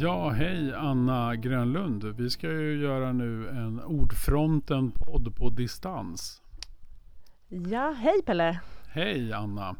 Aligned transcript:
Ja, 0.00 0.30
hej 0.30 0.74
Anna 0.74 1.36
Grönlund. 1.36 2.04
Vi 2.04 2.30
ska 2.30 2.46
ju 2.52 2.80
göra 2.80 3.12
nu 3.12 3.48
en 3.48 3.80
Ordfronten-podd 3.80 5.36
på 5.36 5.50
distans. 5.50 6.42
Ja, 7.48 7.94
hej 7.98 8.22
Pelle. 8.26 8.60
Hej 8.88 9.32
Anna. 9.32 9.76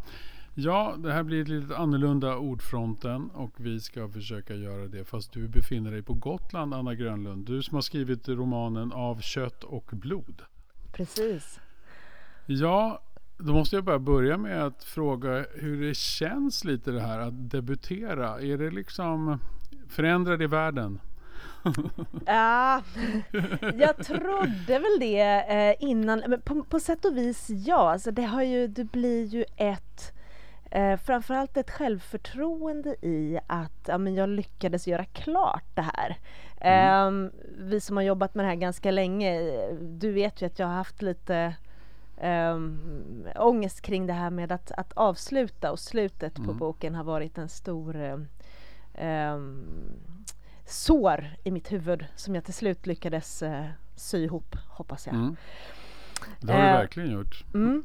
Ja, 0.55 0.95
det 0.99 1.13
här 1.13 1.23
blir 1.23 1.43
ett 1.43 1.49
lite 1.49 1.77
annorlunda 1.77 2.37
Ordfronten 2.37 3.31
och 3.31 3.51
vi 3.57 3.81
ska 3.81 4.09
försöka 4.09 4.55
göra 4.55 4.87
det 4.87 5.05
fast 5.05 5.33
du 5.33 5.49
befinner 5.49 5.91
dig 5.91 6.03
på 6.03 6.15
Gotland, 6.15 6.75
Anna 6.75 6.95
Grönlund. 6.95 7.47
Du 7.47 7.63
som 7.63 7.75
har 7.75 7.83
skrivit 7.83 8.29
romanen 8.29 8.93
Av 8.93 9.21
kött 9.21 9.65
och 9.65 9.91
blod. 9.93 10.43
Precis. 10.93 11.61
Ja, 12.47 13.03
då 13.39 13.53
måste 13.53 13.77
jag 13.77 13.85
bara 13.85 13.99
börja 13.99 14.39
med 14.39 14.65
att 14.65 14.85
fråga 14.85 15.47
hur 15.55 15.87
det 15.87 15.97
känns 15.97 16.65
lite 16.65 16.91
det 16.91 17.01
här 17.01 17.19
att 17.19 17.51
debutera. 17.51 18.41
Är 18.41 18.59
det 18.59 18.71
liksom 18.71 19.39
förändrar 19.89 20.37
det 20.37 20.47
världen? 20.47 21.01
Ja, 22.27 22.83
jag 23.75 23.97
trodde 23.97 24.79
väl 24.79 24.99
det 25.01 25.45
eh, 25.49 25.89
innan, 25.89 26.23
men 26.27 26.41
på, 26.41 26.63
på 26.63 26.81
sätt 26.81 27.05
och 27.05 27.17
vis 27.17 27.47
ja. 27.51 27.91
Alltså 27.91 28.11
det, 28.11 28.23
har 28.23 28.43
ju, 28.43 28.67
det 28.67 28.85
blir 28.85 29.25
ju 29.25 29.45
ett 29.57 30.13
eh, 30.71 30.97
framförallt 30.97 31.57
ett 31.57 31.71
självförtroende 31.71 32.97
i 33.03 33.39
att 33.47 33.89
ja, 33.89 33.99
men 33.99 34.15
jag 34.15 34.29
lyckades 34.29 34.89
göra 34.89 35.05
klart 35.05 35.65
det 35.75 35.91
här. 35.95 36.17
Mm. 36.61 37.25
Eh, 37.25 37.31
vi 37.59 37.81
som 37.81 37.97
har 37.97 38.05
jobbat 38.05 38.35
med 38.35 38.45
det 38.45 38.49
här 38.49 38.57
ganska 38.57 38.91
länge, 38.91 39.41
du 39.81 40.13
vet 40.13 40.43
ju 40.43 40.47
att 40.47 40.59
jag 40.59 40.67
har 40.67 40.75
haft 40.75 41.03
lite 41.03 41.55
um, 42.23 43.27
ångest 43.37 43.81
kring 43.81 44.07
det 44.07 44.13
här 44.13 44.31
med 44.31 44.53
att, 44.53 44.73
att 44.73 44.93
avsluta 44.93 45.73
och 45.73 45.79
slutet 45.79 46.39
mm. 46.39 46.49
på 46.49 46.55
boken 46.55 46.95
har 46.95 47.05
varit 47.05 47.39
en 47.39 47.49
stor 47.49 47.97
um, 49.01 49.67
sår 50.67 51.31
i 51.45 51.51
mitt 51.51 51.73
huvud 51.73 52.07
som 52.17 52.35
jag 52.35 52.45
till 52.45 52.55
slut 52.55 52.87
lyckades 52.87 53.43
uh, 53.43 53.67
sy 53.97 54.25
ihop, 54.25 54.57
hoppas 54.69 55.07
jag. 55.07 55.15
Mm. 55.15 55.37
Det 56.41 56.53
har 56.53 56.61
du 56.61 56.67
uh, 56.67 56.73
verkligen 56.73 57.11
gjort. 57.11 57.45
Mm. 57.55 57.85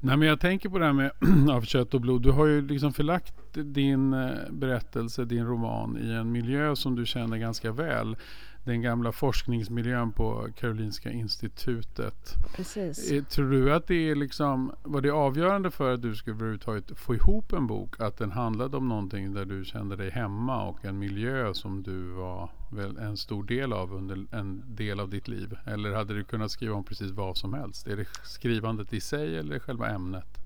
Nej 0.00 0.16
men 0.16 0.28
jag 0.28 0.40
tänker 0.40 0.68
på 0.68 0.78
det 0.78 0.84
här 0.84 0.92
med 0.92 1.10
av 1.50 1.62
kött 1.62 1.94
och 1.94 2.00
blod. 2.00 2.22
Du 2.22 2.30
har 2.30 2.46
ju 2.46 2.68
liksom 2.68 2.92
förlagt 2.92 3.47
din 3.62 4.12
eh, 4.12 4.30
berättelse, 4.50 5.24
din 5.24 5.46
roman 5.46 5.98
i 5.98 6.10
en 6.12 6.32
miljö 6.32 6.76
som 6.76 6.96
du 6.96 7.06
känner 7.06 7.36
ganska 7.36 7.72
väl 7.72 8.16
den 8.68 8.82
gamla 8.82 9.12
forskningsmiljön 9.12 10.12
på 10.12 10.48
Karolinska 10.56 11.10
institutet. 11.10 12.34
Precis. 12.56 13.10
Eh, 13.10 13.24
tror 13.24 13.50
du 13.50 13.74
att 13.74 13.86
det 13.86 14.10
är 14.10 14.14
liksom, 14.14 14.72
var 14.82 15.00
det 15.00 15.10
avgörande 15.10 15.70
för 15.70 15.94
att 15.94 16.02
du 16.02 16.16
skulle 16.16 16.34
överhuvudtaget 16.34 16.98
få 16.98 17.14
ihop 17.14 17.52
en 17.52 17.66
bok? 17.66 18.00
Att 18.00 18.16
den 18.16 18.32
handlade 18.32 18.76
om 18.76 18.88
någonting 18.88 19.34
där 19.34 19.44
du 19.44 19.64
kände 19.64 19.96
dig 19.96 20.10
hemma 20.10 20.64
och 20.64 20.84
en 20.84 20.98
miljö 20.98 21.54
som 21.54 21.82
du 21.82 22.02
var 22.02 22.50
väl 22.72 22.96
en 22.96 23.16
stor 23.16 23.44
del 23.44 23.72
av 23.72 23.92
under 23.94 24.26
en 24.30 24.62
del 24.66 25.00
av 25.00 25.10
ditt 25.10 25.28
liv? 25.28 25.56
Eller 25.66 25.92
hade 25.92 26.14
du 26.14 26.24
kunnat 26.24 26.50
skriva 26.50 26.74
om 26.74 26.84
precis 26.84 27.10
vad 27.10 27.36
som 27.36 27.54
helst? 27.54 27.86
Är 27.86 27.96
det 27.96 28.06
skrivandet 28.24 28.92
i 28.92 29.00
sig 29.00 29.38
eller 29.38 29.58
själva 29.58 29.88
ämnet? 29.88 30.38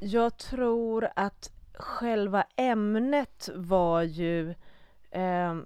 Jag 0.00 0.36
tror 0.36 1.08
att 1.16 1.50
själva 1.74 2.44
ämnet 2.56 3.48
var 3.54 4.02
ju 4.02 4.54
eh, 5.10 5.56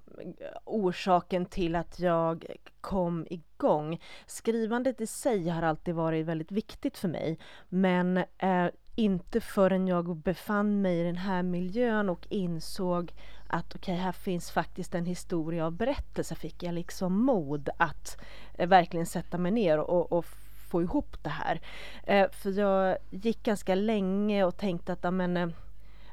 orsaken 0.65 1.45
till 1.45 1.75
att 1.75 1.99
jag 1.99 2.45
kom 2.81 3.27
igång. 3.29 4.01
Skrivandet 4.25 5.01
i 5.01 5.07
sig 5.07 5.49
har 5.49 5.61
alltid 5.61 5.95
varit 5.95 6.25
väldigt 6.25 6.51
viktigt 6.51 6.97
för 6.97 7.07
mig, 7.07 7.39
men 7.69 8.17
eh, 8.37 8.67
inte 8.95 9.41
förrän 9.41 9.87
jag 9.87 10.15
befann 10.15 10.81
mig 10.81 10.99
i 10.99 11.03
den 11.03 11.17
här 11.17 11.43
miljön 11.43 12.09
och 12.09 12.27
insåg 12.29 13.13
att 13.47 13.75
okej, 13.75 13.93
okay, 13.93 14.03
här 14.03 14.11
finns 14.11 14.51
faktiskt 14.51 14.95
en 14.95 15.05
historia 15.05 15.65
av 15.65 15.71
berättelse, 15.71 16.35
fick 16.35 16.63
jag 16.63 16.73
liksom 16.73 17.25
mod 17.25 17.69
att 17.77 18.21
eh, 18.53 18.67
verkligen 18.67 19.05
sätta 19.05 19.37
mig 19.37 19.51
ner 19.51 19.77
och, 19.77 20.11
och 20.11 20.25
få 20.69 20.81
ihop 20.81 21.23
det 21.23 21.29
här. 21.29 21.61
Eh, 22.03 22.29
för 22.31 22.59
jag 22.59 22.97
gick 23.09 23.43
ganska 23.43 23.75
länge 23.75 24.43
och 24.43 24.57
tänkte 24.57 24.93
att 24.93 25.05
amen, 25.05 25.37
eh, 25.37 25.49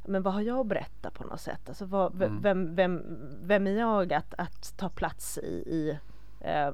men 0.08 0.22
vad 0.22 0.34
har 0.34 0.40
jag 0.40 0.58
att 0.58 0.66
berätta 0.66 1.10
på 1.10 1.24
något 1.24 1.40
sätt? 1.40 1.68
Alltså 1.68 1.84
vad, 1.84 2.22
mm. 2.22 2.42
vem, 2.42 2.74
vem, 2.74 3.02
vem 3.42 3.66
är 3.66 3.70
jag 3.70 4.12
att, 4.12 4.34
att 4.38 4.76
ta 4.76 4.88
plats 4.88 5.38
i, 5.38 5.50
i 5.66 5.98
eh, 6.40 6.70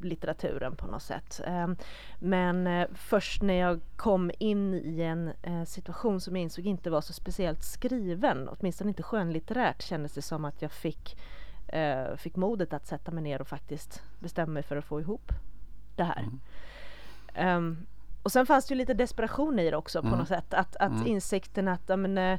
litteraturen 0.00 0.76
på 0.76 0.86
något 0.86 1.02
sätt. 1.02 1.40
Eh, 1.46 1.68
men 2.18 2.66
eh, 2.66 2.88
först 2.94 3.42
när 3.42 3.54
jag 3.54 3.80
kom 3.96 4.30
in 4.38 4.74
i 4.74 5.00
en 5.00 5.32
eh, 5.42 5.64
situation 5.64 6.20
som 6.20 6.36
jag 6.36 6.42
insåg 6.42 6.66
inte 6.66 6.90
var 6.90 7.00
så 7.00 7.12
speciellt 7.12 7.62
skriven, 7.62 8.48
åtminstone 8.48 8.88
inte 8.90 9.02
skönlitterärt, 9.02 9.82
kändes 9.82 10.12
det 10.12 10.22
som 10.22 10.44
att 10.44 10.62
jag 10.62 10.72
fick, 10.72 11.18
eh, 11.68 12.16
fick 12.16 12.36
modet 12.36 12.72
att 12.72 12.86
sätta 12.86 13.10
mig 13.10 13.22
ner 13.22 13.40
och 13.40 13.48
faktiskt 13.48 14.02
bestämma 14.18 14.52
mig 14.52 14.62
för 14.62 14.76
att 14.76 14.84
få 14.84 15.00
ihop 15.00 15.32
det 15.96 16.04
här. 16.04 16.28
Mm. 17.34 17.56
Um, 17.56 17.86
och 18.22 18.32
sen 18.32 18.46
fanns 18.46 18.66
det 18.66 18.74
ju 18.74 18.78
lite 18.78 18.94
desperation 18.94 19.58
i 19.58 19.70
det 19.70 19.76
också 19.76 20.00
på 20.00 20.06
mm. 20.06 20.18
något 20.18 20.28
sätt. 20.28 20.54
Att, 20.54 20.76
att 20.76 20.92
mm. 20.92 21.06
insikten 21.06 21.68
att 21.68 21.88
men, 21.88 22.38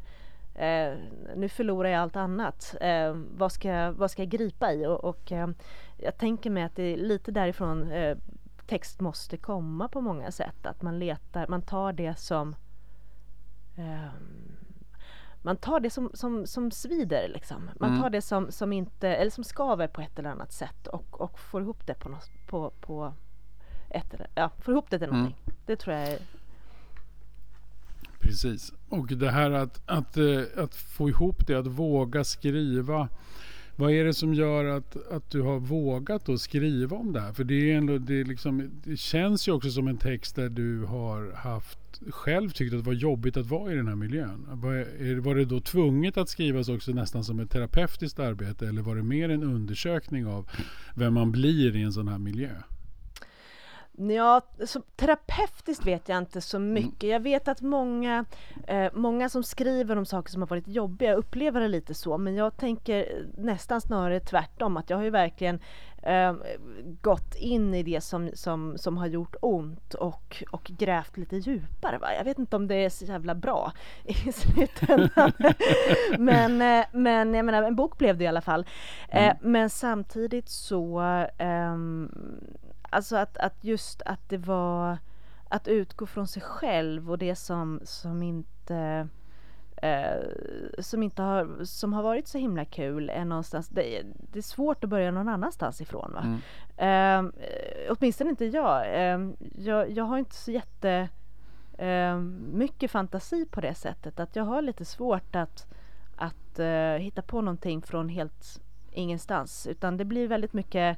eh, 0.57 0.97
nu 1.35 1.49
förlorar 1.49 1.89
jag 1.89 2.01
allt 2.01 2.15
annat. 2.15 2.75
Eh, 2.81 3.15
vad, 3.37 3.51
ska, 3.51 3.91
vad 3.91 4.11
ska 4.11 4.21
jag 4.21 4.29
gripa 4.29 4.73
i? 4.73 4.85
Och, 4.85 5.03
och 5.03 5.31
eh, 5.31 5.47
jag 5.97 6.17
tänker 6.17 6.49
mig 6.49 6.63
att 6.63 6.75
det 6.75 6.83
är 6.83 6.97
lite 6.97 7.31
därifrån 7.31 7.91
eh, 7.91 8.17
text 8.67 8.99
måste 8.99 9.37
komma 9.37 9.87
på 9.87 10.01
många 10.01 10.31
sätt. 10.31 10.65
Att 10.65 10.81
man 10.81 10.99
letar, 10.99 11.47
man 11.47 11.61
tar 11.61 11.93
det 11.93 12.19
som 12.19 12.55
eh, 13.77 14.11
man 15.41 15.57
tar 15.57 15.79
det 15.79 15.89
som, 15.89 16.11
som, 16.13 16.45
som 16.45 16.71
svider 16.71 17.27
liksom. 17.27 17.69
Man 17.79 17.89
mm. 17.89 18.01
tar 18.01 18.09
det 18.09 18.21
som, 18.21 18.51
som 18.51 18.73
inte, 18.73 19.09
eller 19.09 19.31
som 19.31 19.43
skaver 19.43 19.87
på 19.87 20.01
ett 20.01 20.19
eller 20.19 20.29
annat 20.29 20.51
sätt 20.51 20.87
och, 20.87 21.21
och 21.21 21.39
får 21.39 21.61
ihop 21.61 21.87
det 21.87 21.93
på, 21.93 22.09
något, 22.09 22.29
på, 22.47 22.69
på 22.69 23.13
ett 23.89 24.13
eller, 24.13 24.27
ja, 24.35 24.51
får 24.59 24.73
ihop 24.73 24.89
det 24.89 24.99
till 24.99 25.07
mm. 25.07 25.19
någonting. 25.19 25.43
Mm. 25.45 25.57
Det 25.65 25.75
tror 25.75 25.95
jag 25.95 26.07
är 26.07 26.19
Precis. 28.19 28.73
Och 28.89 29.07
det 29.07 29.31
här 29.31 29.51
att, 29.51 29.81
att, 29.85 30.17
eh, 30.17 30.41
att 30.55 30.75
få 30.75 31.09
ihop 31.09 31.47
det, 31.47 31.55
att 31.55 31.67
våga 31.67 32.23
skriva. 32.23 33.09
Vad 33.75 33.91
är 33.91 34.05
det 34.05 34.13
som 34.13 34.33
gör 34.33 34.65
att, 34.65 35.11
att 35.11 35.29
du 35.29 35.41
har 35.41 35.59
vågat 35.59 36.29
att 36.29 36.41
skriva 36.41 36.97
om 36.97 37.13
det 37.13 37.19
här? 37.19 37.33
För 37.33 37.43
det, 37.43 37.71
är 37.71 37.77
ändå, 37.77 37.97
det, 37.97 38.19
är 38.19 38.25
liksom, 38.25 38.71
det 38.83 38.97
känns 38.97 39.47
ju 39.47 39.51
också 39.51 39.69
som 39.69 39.87
en 39.87 39.97
text 39.97 40.35
där 40.35 40.49
du 40.49 40.83
har 40.83 41.31
haft 41.35 41.79
själv 42.09 42.49
tyckt 42.49 42.73
att 42.73 42.79
det 42.79 42.85
var 42.85 42.93
jobbigt 42.93 43.37
att 43.37 43.45
vara 43.45 43.73
i 43.73 43.75
den 43.75 43.87
här 43.87 43.95
miljön. 43.95 44.45
Var, 44.51 45.19
var 45.19 45.35
det 45.35 45.45
då 45.45 45.59
tvunget 45.59 46.17
att 46.17 46.29
skrivas 46.29 46.69
också 46.69 46.91
nästan 46.91 47.23
som 47.23 47.39
ett 47.39 47.51
terapeutiskt 47.51 48.19
arbete 48.19 48.67
eller 48.67 48.81
var 48.81 48.95
det 48.95 49.03
mer 49.03 49.29
en 49.29 49.43
undersökning 49.43 50.27
av 50.27 50.49
vem 50.95 51.13
man 51.13 51.31
blir 51.31 51.75
i 51.75 51.81
en 51.81 51.93
sån 51.93 52.07
här 52.07 52.17
miljö? 52.17 52.51
Ja, 53.99 54.41
så 54.65 54.81
terapeutiskt 54.95 55.85
vet 55.85 56.09
jag 56.09 56.17
inte 56.17 56.41
så 56.41 56.57
mm. 56.57 56.73
mycket. 56.73 57.09
Jag 57.09 57.19
vet 57.19 57.47
att 57.47 57.61
många, 57.61 58.25
eh, 58.67 58.91
många 58.93 59.29
som 59.29 59.43
skriver 59.43 59.95
om 59.95 60.05
saker 60.05 60.31
som 60.31 60.41
har 60.41 60.47
varit 60.47 60.67
jobbiga 60.67 61.13
upplever 61.13 61.61
det 61.61 61.67
lite 61.67 61.93
så, 61.93 62.17
men 62.17 62.35
jag 62.35 62.57
tänker 62.57 63.25
nästan 63.37 63.81
snarare 63.81 64.19
tvärtom, 64.19 64.77
att 64.77 64.89
jag 64.89 64.97
har 64.97 65.03
ju 65.03 65.09
verkligen 65.09 65.59
eh, 66.03 66.33
gått 67.01 67.35
in 67.35 67.73
i 67.73 67.83
det 67.83 68.01
som, 68.01 68.29
som, 68.33 68.77
som 68.77 68.97
har 68.97 69.07
gjort 69.07 69.35
ont 69.41 69.93
och, 69.93 70.43
och 70.51 70.63
grävt 70.63 71.17
lite 71.17 71.35
djupare. 71.35 71.97
Va? 71.97 72.13
Jag 72.13 72.23
vet 72.23 72.39
inte 72.39 72.55
om 72.55 72.67
det 72.67 72.75
är 72.75 72.89
så 72.89 73.05
jävla 73.05 73.35
bra 73.35 73.71
i 74.03 74.13
slutändan. 74.31 75.31
men, 76.19 76.61
eh, 76.61 76.85
men 76.91 77.33
jag 77.33 77.45
menar, 77.45 77.63
en 77.63 77.75
bok 77.75 77.97
blev 77.97 78.17
det 78.17 78.23
i 78.23 78.27
alla 78.27 78.41
fall. 78.41 78.65
Eh, 79.09 79.23
mm. 79.23 79.37
Men 79.41 79.69
samtidigt 79.69 80.49
så 80.49 80.99
ehm, 81.37 82.11
Alltså 82.89 83.15
att, 83.15 83.37
att 83.37 83.63
just 83.63 84.01
att 84.01 84.29
det 84.29 84.37
var 84.37 84.97
att 85.49 85.67
utgå 85.67 86.05
från 86.05 86.27
sig 86.27 86.41
själv 86.41 87.11
och 87.11 87.17
det 87.17 87.35
som, 87.35 87.79
som 87.83 88.23
inte 88.23 89.07
eh, 89.81 90.21
som 90.79 91.03
inte 91.03 91.21
har, 91.21 91.63
som 91.65 91.93
har 91.93 92.03
varit 92.03 92.27
så 92.27 92.37
himla 92.37 92.65
kul 92.65 93.09
är 93.09 93.25
någonstans, 93.25 93.69
det, 93.69 94.03
det 94.31 94.39
är 94.39 94.43
svårt 94.43 94.83
att 94.83 94.89
börja 94.89 95.11
någon 95.11 95.27
annanstans 95.27 95.81
ifrån 95.81 96.13
va. 96.13 96.21
Mm. 96.21 96.39
Eh, 96.77 97.31
åtminstone 97.89 98.29
inte 98.29 98.45
jag. 98.45 98.85
Eh, 98.85 99.29
jag. 99.55 99.91
Jag 99.91 100.03
har 100.03 100.17
inte 100.17 100.35
så 100.35 100.51
jätte 100.51 101.09
eh, 101.77 102.17
mycket 102.53 102.91
fantasi 102.91 103.45
på 103.45 103.61
det 103.61 103.75
sättet 103.75 104.19
att 104.19 104.35
jag 104.35 104.43
har 104.43 104.61
lite 104.61 104.85
svårt 104.85 105.35
att, 105.35 105.67
att 106.15 106.59
uh, 106.59 106.97
hitta 106.97 107.21
på 107.21 107.41
någonting 107.41 107.81
från 107.81 108.09
helt 108.09 108.61
ingenstans 108.91 109.67
utan 109.67 109.97
det 109.97 110.05
blir 110.05 110.27
väldigt 110.27 110.53
mycket 110.53 110.97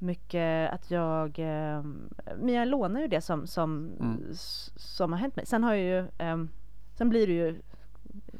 mycket 0.00 0.72
att 0.72 0.90
jag, 0.90 1.38
eh, 1.38 1.82
men 2.36 2.54
jag 2.54 2.68
lånar 2.68 3.00
ju 3.00 3.08
det 3.08 3.20
som, 3.20 3.46
som, 3.46 3.90
mm. 4.00 4.22
som 4.76 5.12
har 5.12 5.18
hänt 5.18 5.36
mig. 5.36 5.46
Sen 5.46 5.64
har 5.64 5.74
jag 5.74 5.84
ju, 5.84 5.98
eh, 6.18 6.44
sen 6.94 7.08
blir 7.08 7.26
det 7.26 7.32
ju 7.32 7.60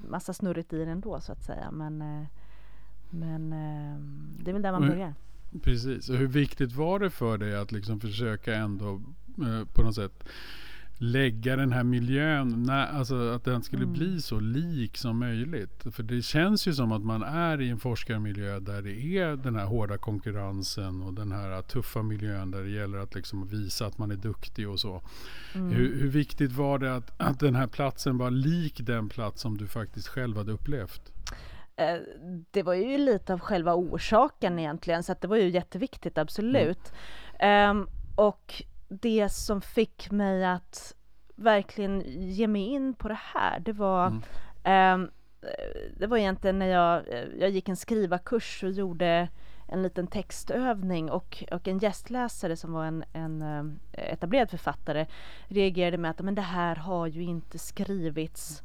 massa 0.09 0.33
snurrigt 0.33 0.73
i 0.73 0.79
den 0.79 0.89
ändå 0.89 1.21
så 1.21 1.33
att 1.33 1.45
säga. 1.45 1.71
Men, 1.71 2.03
eh, 2.03 2.27
men 3.11 3.53
eh, 3.53 4.01
det 4.45 4.51
är 4.51 4.53
väl 4.53 4.62
där 4.62 4.73
man 4.73 4.89
börjar. 4.89 5.15
Precis, 5.62 6.09
och 6.09 6.17
hur 6.17 6.27
viktigt 6.27 6.73
var 6.73 6.99
det 6.99 7.11
för 7.11 7.39
dig 7.39 7.57
att 7.57 7.73
liksom 7.73 8.01
försöka 8.01 8.55
ändå 8.55 9.03
eh, 9.39 9.65
på 9.73 9.83
något 9.83 9.95
sätt 9.95 10.25
lägga 11.02 11.56
den 11.56 11.73
här 11.73 11.85
miljön, 11.85 12.62
när, 12.62 12.87
alltså 12.87 13.31
att 13.31 13.44
den 13.44 13.62
skulle 13.62 13.82
Mm. 13.82 13.93
bli 13.93 14.20
så 14.20 14.41
lik 14.41 14.97
som 14.97 15.19
möjligt. 15.19 15.85
För 15.93 16.02
det 16.02 16.23
känns 16.23 16.69
ju 16.69 16.73
som 16.73 16.93
att 16.93 17.02
man 17.02 17.23
är 17.23 17.61
i 17.61 17.69
en 17.70 17.79
forskarmiljö 17.79 18.61
där 18.61 18.82
det 18.82 19.19
är 19.19 19.37
den 19.37 19.56
här 19.56 19.67
hårda 19.67 19.99
konkurrensen 19.99 21.02
och 21.02 21.14
den 21.14 21.32
här 21.32 21.62
tuffa 21.62 22.02
miljön 22.02 22.50
där 22.50 22.62
det 22.62 22.70
gäller 22.70 22.99
att 22.99 23.14
liksom 23.14 23.49
visa 23.49 23.87
att 23.87 23.99
man 23.99 24.11
är 24.11 24.17
duktig 24.17 24.69
och 24.69 24.81
så. 24.81 25.02
Mm. 25.55 25.69
Hur, 25.69 26.00
hur 26.00 26.08
viktigt 26.08 26.52
var 26.52 26.79
det 26.79 26.94
att, 26.97 27.20
att 27.20 27.41
den 27.41 27.55
här 27.55 27.67
platsen 27.67 28.19
var 28.19 28.31
lik 28.31 28.81
den 28.87 29.08
plats 29.08 29.43
som 29.43 29.58
du 29.58 29.67
faktiskt 29.67 30.08
själv 30.08 30.37
hade 30.37 30.52
upplevt? 30.52 31.12
Eh, 31.76 31.97
det 32.50 32.62
var 32.62 32.75
ju 32.75 32.99
lite 32.99 33.32
av 33.32 33.41
själva 33.41 33.75
orsaken 33.75 34.58
egentligen, 34.58 35.02
så 35.02 35.14
det 35.20 35.29
var 35.29 35.37
ju 35.37 35.49
jätteviktigt, 35.49 36.19
absolut. 36.19 36.93
Ehm, 37.38 37.87
och 38.17 38.62
det 38.90 39.28
som 39.28 39.60
fick 39.60 40.10
mig 40.10 40.44
att 40.44 40.94
verkligen 41.37 42.02
ge 42.06 42.46
mig 42.48 42.62
in 42.62 42.94
på 42.94 43.08
det 43.08 43.19
här, 43.34 43.60
det 43.60 43.72
var 43.72 44.06
Mm. 44.06 44.22
ehm, 44.64 45.10
eh, 45.42 45.90
det 45.96 46.06
var 46.06 46.16
egentligen 46.16 46.58
när 46.58 46.66
jag, 46.66 47.02
jag 47.38 47.50
gick 47.50 47.69
en 47.69 47.76
skrivarkurs 47.76 48.62
och 48.64 48.70
gjorde 48.70 49.28
en 49.69 49.82
liten 49.82 50.06
textövning 50.06 51.10
och, 51.10 51.44
och 51.52 51.69
en 51.69 51.78
gästläsare 51.78 52.56
som 52.56 52.72
var 52.72 52.84
en, 52.84 53.04
en 53.12 53.42
eh, 53.42 53.64
etablerad 54.12 54.50
författare 54.50 55.06
reagerade 55.48 55.98
med 55.98 56.10
att 56.10 56.20
men 56.20 56.34
det 56.34 56.42
här 56.42 56.76
har 56.76 57.06
ju 57.06 57.22
inte 57.22 57.58
skrivits 57.58 58.62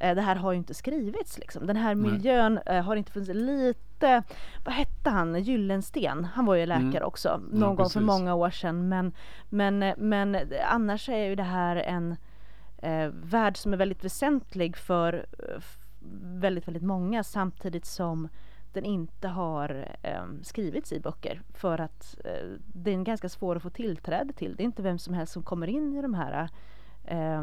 eh, 0.00 0.14
det 0.14 0.22
här 0.22 0.36
har 0.36 0.52
ju 0.52 0.58
inte 0.58 0.74
skrivits 0.74 1.38
liksom. 1.38 1.66
Den 1.66 1.76
här 1.76 1.94
Nej. 1.94 2.12
miljön 2.12 2.58
eh, 2.66 2.82
har 2.84 2.96
inte 2.96 3.12
funnits 3.12 3.30
lite, 3.34 3.80
vad 4.64 4.74
hette 4.74 5.10
han, 5.10 5.42
Gyllensten, 5.42 6.24
han 6.24 6.46
var 6.46 6.54
ju 6.54 6.66
läkare 6.66 6.86
Mm. 6.86 7.02
också, 7.06 7.40
någon 7.52 7.76
gång 7.76 7.90
för 7.90 8.00
många 8.00 8.34
år 8.34 8.50
sedan. 8.50 8.88
Men, 8.88 9.12
men, 9.48 9.78
men 9.96 10.36
annars 10.70 11.08
är 11.08 11.24
ju 11.24 11.34
det 11.34 11.42
här 11.42 11.76
en 11.76 12.16
eh, 12.78 13.08
värld 13.12 13.56
som 13.56 13.72
är 13.72 13.76
väldigt 13.76 14.04
väsentlig 14.04 14.76
för 14.76 15.26
eh, 15.38 15.62
väldigt, 16.22 16.68
väldigt 16.68 16.82
många 16.82 17.22
samtidigt 17.24 17.86
som 17.86 18.28
den 18.72 18.84
inte 18.84 19.28
har 19.28 19.88
eh, 20.02 20.24
skrivits 20.42 20.92
i 20.92 21.00
böcker 21.00 21.42
för 21.54 21.80
att 21.80 22.16
eh, 22.24 22.48
det 22.66 22.90
är 22.94 23.02
ganska 23.02 23.28
svår 23.28 23.56
att 23.56 23.62
få 23.62 23.70
tillträde 23.70 24.32
till. 24.32 24.56
Det 24.56 24.62
är 24.62 24.64
inte 24.64 24.82
vem 24.82 24.98
som 24.98 25.14
helst 25.14 25.32
som 25.32 25.42
kommer 25.42 25.66
in 25.66 25.94
i 25.94 26.02
de 26.02 26.14
här 26.14 26.48
eh, 27.04 27.42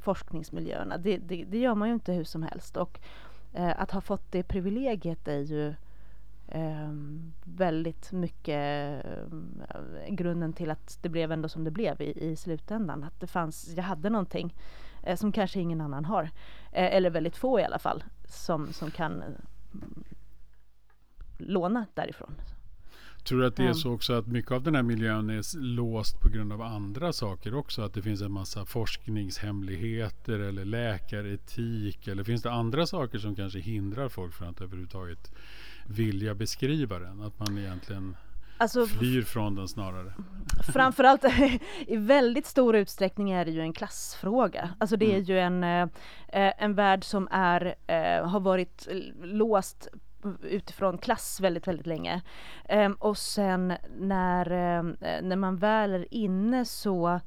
forskningsmiljöerna. 0.00 0.98
Det, 0.98 1.16
det, 1.16 1.44
det 1.44 1.58
gör 1.58 1.74
man 1.74 1.88
ju 1.88 1.94
inte 1.94 2.12
hur 2.12 2.24
som 2.24 2.42
helst 2.42 2.76
och 2.76 3.00
Eh, 3.52 3.80
att 3.80 3.90
ha 3.90 4.00
fått 4.00 4.32
det 4.32 4.42
privilegiet 4.42 5.28
är 5.28 5.40
ju 5.40 5.74
eh, 6.48 6.92
väldigt 7.44 8.12
mycket 8.12 9.04
eh, 9.04 10.14
grunden 10.14 10.52
till 10.52 10.70
att 10.70 10.98
det 11.02 11.08
blev 11.08 11.32
ändå 11.32 11.48
som 11.48 11.64
det 11.64 11.70
blev 11.70 12.02
i, 12.02 12.30
i 12.30 12.36
slutändan. 12.36 13.04
Att 13.04 13.20
det 13.20 13.26
fanns, 13.26 13.74
jag 13.76 13.84
hade 13.84 14.10
någonting 14.10 14.54
eh, 15.02 15.16
som 15.16 15.32
kanske 15.32 15.60
ingen 15.60 15.80
annan 15.80 16.04
har. 16.04 16.22
Eh, 16.72 16.94
eller 16.94 17.10
väldigt 17.10 17.36
få 17.36 17.60
i 17.60 17.64
alla 17.64 17.78
fall 17.78 18.04
som, 18.28 18.72
som 18.72 18.90
kan 18.90 19.22
eh, 19.22 19.28
låna 21.38 21.86
därifrån. 21.94 22.34
Tror 23.28 23.40
du 23.40 23.46
att 23.46 23.56
det 23.56 23.64
är 23.64 23.72
så 23.72 23.92
också 23.92 24.12
att 24.12 24.26
mycket 24.26 24.52
av 24.52 24.62
den 24.62 24.74
här 24.74 24.82
miljön 24.82 25.30
är 25.30 25.58
låst 25.58 26.20
på 26.20 26.28
grund 26.28 26.52
av 26.52 26.62
andra 26.62 27.12
saker 27.12 27.54
också? 27.54 27.82
Att 27.82 27.94
det 27.94 28.02
finns 28.02 28.22
en 28.22 28.32
massa 28.32 28.64
forskningshemligheter 28.64 30.38
eller 30.38 30.64
läkaretik? 30.64 32.08
Eller 32.08 32.24
finns 32.24 32.42
det 32.42 32.50
andra 32.52 32.86
saker 32.86 33.18
som 33.18 33.36
kanske 33.36 33.58
hindrar 33.58 34.08
folk 34.08 34.34
från 34.34 34.48
att 34.48 34.60
överhuvudtaget 34.60 35.34
vilja 35.86 36.34
beskriva 36.34 36.98
den? 36.98 37.20
Att 37.22 37.38
man 37.38 37.58
egentligen 37.58 38.16
Alltså, 38.58 38.86
flyr 38.86 39.22
från 39.22 39.54
den 39.54 39.68
snarare? 39.68 40.12
Framförallt 40.72 41.24
i 41.86 41.96
väldigt 41.96 42.46
stor 42.46 42.76
utsträckning 42.76 43.30
är 43.30 43.44
det 43.44 43.50
ju 43.50 43.60
en 43.60 43.72
klassfråga. 43.72 44.70
Alltså 44.78 44.96
det 44.96 45.06
är 45.06 45.10
Mm. 45.10 45.24
ju 45.24 45.38
en, 45.38 45.64
eh, 45.64 45.82
eh, 46.46 46.52
en 46.58 46.74
värld 46.74 47.04
som 47.04 47.28
är, 47.30 47.74
eh, 47.86 48.28
har 48.28 48.40
varit 48.40 48.88
låst 49.22 49.88
utifrån 50.42 50.98
klass 50.98 51.40
väldigt, 51.40 51.66
väldigt 51.68 51.86
länge. 51.86 52.22
Ehm, 52.68 52.92
och 52.92 53.18
sen 53.18 53.72
när, 53.98 54.50
ehm, 54.50 54.96
när 55.00 55.36
man 55.36 55.56
väl 55.56 55.94
är 55.94 56.14
inne 56.14 56.64
så, 56.64 57.20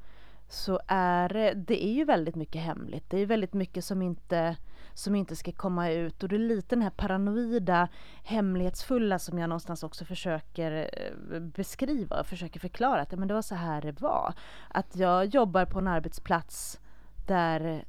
så 0.48 0.80
är 0.86 1.28
det- 1.28 1.54
det 1.54 1.84
är 1.84 1.92
ju 1.92 2.04
väldigt 2.04 2.34
mycket 2.36 2.62
hemligt. 2.62 3.10
Det 3.10 3.16
är 3.16 3.20
ju 3.20 3.26
väldigt 3.26 3.54
mycket 3.54 3.84
som 3.84 4.02
inte 4.02 4.56
som 4.94 5.14
inte 5.14 5.36
ska 5.36 5.52
komma 5.52 5.90
ut 5.90 6.22
och 6.22 6.28
det 6.28 6.36
är 6.36 6.38
lite 6.38 6.74
den 6.76 6.82
här 6.82 6.90
paranoida 6.90 7.88
hemlighetsfulla 8.24 9.18
som 9.18 9.38
jag 9.38 9.48
någonstans 9.48 9.82
också 9.82 10.04
försöker 10.04 10.90
eh, 11.32 11.40
beskriva 11.40 12.20
och 12.20 12.26
försöker 12.26 12.60
förklara 12.60 13.00
att 13.00 13.12
men 13.18 13.28
det 13.28 13.34
var 13.34 13.42
så 13.42 13.54
här 13.54 13.80
det 13.82 14.00
var. 14.00 14.34
Att 14.68 14.96
jag 14.96 15.26
jobbar 15.26 15.64
på 15.64 15.78
en 15.78 15.88
arbetsplats 15.88 16.80
där, 17.26 17.84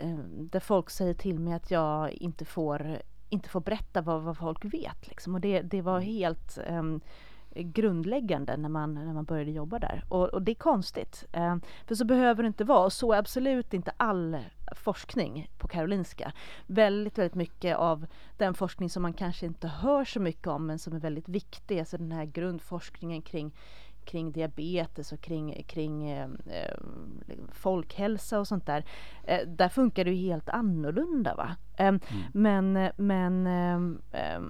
eh, 0.00 0.18
där 0.40 0.60
folk 0.60 0.90
säger 0.90 1.14
till 1.14 1.38
mig 1.38 1.54
att 1.54 1.70
jag 1.70 2.12
inte 2.12 2.44
får, 2.44 3.02
inte 3.32 3.48
får 3.48 3.60
berätta 3.60 4.02
vad, 4.02 4.22
vad 4.22 4.36
folk 4.36 4.64
vet. 4.64 5.08
Liksom. 5.08 5.34
Och 5.34 5.40
det, 5.40 5.62
det 5.62 5.82
var 5.82 6.00
helt 6.00 6.58
ehm, 6.66 7.00
grundläggande 7.54 8.56
när 8.56 8.68
man, 8.68 8.94
när 8.94 9.12
man 9.12 9.24
började 9.24 9.50
jobba 9.50 9.78
där. 9.78 10.04
Och, 10.08 10.28
och 10.28 10.42
det 10.42 10.52
är 10.52 10.54
konstigt. 10.54 11.24
Eh, 11.32 11.56
för 11.86 11.94
så 11.94 12.04
behöver 12.04 12.42
det 12.42 12.46
inte 12.46 12.64
vara. 12.64 12.84
Och 12.84 12.92
så 12.92 13.12
är 13.12 13.18
absolut 13.18 13.74
inte 13.74 13.92
all 13.96 14.38
forskning 14.76 15.50
på 15.58 15.68
Karolinska. 15.68 16.32
Väldigt, 16.66 17.18
väldigt 17.18 17.34
mycket 17.34 17.76
av 17.76 18.06
den 18.36 18.54
forskning 18.54 18.90
som 18.90 19.02
man 19.02 19.12
kanske 19.12 19.46
inte 19.46 19.68
hör 19.68 20.04
så 20.04 20.20
mycket 20.20 20.46
om 20.46 20.66
men 20.66 20.78
som 20.78 20.94
är 20.94 21.00
väldigt 21.00 21.28
viktig, 21.28 21.78
alltså 21.78 21.98
den 21.98 22.12
här 22.12 22.24
grundforskningen 22.24 23.22
kring 23.22 23.54
kring 24.04 24.32
diabetes 24.32 25.12
och 25.12 25.20
kring, 25.20 25.64
kring 25.68 26.10
eh, 26.10 26.28
eh, 26.46 26.76
folkhälsa 27.52 28.40
och 28.40 28.48
sånt 28.48 28.66
där. 28.66 28.84
Eh, 29.24 29.48
där 29.48 29.68
funkar 29.68 30.04
det 30.04 30.10
ju 30.10 30.28
helt 30.28 30.48
annorlunda 30.48 31.34
va. 31.34 31.56
Eh, 31.76 31.94
Men, 32.32 32.88
men 32.96 33.46
eh, 33.46 34.20
eh, 34.20 34.42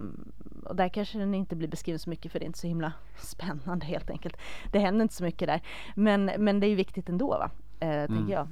och 0.64 0.76
där 0.76 0.88
kanske 0.88 1.18
den 1.18 1.34
inte 1.34 1.56
blir 1.56 1.68
beskriven 1.68 1.98
så 1.98 2.10
mycket 2.10 2.32
för 2.32 2.38
det 2.38 2.44
är 2.44 2.46
inte 2.46 2.58
så 2.58 2.66
himla 2.66 2.92
spännande 3.18 3.86
helt 3.86 4.10
enkelt. 4.10 4.36
Det 4.72 4.78
händer 4.78 5.02
inte 5.02 5.14
så 5.14 5.24
mycket 5.24 5.48
där. 5.48 5.60
Men, 5.96 6.24
men 6.38 6.60
det 6.60 6.66
är 6.66 6.68
ju 6.68 6.74
viktigt 6.74 7.08
ändå 7.08 7.28
va, 7.28 7.50
eh, 7.80 8.06
tänker 8.06 8.32
jag. 8.32 8.48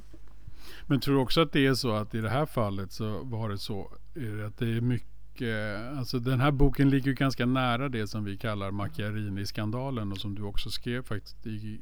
Men 0.87 1.00
tror 1.00 1.14
du 1.14 1.20
också 1.20 1.41
att 1.41 1.52
det 1.52 1.67
är 1.67 1.75
så 1.75 1.91
att 1.93 2.14
i 2.14 2.20
det 2.20 2.31
här 2.31 2.47
fallet 2.47 2.93
så 2.93 3.25
var 3.25 3.49
det 3.49 3.58
så 3.58 3.91
är 4.14 4.37
det 4.37 4.47
att 4.47 4.58
det 4.58 4.76
är 4.76 4.81
mycket 4.81 5.08
Eh, 5.42 5.98
alltså 5.98 6.19
den 6.19 6.40
här 6.40 6.50
boken 6.50 6.90
ligger 6.90 7.06
ju 7.06 7.14
ganska 7.14 7.46
nära 7.46 7.88
det 7.88 8.06
som 8.06 8.25
vi 8.25 8.37
kallar 8.37 8.70
Macchiarini-skandalen 8.70 10.12
och 10.12 10.19
som 10.19 10.34
du 10.34 10.42
också 10.42 10.70
skrev 10.70 11.02
faktiskt 11.02 11.46
i, 11.46 11.81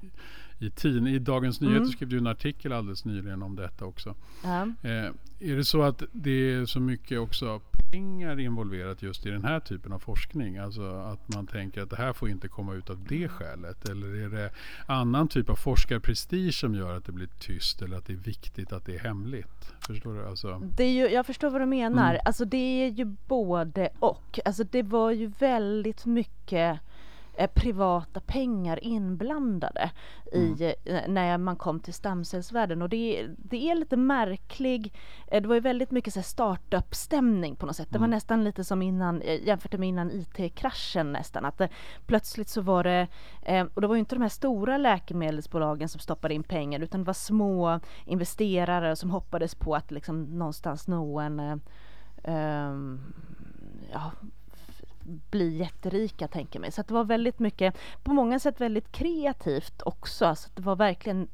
i, 0.59 0.71
tin, 0.71 1.07
i 1.07 1.19
Dagens 1.19 1.61
Nyheter 1.61 1.77
Mm. 1.81 1.89
skrev 1.93 2.09
du 2.09 2.19
en 2.19 2.27
artikel 2.27 2.73
alldeles 2.73 3.05
nyligen 3.05 3.43
om 3.43 3.57
detta 3.57 3.85
också. 3.85 4.15
Ja. 4.45 4.63
Eh, 4.83 5.11
är 5.41 5.57
det 5.57 5.65
så 5.65 5.83
att 5.83 6.03
det 6.13 6.31
är 6.31 6.67
så 6.67 6.81
mycket 6.81 7.19
också 7.21 7.61
pengar 7.93 8.41
involverat 8.41 9.03
just 9.03 9.27
i 9.27 9.31
den 9.31 9.45
här 9.45 9.61
typen 9.61 9.93
av 9.93 9.99
forskning? 9.99 10.59
Alltså 10.59 10.83
att 10.83 11.35
man 11.35 11.47
tänker 11.47 11.83
att 11.83 11.91
det 11.91 11.97
här 11.97 12.13
får 12.13 12.29
inte 12.29 12.49
komma 12.49 12.75
ut 12.75 12.91
av 12.91 13.05
det 13.09 13.29
skälet? 13.29 13.89
Eller 13.89 14.25
är 14.25 14.29
det 14.29 14.51
annan 14.87 15.29
typ 15.29 15.51
av 15.51 15.55
forskarprestige 15.57 16.53
som 16.55 16.75
gör 16.75 16.97
att 16.97 17.05
det 17.05 17.13
blir 17.13 17.29
tyst 17.39 17.83
eller 17.83 17.97
att 17.97 18.07
det 18.07 18.13
är 18.13 18.17
viktigt 18.17 18.73
att 18.73 18.87
det 18.87 18.95
är 18.95 18.99
hemligt? 19.01 19.73
Förstår 19.87 20.15
du? 20.15 20.27
Alltså, 20.27 20.63
Det 20.77 20.85
är 20.85 20.93
ju, 20.93 21.15
jag 21.15 21.27
förstår 21.27 21.51
vad 21.51 21.61
du 21.61 21.67
menar. 21.67 22.11
Mm. 22.11 22.23
Alltså 22.25 22.45
det 22.45 22.85
är 22.85 22.89
ju 22.89 23.05
både 23.05 23.89
och. 23.99 24.39
Alltså 24.45 24.65
det 24.65 24.83
var 24.83 25.11
ju 25.11 25.27
väldigt 25.27 26.07
mycket 26.07 26.81
privata 27.47 28.21
pengar 28.21 28.85
inblandade 28.85 29.91
i, 30.33 30.75
eh, 30.85 31.01
när 31.09 31.39
man 31.39 31.57
kom 31.57 31.81
till 31.81 31.95
stamcellsvärlden 31.95 32.83
och 32.83 32.89
det, 32.89 33.27
det 33.39 33.71
är 33.71 33.75
lite 33.75 33.97
märklig, 33.97 34.95
eh, 35.27 35.43
det 35.43 35.49
var 35.49 35.55
ju 35.55 35.61
väldigt 35.61 35.91
mycket 35.91 36.15
så 36.15 36.23
startup-stämning 36.23 37.57
på 37.57 37.67
något 37.67 37.77
sätt. 37.77 37.89
Det 37.91 37.99
var 37.99 38.07
Mm. 38.07 38.17
nästan 38.17 38.45
lite 38.45 38.65
som 38.65 38.83
innan, 38.83 39.23
eh, 39.23 39.47
jämfört 39.47 39.79
med 39.79 39.89
innan 39.89 40.11
IT-kraschen 40.11 41.13
nästan, 41.13 41.45
att 41.45 41.59
det, 41.59 41.69
plötsligt 42.07 42.49
så 42.49 42.61
var 42.61 42.85
det, 42.85 43.07
eh, 43.43 43.67
och 43.75 43.81
det 43.81 43.87
var 43.87 43.95
ju 43.95 43.99
inte 44.01 44.15
de 44.15 44.23
här 44.23 44.29
stora 44.29 44.79
läkemedelsbolagen 44.79 45.89
som 45.89 46.01
stoppade 46.01 46.35
in 46.35 46.43
pengar 46.43 46.81
utan 46.81 47.01
det 47.01 47.07
var 47.07 47.13
små 47.15 47.81
investerare 48.05 48.97
som 48.97 49.11
hoppades 49.11 49.55
på 49.55 49.75
att 49.75 49.91
liksom 49.91 50.23
någonstans 50.39 50.89
nå 50.89 51.21
en 51.21 51.41
eh, 51.41 51.57
ehm, 52.25 53.01
ja, 53.93 54.11
bli 55.31 55.57
jätterika 55.57 56.29
tänker 56.29 56.61
mig. 56.61 56.73
Så 56.73 56.83
det 56.83 56.95
var 56.95 57.05
väldigt 57.05 57.39
mycket, 57.39 57.79
på 58.03 58.13
många 58.13 58.39
sätt 58.39 58.61
väldigt 58.61 58.93
kreativt 58.93 59.83
också. 59.83 60.35
Så 60.35 60.47
att 60.47 60.57
det 60.57 60.63
var 60.63 60.77
verkligen, 60.77 61.29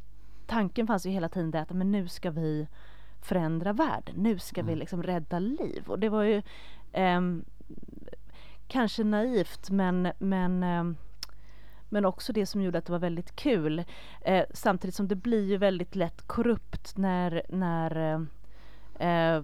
tanken 0.46 0.86
fanns 0.86 1.06
ju 1.06 1.10
hela 1.10 1.28
tiden 1.28 1.50
där 1.50 1.60
att 1.62 1.70
men 1.70 1.92
nu 1.92 2.08
ska 2.08 2.30
vi 2.30 2.68
förändra 3.22 3.72
världen, 3.72 4.14
nu 4.16 4.38
ska 4.38 4.62
vi 4.62 4.68
Mm. 4.72 4.78
liksom 4.78 5.02
rädda 5.02 5.38
liv. 5.38 5.84
Och 5.86 5.98
det 5.98 6.08
var 6.08 6.22
ju 6.22 6.42
ehm, 6.92 7.44
kanske 8.68 9.04
naivt 9.04 9.70
men, 9.70 10.12
men 10.18 10.62
ehm, 10.62 10.96
men 11.88 12.04
också 12.04 12.32
det 12.32 12.46
som 12.46 12.62
gjorde 12.62 12.78
att 12.78 12.86
det 12.86 12.92
var 12.92 12.98
väldigt 12.98 13.36
kul. 13.36 13.84
Eh, 14.20 14.44
samtidigt 14.54 14.94
som 14.94 15.08
det 15.08 15.16
blir 15.16 15.44
ju 15.44 15.56
väldigt 15.56 15.96
lätt 15.96 16.22
korrupt 16.26 16.96
när, 16.96 17.42
när 17.48 17.96
eh, 19.00 19.08
eh, 19.08 19.42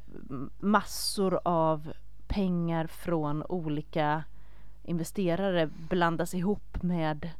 massor 0.58 1.40
av 1.44 1.92
pengar 2.30 2.86
från 2.86 3.42
olika 3.42 4.24
investerare 4.82 5.66
blandas 5.66 6.34
ihop 6.34 6.82
med 6.82 7.30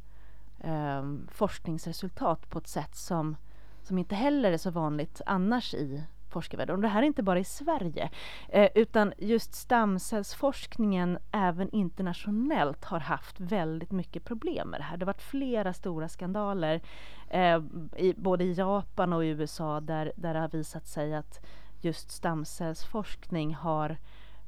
eh, 0.59 1.03
forskningsresultat 1.27 2.49
på 2.49 2.59
ett 2.59 2.67
sätt 2.67 2.95
som, 2.95 3.35
som 3.83 3.97
inte 3.97 4.15
heller 4.15 4.51
är 4.51 4.57
så 4.57 4.71
vanligt 4.71 5.21
annars 5.25 5.73
i 5.73 6.03
forskarvärlden. 6.29 6.75
Och 6.75 6.81
det 6.81 6.87
här 6.87 7.01
är 7.01 7.07
inte 7.07 7.23
bara 7.23 7.39
i 7.39 7.43
Sverige, 7.43 8.09
eh, 8.49 8.69
utan 8.75 9.13
just 9.17 9.53
stamcellsforskningen 9.53 11.17
även 11.31 11.69
internationellt 11.69 12.85
har 12.85 12.99
haft 12.99 13.39
väldigt 13.39 13.91
mycket 13.91 14.23
problem 14.23 14.69
med 14.69 14.79
det 14.79 14.83
här. 14.83 14.97
Det 14.97 15.05
har 15.05 15.13
varit 15.13 15.21
flera 15.21 15.73
stora 15.73 16.09
skandaler, 16.09 16.81
eh, 17.29 17.61
i, 17.97 18.13
både 18.17 18.43
i 18.43 18.53
Japan 18.53 19.13
och 19.13 19.25
i 19.25 19.27
USA, 19.27 19.79
där, 19.79 20.11
där 20.15 20.33
det 20.33 20.39
har 20.39 20.49
visat 20.49 20.87
sig 20.87 21.15
att 21.15 21.45
just 21.81 22.11
stamcellsforskning 22.11 23.55
har 23.55 23.97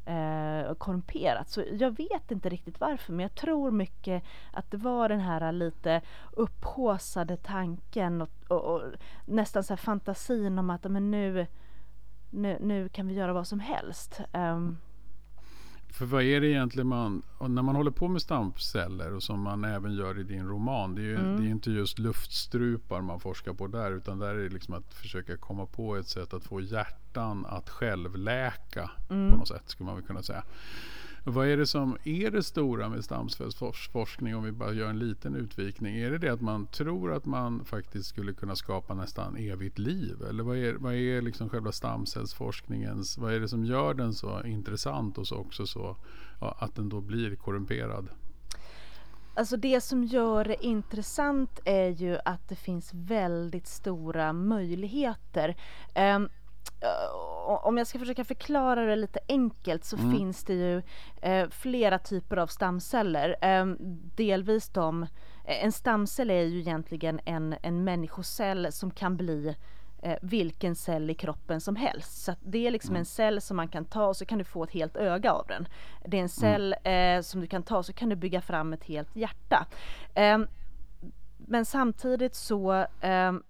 eh, 0.05 0.73
korrumperat. 0.73 1.49
Så 1.49 1.63
jag 1.71 1.97
vet 1.97 2.31
inte 2.31 2.49
riktigt 2.49 2.79
varför, 2.79 3.13
men 3.13 3.23
jag 3.23 3.35
tror 3.35 3.71
mycket 3.71 4.23
att 4.51 4.71
det 4.71 4.77
var 4.77 5.09
den 5.09 5.19
här 5.19 5.51
lite 5.51 6.01
upphåsade 6.31 7.37
tanken 7.37 8.21
och, 8.21 8.29
och, 8.47 8.75
och 8.75 8.81
nästan 9.25 9.63
så 9.63 9.77
fantasin 9.77 10.59
om 10.59 10.69
att 10.69 10.83
men 10.83 11.11
nu, 11.11 11.47
nu, 12.29 12.57
nu 12.61 12.89
kan 12.89 13.07
vi 13.07 13.13
göra 13.13 13.33
vad 13.33 13.47
som 13.47 13.59
helst. 13.59 14.21
Um, 14.33 14.77
för 15.93 16.05
vad 16.05 16.23
är 16.23 16.41
det 16.41 16.47
egentligen 16.47 16.87
man, 16.87 17.21
när 17.39 17.61
man 17.61 17.75
håller 17.75 17.91
på 17.91 18.07
med 18.07 18.21
stamceller 18.21 19.13
och 19.13 19.23
som 19.23 19.41
man 19.41 19.63
även 19.63 19.93
gör 19.93 20.19
i 20.19 20.23
din 20.23 20.47
roman. 20.47 20.95
Det 20.95 21.01
är 21.01 21.05
ju 21.05 21.15
mm. 21.15 21.41
det 21.41 21.47
är 21.47 21.49
inte 21.49 21.71
just 21.71 21.99
luftstrupar 21.99 23.01
man 23.01 23.19
forskar 23.19 23.53
på 23.53 23.67
där 23.67 23.91
utan 23.91 24.19
där 24.19 24.35
är 24.35 24.43
det 24.43 24.49
liksom 24.49 24.73
att 24.73 24.93
försöka 24.93 25.37
komma 25.37 25.65
på 25.65 25.95
ett 25.95 26.07
sätt 26.07 26.33
att 26.33 26.43
få 26.43 26.61
hjärtan 26.61 27.45
att 27.45 27.69
självläka 27.69 28.91
mm. 29.09 29.31
på 29.31 29.37
något 29.37 29.47
sätt 29.47 29.63
skulle 29.65 29.85
man 29.85 29.95
väl 29.95 30.05
kunna 30.05 30.23
säga. 30.23 30.43
Vad 31.25 31.47
är 31.47 31.57
det 31.57 31.67
som 31.67 31.97
är 32.03 32.31
det 32.31 32.43
stora 32.43 32.89
med 32.89 33.03
stamcellsforskning 33.03 34.35
om 34.35 34.43
vi 34.43 34.51
bara 34.51 34.73
gör 34.73 34.89
en 34.89 34.99
liten 34.99 35.35
utvikning? 35.35 35.97
Är 35.97 36.11
det 36.11 36.17
det 36.17 36.29
att 36.29 36.41
man 36.41 36.67
tror 36.67 37.13
att 37.13 37.25
man 37.25 37.65
faktiskt 37.65 38.09
skulle 38.09 38.33
kunna 38.33 38.55
skapa 38.55 38.93
nästan 38.93 39.37
evigt 39.37 39.79
liv? 39.79 40.21
Eller 40.29 40.43
vad 40.43 40.57
är, 40.57 40.73
vad 40.73 40.93
är 40.93 41.21
liksom 41.21 41.49
själva 41.49 41.71
stamcellsforskningens, 41.71 43.17
vad 43.17 43.33
är 43.33 43.39
det 43.39 43.47
som 43.47 43.65
gör 43.65 43.93
den 43.93 44.13
så 44.13 44.43
intressant 44.43 45.17
och 45.17 45.27
så 45.27 45.35
också 45.35 45.65
så 45.65 45.97
ja, 46.41 46.55
att 46.59 46.75
den 46.75 46.89
då 46.89 47.01
blir 47.01 47.35
korrumperad? 47.35 48.09
Alltså 49.35 49.57
det 49.57 49.81
som 49.81 50.03
gör 50.03 50.45
det 50.45 50.65
intressant 50.65 51.59
är 51.65 51.89
ju 51.89 52.17
att 52.25 52.49
det 52.49 52.55
finns 52.55 52.93
väldigt 52.93 53.67
stora 53.67 54.33
möjligheter. 54.33 55.55
Um, 55.95 56.29
om 57.43 57.77
jag 57.77 57.87
ska 57.87 57.99
försöka 57.99 58.23
förklara 58.23 58.85
det 58.85 58.95
lite 58.95 59.19
enkelt 59.27 59.85
så 59.85 59.97
mm. 59.97 60.11
finns 60.11 60.43
det 60.43 60.53
ju 60.53 60.81
eh, 61.21 61.49
flera 61.49 61.99
typer 61.99 62.37
av 62.37 62.47
stamceller. 62.47 63.35
Eh, 63.41 63.65
delvis 64.15 64.69
de, 64.69 65.07
en 65.45 65.71
stamcell 65.71 66.29
är 66.29 66.43
ju 66.43 66.59
egentligen 66.59 67.19
en, 67.25 67.55
en 67.61 67.83
människocell 67.83 68.71
som 68.71 68.91
kan 68.91 69.17
bli 69.17 69.55
eh, 70.01 70.17
vilken 70.21 70.75
cell 70.75 71.09
i 71.09 71.15
kroppen 71.15 71.61
som 71.61 71.75
helst. 71.75 72.23
Så 72.23 72.35
det 72.41 72.67
är 72.67 72.71
liksom 72.71 72.91
mm. 72.91 72.99
en 72.99 73.05
cell 73.05 73.41
som 73.41 73.57
man 73.57 73.67
kan 73.67 73.85
ta 73.85 74.07
och 74.07 74.17
så 74.17 74.25
kan 74.25 74.37
du 74.37 74.43
få 74.43 74.63
ett 74.63 74.71
helt 74.71 74.97
öga 74.97 75.31
av 75.31 75.47
den. 75.47 75.67
Det 76.05 76.17
är 76.17 76.21
en 76.21 76.25
mm. 76.25 76.29
cell 76.29 76.75
mm. 76.83 77.23
som 77.23 77.41
du 77.41 77.47
kan 77.47 77.63
ta 77.63 77.77
och 77.77 77.85
så 77.85 77.93
kan 77.93 78.09
du 78.09 78.15
bygga 78.15 78.41
fram 78.41 78.73
ett 78.73 78.83
helt 78.83 79.15
hjärta. 79.15 79.67
Ehm, 80.13 80.47
men 81.37 81.65
samtidigt 81.65 82.35
så 82.35 82.85
ehm, 83.01 83.43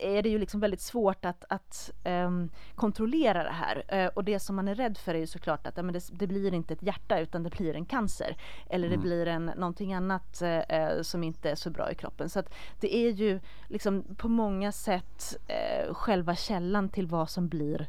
är 0.00 0.22
det 0.22 0.28
ju 0.28 0.38
liksom 0.38 0.60
väldigt 0.60 0.80
svårt 0.80 1.24
att, 1.24 1.44
att 1.48 1.90
um, 2.04 2.50
kontrollera 2.74 3.42
det 3.42 3.52
här. 3.52 4.04
Uh, 4.04 4.10
och 4.14 4.24
det 4.24 4.40
som 4.40 4.56
man 4.56 4.68
är 4.68 4.74
rädd 4.74 4.98
för 4.98 5.14
är 5.14 5.18
ju 5.18 5.26
såklart 5.26 5.66
att 5.66 5.76
ja, 5.76 5.82
men 5.82 5.92
det, 5.92 6.08
det, 6.12 6.26
blir 6.26 6.54
inte 6.54 6.74
ett 6.74 6.82
hjärta 6.82 7.18
utan 7.18 7.42
det 7.42 7.50
blir 7.50 7.74
en 7.74 7.86
cancer. 7.86 8.36
Eller 8.70 8.86
mm. 8.86 8.98
det 8.98 9.02
blir 9.02 9.26
en, 9.26 9.44
någonting 9.44 9.94
annat 9.94 10.42
uh, 10.42 11.02
som 11.02 11.22
inte 11.22 11.50
är 11.50 11.54
så 11.54 11.70
bra 11.70 11.90
i 11.90 11.94
kroppen. 11.94 12.28
Så 12.28 12.38
att 12.38 12.54
det 12.80 12.96
är 12.96 13.10
ju 13.10 13.40
liksom 13.68 14.04
på 14.16 14.28
många 14.28 14.72
sätt 14.72 15.36
uh, 15.50 15.94
själva 15.94 16.34
källan 16.34 16.88
till 16.88 17.06
vad 17.06 17.30
som 17.30 17.48
blir 17.48 17.88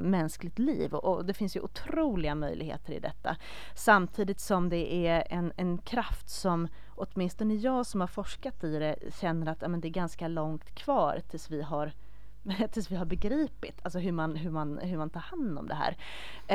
mänskligt 0.00 0.58
liv 0.58 0.94
och 0.94 1.24
det 1.24 1.34
finns 1.34 1.56
ju 1.56 1.60
otroliga 1.60 2.34
möjligheter 2.34 2.92
i 2.92 2.98
detta. 3.00 3.36
Samtidigt 3.74 4.40
som 4.40 4.68
det 4.68 4.94
är 5.06 5.26
en, 5.30 5.52
en 5.56 5.78
kraft 5.78 6.30
som 6.30 6.68
åtminstone 6.98 7.54
jag 7.54 7.86
som 7.86 8.00
har 8.00 8.08
forskat 8.08 8.64
i 8.64 8.78
det 8.78 8.96
känner 9.20 9.52
att 9.52 9.62
ja, 9.62 9.68
men 9.68 9.80
det 9.80 9.88
är 9.88 9.90
ganska 9.90 10.28
långt 10.28 10.74
kvar 10.74 11.22
tills 11.28 11.50
vi 11.50 11.62
har 11.62 11.92
tills 12.72 12.90
vi 12.90 12.96
har 12.96 13.04
begripit 13.04 13.80
alltså 13.82 13.98
hur, 13.98 14.12
man, 14.12 14.36
hur, 14.36 14.50
man, 14.50 14.78
hur 14.78 14.96
man 14.96 15.10
tar 15.10 15.20
hand 15.20 15.58
om 15.58 15.68
det 15.68 15.74
här. 15.74 15.96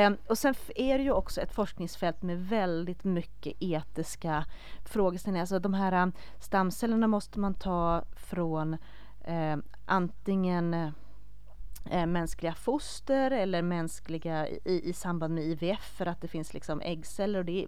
Um, 0.07 0.17
och 0.27 0.37
sen 0.37 0.55
är 0.75 0.97
det 0.97 1.03
ju 1.03 1.11
också 1.11 1.41
ett 1.41 1.53
forskningsfält 1.53 2.21
med 2.21 2.45
väldigt 2.47 3.03
mycket 3.03 3.53
etiska 3.59 4.45
frågeställningar. 4.85 5.41
Alltså 5.41 5.59
de 5.59 5.73
här 5.73 6.03
um, 6.03 6.13
stamcellerna 6.39 7.07
måste 7.07 7.39
man 7.39 7.53
ta 7.53 8.03
från 8.15 8.77
um, 9.27 9.63
antingen 9.85 10.73
uh, 10.73 12.05
mänskliga 12.05 12.53
foster 12.53 13.31
eller 13.31 13.61
mänskliga 13.61 14.47
i, 14.47 14.81
i 14.83 14.93
samband 14.93 15.33
med 15.33 15.43
IVF 15.43 15.95
för 15.97 16.05
att 16.05 16.21
det 16.21 16.27
finns 16.27 16.53
liksom 16.53 16.81
äggceller 16.81 17.39
och 17.39 17.45
det 17.45 17.63
är 17.63 17.67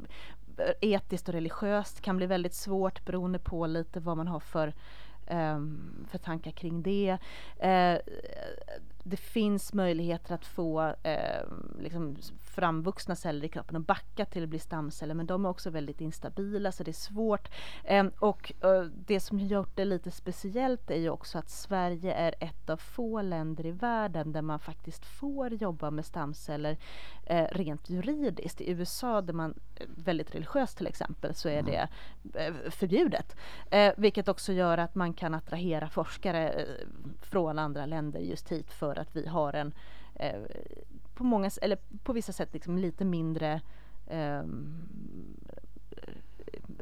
etiskt 0.82 1.28
och 1.28 1.34
religiöst 1.34 2.02
kan 2.02 2.18
bli 2.18 2.26
väldigt 2.26 2.54
svårt 2.54 3.06
beroende 3.06 3.40
på 3.40 3.68
lite 3.68 4.00
vad 4.00 4.18
man 4.18 4.28
har 4.28 4.40
för 4.40 4.74
um, 5.30 6.06
för 6.12 6.18
tankar 6.18 6.52
kring 6.52 6.82
det. 6.82 7.18
Uh, 7.64 8.00
det 9.08 9.18
finns 9.18 9.74
möjligheter 9.74 10.36
att 10.36 10.46
få 10.46 10.96
eh, 11.04 11.44
liksom 11.80 12.16
framvuxna 12.44 13.16
celler 13.16 13.46
i 13.46 13.50
kroppen 13.50 13.76
och 13.76 13.82
backa 13.82 14.26
till 14.26 14.44
att 14.44 14.50
bli 14.50 14.60
stamceller 14.60 15.16
men 15.16 15.26
de 15.26 15.46
är 15.46 15.50
också 15.50 15.70
väldigt 15.70 16.02
instabila 16.02 16.72
så 16.72 16.84
det 16.84 16.92
är 16.92 16.94
svårt. 16.94 17.50
Eh, 17.84 18.06
och 18.20 18.54
eh, 18.64 18.82
det 18.82 19.20
som 19.20 19.40
gjort 19.40 19.76
det 19.76 19.86
lite 19.86 20.12
speciellt 20.12 20.92
är 20.92 20.96
ju 20.96 21.10
också 21.10 21.38
att 21.38 21.50
Sverige 21.50 22.14
är 22.14 22.36
ett 22.40 22.70
av 22.70 22.78
få 22.78 23.22
länder 23.22 23.66
i 23.66 23.72
världen 23.72 24.32
där 24.32 24.42
man 24.42 24.60
faktiskt 24.60 25.06
får 25.06 25.54
jobba 25.54 25.92
med 25.92 26.06
stamceller 26.06 26.78
eh, 27.26 27.48
rent 27.52 27.90
juridiskt. 27.90 28.62
I 28.62 28.72
USA 28.72 29.22
där 29.22 29.34
man 29.34 29.54
är 29.76 29.88
väldigt 29.96 30.36
religiöst 30.36 30.78
till 30.78 30.88
exempel 30.88 31.36
så 31.36 31.50
är 31.50 31.62
det 31.62 31.88
eh, 32.34 32.54
förbjudet. 32.70 33.36
Eh, 33.72 33.94
vilket 33.98 34.28
också 34.28 34.54
gör 34.54 34.78
att 34.78 34.96
man 34.96 35.14
kan 35.14 35.34
attrahera 35.34 35.90
forskare 35.90 36.66
från 37.22 37.60
andra 37.60 37.86
länder 37.86 38.20
just 38.20 38.52
hit 38.52 38.72
för 38.72 38.95
för 38.96 39.02
att 39.02 39.16
vi 39.16 39.28
har 39.28 39.54
en 39.54 39.74
eh, 40.16 40.42
på 41.14 41.24
många, 41.24 41.52
eller 41.62 41.78
på 42.04 42.14
vissa 42.14 42.34
sätt 42.34 42.50
liksom 42.54 42.78
lite 42.78 43.06
mindre 43.06 43.62
eh, 44.08 44.44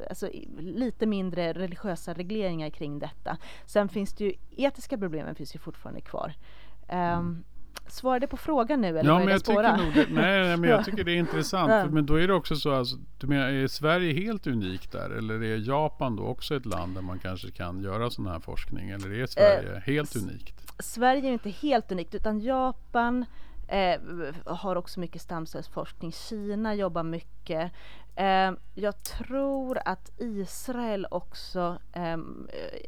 alltså 0.10 0.30
lite 0.58 1.06
mindre 1.06 1.54
religiösa 1.54 2.14
regleringar 2.14 2.70
kring 2.70 3.00
detta. 3.00 3.38
Sen 3.66 3.90
finns 3.90 4.14
det 4.14 4.24
ju 4.24 4.34
etiska 4.58 4.98
problemen 4.98 5.36
finns 5.36 5.56
ju 5.56 5.60
fortfarande 5.60 6.02
kvar. 6.02 6.34
Um, 6.92 7.44
Svarade 7.88 8.28
på 8.28 8.38
frågan 8.38 8.82
nu 8.82 8.88
eller 8.88 9.10
ja, 9.10 9.20
men 9.20 9.28
jag 9.28 9.44
tycker 9.44 9.78
nog 9.78 9.94
det, 9.94 10.08
nej, 10.10 10.58
men 10.58 10.70
jag 10.70 10.86
tycker 10.86 11.04
det 11.04 11.12
är 11.12 11.16
intressant. 11.16 11.70
För, 11.70 11.90
men 11.90 12.06
då 12.06 12.16
är 12.16 12.28
det 12.28 12.34
också 12.34 12.56
så, 12.56 12.74
alltså, 12.74 12.98
du 13.18 13.28
menar, 13.28 13.48
är 13.48 13.68
Sverige 13.68 14.14
helt 14.14 14.48
unikt 14.48 14.92
där? 14.92 15.10
Eller 15.10 15.44
är 15.44 15.58
Japan 15.58 16.16
då 16.16 16.24
också 16.24 16.56
ett 16.56 16.66
land 16.66 16.96
där 16.96 17.02
man 17.02 17.20
kanske 17.20 17.52
kan 17.52 17.82
göra 17.84 18.10
sån 18.10 18.28
här 18.28 18.40
forskning? 18.40 18.90
Eller 18.90 19.20
är 19.22 19.26
Sverige 19.26 19.76
eh, 19.76 19.82
helt 19.82 20.16
unikt? 20.16 20.53
Sverige 20.80 21.30
är 21.30 21.34
inte 21.34 21.50
helt 21.50 21.92
unikt 21.92 22.16
utan 22.16 22.40
Japan 22.40 23.26
eh, 23.68 24.02
har 24.46 24.76
också 24.76 25.00
mycket 25.00 25.22
stamcellsforskning. 25.22 26.12
Kina 26.12 26.76
jobbar 26.76 27.04
mycket. 27.04 27.72
Eh, 28.16 28.52
jag 28.74 29.04
tror 29.04 29.80
att 29.86 30.12
Israel 30.18 31.08
också 31.12 31.78
eh, 31.94 32.18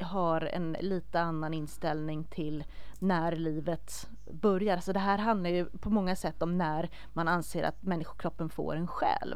har 0.06 0.40
en 0.40 0.76
lite 0.80 1.20
annan 1.20 1.54
inställning 1.54 2.24
till 2.24 2.64
när 2.98 3.36
livet 3.36 4.08
börjar. 4.30 4.78
Så 4.78 4.92
det 4.92 4.98
här 4.98 5.18
handlar 5.18 5.50
ju 5.50 5.64
på 5.64 5.90
många 5.90 6.16
sätt 6.16 6.42
om 6.42 6.58
när 6.58 6.90
man 7.12 7.28
anser 7.28 7.62
att 7.62 7.82
människokroppen 7.82 8.48
får 8.48 8.76
en 8.76 8.86
själ. 8.86 9.34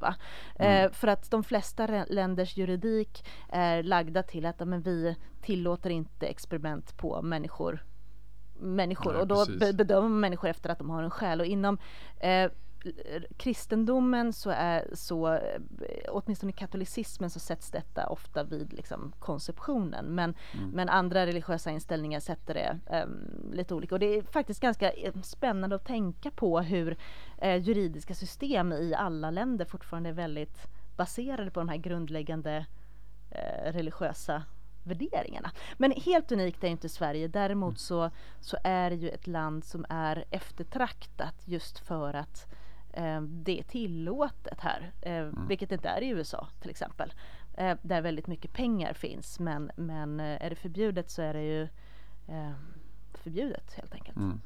Mm. 0.57 0.85
Eh, 0.85 0.93
för 0.93 1.09
att 1.09 1.31
de 1.31 1.45
flesta 1.45 2.05
länders 2.09 2.57
juridik 2.57 3.27
är 3.49 3.83
lagda 3.83 4.23
till 4.23 4.47
att 4.47 4.69
men 4.69 4.83
vi 4.83 5.17
tillåter 5.41 5.91
inte 5.91 6.27
experiment 6.27 6.97
på 6.97 7.23
människor 7.23 7.85
människor 8.61 9.13
Nej, 9.13 9.21
och 9.21 9.27
då 9.27 9.47
be 9.59 9.73
bedömer 9.73 10.09
man 10.09 10.21
människor 10.21 10.49
efter 10.49 10.71
att 10.71 10.79
de 10.79 10.91
har 10.91 11.03
en 11.03 11.11
själ. 11.11 11.41
Och 11.41 11.47
inom 11.47 11.79
eh, 12.21 12.51
kristendomen 13.37 14.33
så 14.33 14.51
är 14.51 14.89
så, 14.93 15.35
eh, 15.35 15.61
åtminstone 16.09 16.51
i 16.51 16.53
katolicismen 16.53 17.31
så 17.31 17.41
sätts 17.41 17.71
detta 17.71 18.07
ofta 18.07 18.45
vid 18.45 18.73
liksom 18.73 19.13
konceptionen. 19.19 20.07
Men, 20.07 20.35
mm. 20.53 20.71
men 20.71 20.89
andra 20.89 21.27
religiösa 21.27 21.71
inställningar 21.71 22.21
sätter 22.21 22.55
det 22.55 22.79
um, 23.05 23.53
lite 23.53 23.75
olika. 23.75 23.95
Och 23.95 23.99
det 23.99 24.07
är 24.07 24.23
faktiskt 24.23 24.61
ganska 24.61 24.93
eh, 24.93 25.15
spännande 25.23 25.77
att 25.77 25.85
tänka 25.85 26.31
på 26.31 26.61
hur 26.61 26.97
uh, 27.45 27.57
juridiska 27.57 28.15
system 28.15 28.73
i 28.73 28.95
alla 28.95 29.31
länder 29.31 29.65
fortfarande 29.65 30.09
är 30.09 30.15
väldigt 30.15 30.67
baserade 30.97 31.51
på 31.51 31.61
de 31.61 31.69
här 31.69 31.77
grundläggande 31.77 32.67
uh, 33.33 33.73
religiösa 33.73 34.43
värderingarna. 34.83 35.51
Men 35.79 35.93
helt 35.93 36.33
unikt 36.33 36.65
är 36.65 36.69
inte 36.69 36.89
Sverige. 36.89 37.29
Däremot 37.29 37.79
så, 37.79 38.11
så 38.41 38.57
är 38.65 38.91
det 38.91 38.97
ju 38.97 39.09
ett 39.09 39.27
land 39.27 39.65
som 39.65 39.87
är 39.89 40.25
eftertraktat 40.31 41.43
just 41.45 41.79
för 41.79 42.15
att 42.15 42.47
eh, 42.93 43.21
det 43.21 43.59
är 43.59 43.63
tillåtet 43.63 44.61
här, 44.61 44.93
eh, 45.03 45.13
mm. 45.13 45.47
vilket 45.49 45.69
det 45.69 45.75
inte 45.75 45.89
är 45.89 46.03
i 46.03 46.09
USA 46.09 46.49
till 46.61 46.71
exempel. 46.71 47.13
Eh, 47.55 47.77
där 47.83 48.03
väldigt 48.03 48.27
mycket 48.27 48.53
pengar 48.53 48.93
finns 48.93 49.41
men, 49.41 49.71
men 49.77 50.21
eh, 50.21 50.45
är 50.45 50.51
det 50.51 50.57
förbjudet 50.57 51.11
så 51.11 51.23
är 51.23 51.35
det 51.35 51.43
ju 51.43 51.63
eh, 52.29 52.53
förbjudet 53.15 53.75
helt 53.75 53.95
enkelt. 53.95 54.17
Mm. 54.17 54.41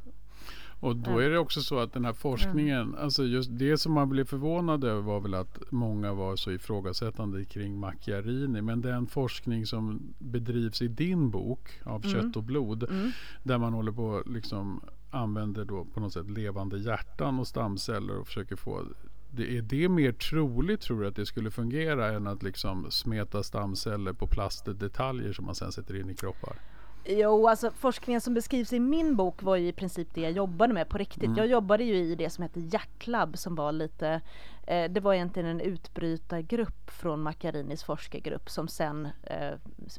Och 0.81 0.97
då 0.97 1.19
är 1.19 1.31
det 1.31 1.39
också 1.39 1.61
så 1.61 1.79
att 1.79 1.93
den 1.93 2.05
här 2.05 2.13
forskningen, 2.13 2.95
alltså 2.95 3.25
just 3.25 3.51
det 3.53 3.79
som 3.79 3.93
man 3.93 4.09
blev 4.09 4.25
förvånad 4.25 4.85
över 4.85 5.03
var 5.03 5.21
väl 5.21 5.35
att 5.35 5.59
många 5.71 6.13
var 6.13 6.37
så 6.37 6.51
ifrågasättande 6.51 7.45
kring 7.45 7.79
Macchiarini. 7.79 8.63
Men 8.63 8.81
den 8.81 9.07
forskning 9.07 9.67
som 9.67 10.15
bedrivs 10.19 10.83
i 10.83 10.89
din 10.89 11.31
bok 11.31 11.81
av 11.85 12.05
mm. 12.05 12.13
kött 12.13 12.37
och 12.37 12.43
blod, 12.43 12.83
mm. 12.91 13.11
där 13.43 13.59
man 13.59 13.73
håller 13.73 13.93
på 13.93 14.23
liksom 14.27 14.81
använder 15.11 15.65
då 15.65 15.85
på 15.85 16.01
något 16.01 16.13
sätt 16.13 16.31
levande 16.31 16.79
hjärtan 16.79 17.39
och 17.39 17.47
stamceller 17.47 18.19
och 18.19 18.27
försöker 18.27 18.57
få 18.57 18.85
det, 19.31 19.59
är 19.59 19.63
det 19.63 19.89
mer 19.89 20.13
troligt 20.13 20.81
tror 20.81 21.01
du 21.01 21.09
att 21.09 21.17
det 21.17 21.27
skulle 21.27 21.51
fungera 21.51 22.13
än 22.13 22.27
att 22.27 22.43
liksom 22.43 22.91
smeta 22.91 23.43
stamceller 23.43 24.13
på 24.13 24.27
plastdetaljer 24.27 25.33
som 25.33 25.45
man 25.45 25.55
sen 25.55 25.73
sätter 25.73 26.01
in 26.01 26.11
i 26.11 26.15
kroppar? 26.15 26.57
Jo, 27.07 27.49
alltså 27.49 27.71
forskningen 27.71 28.21
som 28.21 28.35
beskrivs 28.35 28.73
i 28.73 28.81
min 28.81 29.17
bok 29.17 29.43
var 29.43 29.57
ju 29.57 29.69
i 29.69 29.73
princip 29.73 30.15
det 30.15 30.21
jag 30.21 30.33
jobbade 30.33 30.75
med 30.75 30.89
på 30.89 30.99
riktigt. 30.99 31.25
Mm. 31.25 31.37
Jag 31.37 31.47
jobbade 31.47 31.85
ju 31.85 31.95
i 31.95 32.15
det 32.15 32.31
som 32.31 32.43
heter 32.43 32.61
Hjärtlab 32.61 33.39
som 33.39 33.55
var 33.55 33.73
lite, 33.73 34.21
eh, 34.67 34.91
det 34.91 35.01
var 35.01 35.15
egentligen 35.15 35.49
en 35.49 35.61
utbrytargrupp 35.61 36.91
från 36.91 37.23
Macchiarinis 37.23 37.85
forskargrupp 37.85 38.51
som 38.51 38.69
sen 38.69 39.09
eh, 39.23 39.53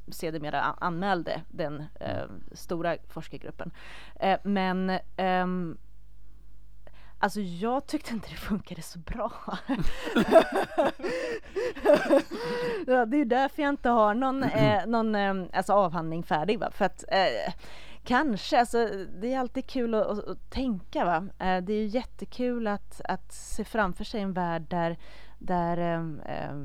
sedermera 0.08 0.62
anmälde 0.62 1.42
den 1.50 1.84
eh, 2.00 2.26
stora 2.52 2.98
forskargruppen. 3.08 3.72
Eh, 4.20 4.40
men 4.44 5.00
ehm, 5.18 5.78
Alltså 7.20 7.42
jag 7.42 7.88
tyckte 7.88 8.14
inte 8.14 8.30
det 8.30 8.36
funkade 8.36 8.82
så 8.82 9.00
bra. 9.00 9.32
ja, 12.88 13.06
det 13.06 13.18
är 13.18 13.20
ju 13.20 13.26
därför 13.26 13.62
jag 13.62 13.70
inte 13.70 13.90
har 13.90 14.14
någon, 14.14 14.44
eh, 14.44 14.86
någon 14.86 15.16
eh, 15.16 15.34
alltså 15.54 15.74
avhandling 15.74 16.24
färdig. 16.24 16.60
Va? 16.60 16.72
För 16.72 16.86
att 16.86 17.04
eh, 17.08 17.54
kanske, 18.04 18.60
alltså 18.60 18.90
det 19.22 19.34
är 19.34 19.40
alltid 19.40 19.68
kul 19.68 19.96
att, 19.96 20.08
att, 20.08 20.28
att 20.28 20.50
tänka. 20.50 21.06
Va? 21.06 21.16
Eh, 21.46 21.64
det 21.64 21.74
är 21.74 21.82
ju 21.82 21.86
jättekul 21.86 22.68
att, 22.68 23.02
att 23.06 23.34
se 23.34 23.64
framför 23.64 24.04
sig 24.04 24.22
en 24.22 24.34
värld 24.34 24.66
där 24.70 24.98
där 25.38 25.78
eh, 26.26 26.56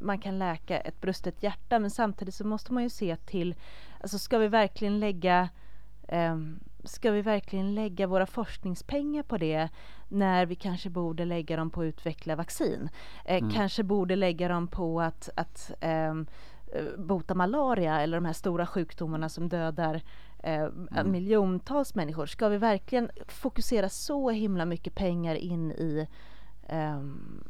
man 0.00 0.18
kan 0.18 0.38
läka 0.38 0.78
ett 0.78 1.00
brustet 1.00 1.42
hjärta 1.42 1.78
men 1.78 1.90
samtidigt 1.90 2.34
så 2.34 2.46
måste 2.46 2.72
man 2.72 2.82
ju 2.82 2.90
se 2.90 3.16
till, 3.16 3.54
alltså 4.00 4.18
ska 4.18 4.38
vi 4.38 4.48
verkligen 4.48 5.00
lägga 5.00 5.48
Um, 6.08 6.60
ska 6.86 7.10
vi 7.10 7.22
verkligen 7.22 7.74
lägga 7.74 8.06
våra 8.06 8.26
forskningspengar 8.26 9.22
på 9.22 9.38
det 9.38 9.68
när 10.08 10.46
vi 10.46 10.54
kanske 10.54 10.90
borde 10.90 11.24
lägga 11.24 11.56
dem 11.56 11.70
på 11.70 11.80
att 11.80 11.84
utveckla 11.84 12.36
vaccin? 12.36 12.88
Eh, 13.24 13.36
mm. 13.36 13.50
Kanske 13.50 13.82
borde 13.82 14.16
lägga 14.16 14.48
dem 14.48 14.68
på 14.68 15.00
att, 15.00 15.30
att 15.34 15.72
um, 16.10 16.26
bota 16.98 17.34
malaria 17.34 18.00
eller 18.00 18.16
de 18.16 18.24
här 18.24 18.32
stora 18.32 18.66
sjukdomarna 18.66 19.28
som 19.28 19.48
dödar 19.48 20.02
eh, 20.42 20.64
mm. 20.64 21.10
miljontals 21.10 21.94
människor. 21.94 22.26
Ska 22.26 22.48
vi 22.48 22.58
verkligen 22.58 23.10
fokusera 23.28 23.88
så 23.88 24.30
himla 24.30 24.64
mycket 24.64 24.94
pengar 24.94 25.34
in 25.34 25.72
i 25.72 26.08
um, 26.70 27.44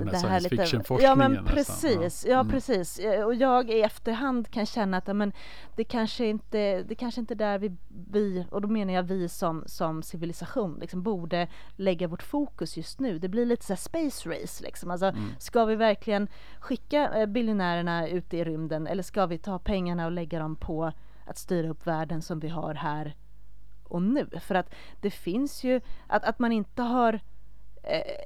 den 0.00 0.08
här 0.08 0.18
science 0.18 0.48
fiction-forskningen. 0.48 1.18
Ja 1.20 1.28
men 1.28 1.44
precis, 1.44 2.26
ja. 2.28 2.40
Mm. 2.40 2.52
precis. 2.52 3.00
Och 3.24 3.34
jag 3.34 3.70
i 3.70 3.82
efterhand 3.82 4.50
kan 4.50 4.66
känna 4.66 4.96
att 4.96 5.16
men, 5.16 5.32
det 5.76 5.84
kanske 5.84 6.26
inte 6.26 6.82
det 6.82 6.94
kanske 6.94 7.20
inte 7.20 7.34
är 7.34 7.36
där 7.36 7.58
vi, 7.58 7.72
vi, 8.10 8.46
och 8.50 8.60
då 8.60 8.68
menar 8.68 8.94
jag 8.94 9.02
vi 9.02 9.28
som, 9.28 9.64
som 9.66 10.02
civilisation, 10.02 10.78
liksom, 10.80 11.02
borde 11.02 11.48
lägga 11.76 12.08
vårt 12.08 12.22
fokus 12.22 12.76
just 12.76 13.00
nu. 13.00 13.18
Det 13.18 13.28
blir 13.28 13.46
lite 13.46 13.64
så 13.64 13.76
space 13.76 14.30
race 14.30 14.64
liksom. 14.64 14.90
Alltså, 14.90 15.06
mm. 15.06 15.30
Ska 15.38 15.64
vi 15.64 15.76
verkligen 15.76 16.28
skicka 16.60 17.20
eh, 17.20 17.26
biljonärerna 17.26 18.08
ut 18.08 18.34
i 18.34 18.44
rymden 18.44 18.86
eller 18.86 19.02
ska 19.02 19.26
vi 19.26 19.38
ta 19.38 19.58
pengarna 19.58 20.06
och 20.06 20.12
lägga 20.12 20.38
dem 20.38 20.56
på 20.56 20.92
att 21.24 21.38
styra 21.38 21.68
upp 21.68 21.86
världen 21.86 22.22
som 22.22 22.40
vi 22.40 22.48
har 22.48 22.74
här 22.74 23.14
och 23.84 24.02
nu? 24.02 24.26
För 24.40 24.54
att 24.54 24.74
det 25.00 25.10
finns 25.10 25.64
ju, 25.64 25.80
att, 26.06 26.24
att 26.24 26.38
man 26.38 26.52
inte 26.52 26.82
har 26.82 27.12
Eh, 27.12 27.20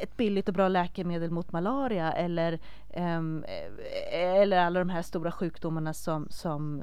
ett 0.01 0.17
billigt 0.17 0.49
och 0.49 0.55
bra 0.55 0.69
läkemedel 0.69 1.31
mot 1.31 1.53
malaria 1.53 2.13
eller, 2.13 2.59
um, 2.97 3.45
eller 4.13 4.59
alla 4.59 4.79
de 4.79 4.91
här 4.91 5.03
stora 5.03 5.33
sjukdomarna 5.33 5.95
som, 5.95 6.27
som, 6.31 6.83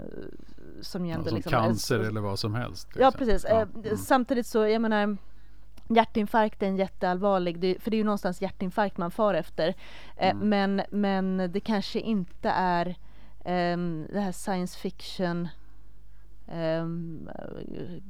som, 0.81 1.05
ja, 1.05 1.23
som 1.23 1.35
liksom, 1.35 1.51
cancer 1.51 1.99
eller 1.99 2.21
vad 2.21 2.39
som 2.39 2.55
helst. 2.55 2.87
Ja 2.99 3.11
precis. 3.11 3.45
Ja. 3.49 3.61
Mm. 3.61 3.97
Samtidigt 3.97 4.47
så, 4.47 4.67
jag 4.67 4.81
menar 4.81 5.17
Hjärtinfarkt 5.89 6.63
är 6.63 6.67
en 6.67 6.77
jätteallvarlig, 6.77 7.81
för 7.81 7.91
det 7.91 7.95
är 7.95 7.97
ju 7.97 8.03
någonstans 8.03 8.41
hjärtinfarkt 8.41 8.97
man 8.97 9.11
far 9.11 9.33
efter. 9.33 9.73
Mm. 10.17 10.49
Men, 10.49 10.81
men 10.89 11.51
det 11.51 11.59
kanske 11.59 11.99
inte 11.99 12.49
är 12.49 12.95
um, 13.45 14.07
det 14.13 14.19
här 14.19 14.31
science 14.31 14.79
fiction 14.79 15.47
um, 16.53 17.29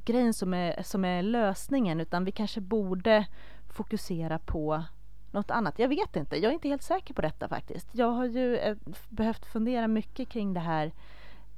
grejen 0.06 0.34
som 0.34 0.54
är, 0.54 0.84
som 0.84 1.06
är 1.06 1.24
lösningen 1.24 2.00
utan 2.00 2.26
vi 2.26 2.32
kanske 2.32 2.62
borde 2.62 3.26
fokusera 3.70 4.40
på 4.40 4.84
något 5.32 5.52
annat. 5.52 5.80
Jag 5.80 5.88
vet 5.88 6.16
inte, 6.16 6.38
jag 6.38 6.50
är 6.50 6.54
inte 6.54 6.70
helt 6.70 6.84
säker 6.84 7.14
på 7.14 7.22
detta 7.22 7.48
faktiskt. 7.48 7.88
Jag 7.92 8.12
har 8.12 8.26
ju 8.26 8.58
eh, 8.58 8.78
behövt 9.10 9.46
fundera 9.46 9.88
mycket 9.88 10.30
kring 10.30 10.54
det 10.54 10.60
här 10.60 10.92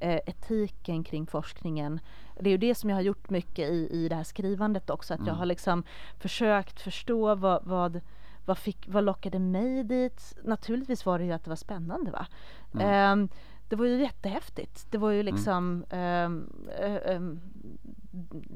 eh, 0.00 0.20
etiken 0.26 1.04
kring 1.04 1.26
forskningen. 1.26 2.00
Det 2.40 2.48
är 2.48 2.52
ju 2.52 2.58
det 2.58 2.74
som 2.74 2.90
jag 2.90 2.96
har 2.96 3.02
gjort 3.02 3.30
mycket 3.30 3.70
i, 3.70 3.88
i 3.90 4.08
det 4.08 4.14
här 4.14 4.24
skrivandet 4.24 4.90
också, 4.90 5.14
att 5.14 5.20
mm. 5.20 5.28
jag 5.28 5.34
har 5.34 5.46
liksom 5.46 5.84
försökt 6.18 6.80
förstå 6.80 7.34
vad, 7.34 7.64
vad 7.64 8.00
vad, 8.48 8.58
fick, 8.58 8.88
vad 8.88 9.04
lockade 9.04 9.38
mig 9.38 9.84
dit? 9.84 10.36
Naturligtvis 10.44 11.06
var 11.06 11.18
det 11.18 11.24
ju 11.24 11.32
att 11.32 11.44
det 11.44 11.50
var 11.50 11.56
spännande 11.56 12.10
va. 12.10 12.26
Mm. 12.74 13.18
Um, 13.18 13.28
det 13.68 13.76
var 13.76 13.86
ju 13.86 14.00
jättehäftigt. 14.00 14.86
Det 14.90 14.98
var 14.98 15.10
ju 15.10 15.20
mm. 15.20 15.34
liksom 15.34 15.84
mm. 15.90 16.32
um, 16.32 17.10
um, 17.16 17.40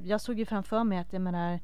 Jag 0.05 0.21
såg 0.21 0.39
ju 0.39 0.45
framför 0.45 0.85
mig 0.85 0.99
att 0.99 1.13
jag 1.13 1.23
menar 1.23 1.61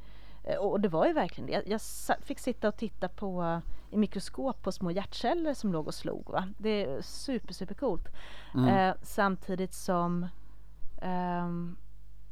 Eh, 0.48 0.56
och 0.56 0.80
det 0.80 0.88
var 0.88 1.06
ju 1.06 1.12
verkligen 1.12 1.46
det. 1.46 1.62
Jag, 1.66 1.80
fick 2.22 2.38
sitta 2.38 2.68
och 2.68 2.76
titta 2.76 3.08
på 3.08 3.60
i 3.90 3.96
mikroskop 3.96 4.62
på 4.62 4.72
små 4.72 4.90
hjärtceller 4.90 5.54
som 5.54 5.72
låg 5.72 5.86
och 5.86 5.94
slog. 5.94 6.30
Va? 6.30 6.48
Det 6.58 6.84
är 6.84 7.02
super, 7.02 7.54
super 7.54 7.74
coolt. 7.74 8.08
Mm. 8.54 8.68
Eh, 8.68 8.94
samtidigt 9.02 9.74
som 9.74 10.26
eh, 11.02 11.48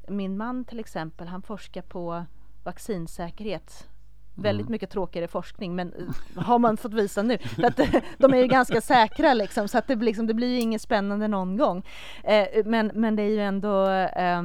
min 0.08 0.36
man 0.36 0.64
till 0.64 0.80
exempel, 0.80 1.28
han 1.28 1.42
forskar 1.42 1.82
på 1.82 2.24
vaccinsäkerhet. 2.64 3.88
Mm. 4.36 4.42
Väldigt 4.42 4.68
mycket 4.68 4.90
tråkigare 4.90 5.28
forskning 5.28 5.76
men 5.76 5.92
eh, 5.92 6.42
har 6.42 6.58
man 6.58 6.76
fått 6.76 6.94
visa 6.94 7.22
nu. 7.22 7.38
För 7.38 7.62
att, 7.62 7.80
de 8.18 8.34
är 8.34 8.38
ju 8.38 8.46
ganska 8.46 8.80
säkra 8.80 9.34
liksom 9.34 9.68
så 9.68 9.78
att 9.78 9.86
det, 9.86 9.94
liksom, 9.94 10.26
det 10.26 10.34
blir 10.34 10.58
inget 10.58 10.82
spännande 10.82 11.28
någon 11.28 11.56
gång. 11.56 11.86
Eh, 12.24 12.64
men, 12.64 12.90
men 12.94 13.16
det 13.16 13.22
är 13.22 13.30
ju 13.30 13.40
ändå 13.40 13.88
eh, 13.90 14.42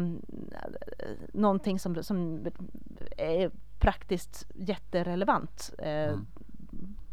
någonting 1.34 1.80
som, 1.80 2.04
som 2.04 2.46
är 3.18 3.52
praktiskt 3.80 4.48
jätterelevant 4.56 5.74
eh, 5.78 5.88
mm. 5.90 6.26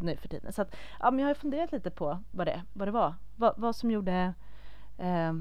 nu 0.00 0.16
för 0.16 0.28
tiden. 0.28 0.52
Så 0.52 0.62
att, 0.62 0.76
ja, 1.00 1.10
men 1.10 1.20
jag 1.20 1.26
har 1.26 1.34
funderat 1.34 1.72
lite 1.72 1.90
på 1.90 2.18
vad 2.30 2.46
det, 2.46 2.62
vad 2.72 2.88
det 2.88 2.92
var, 2.92 3.14
vad, 3.36 3.54
vad 3.56 3.76
som 3.76 3.90
gjorde 3.90 4.34
eh, 4.98 5.32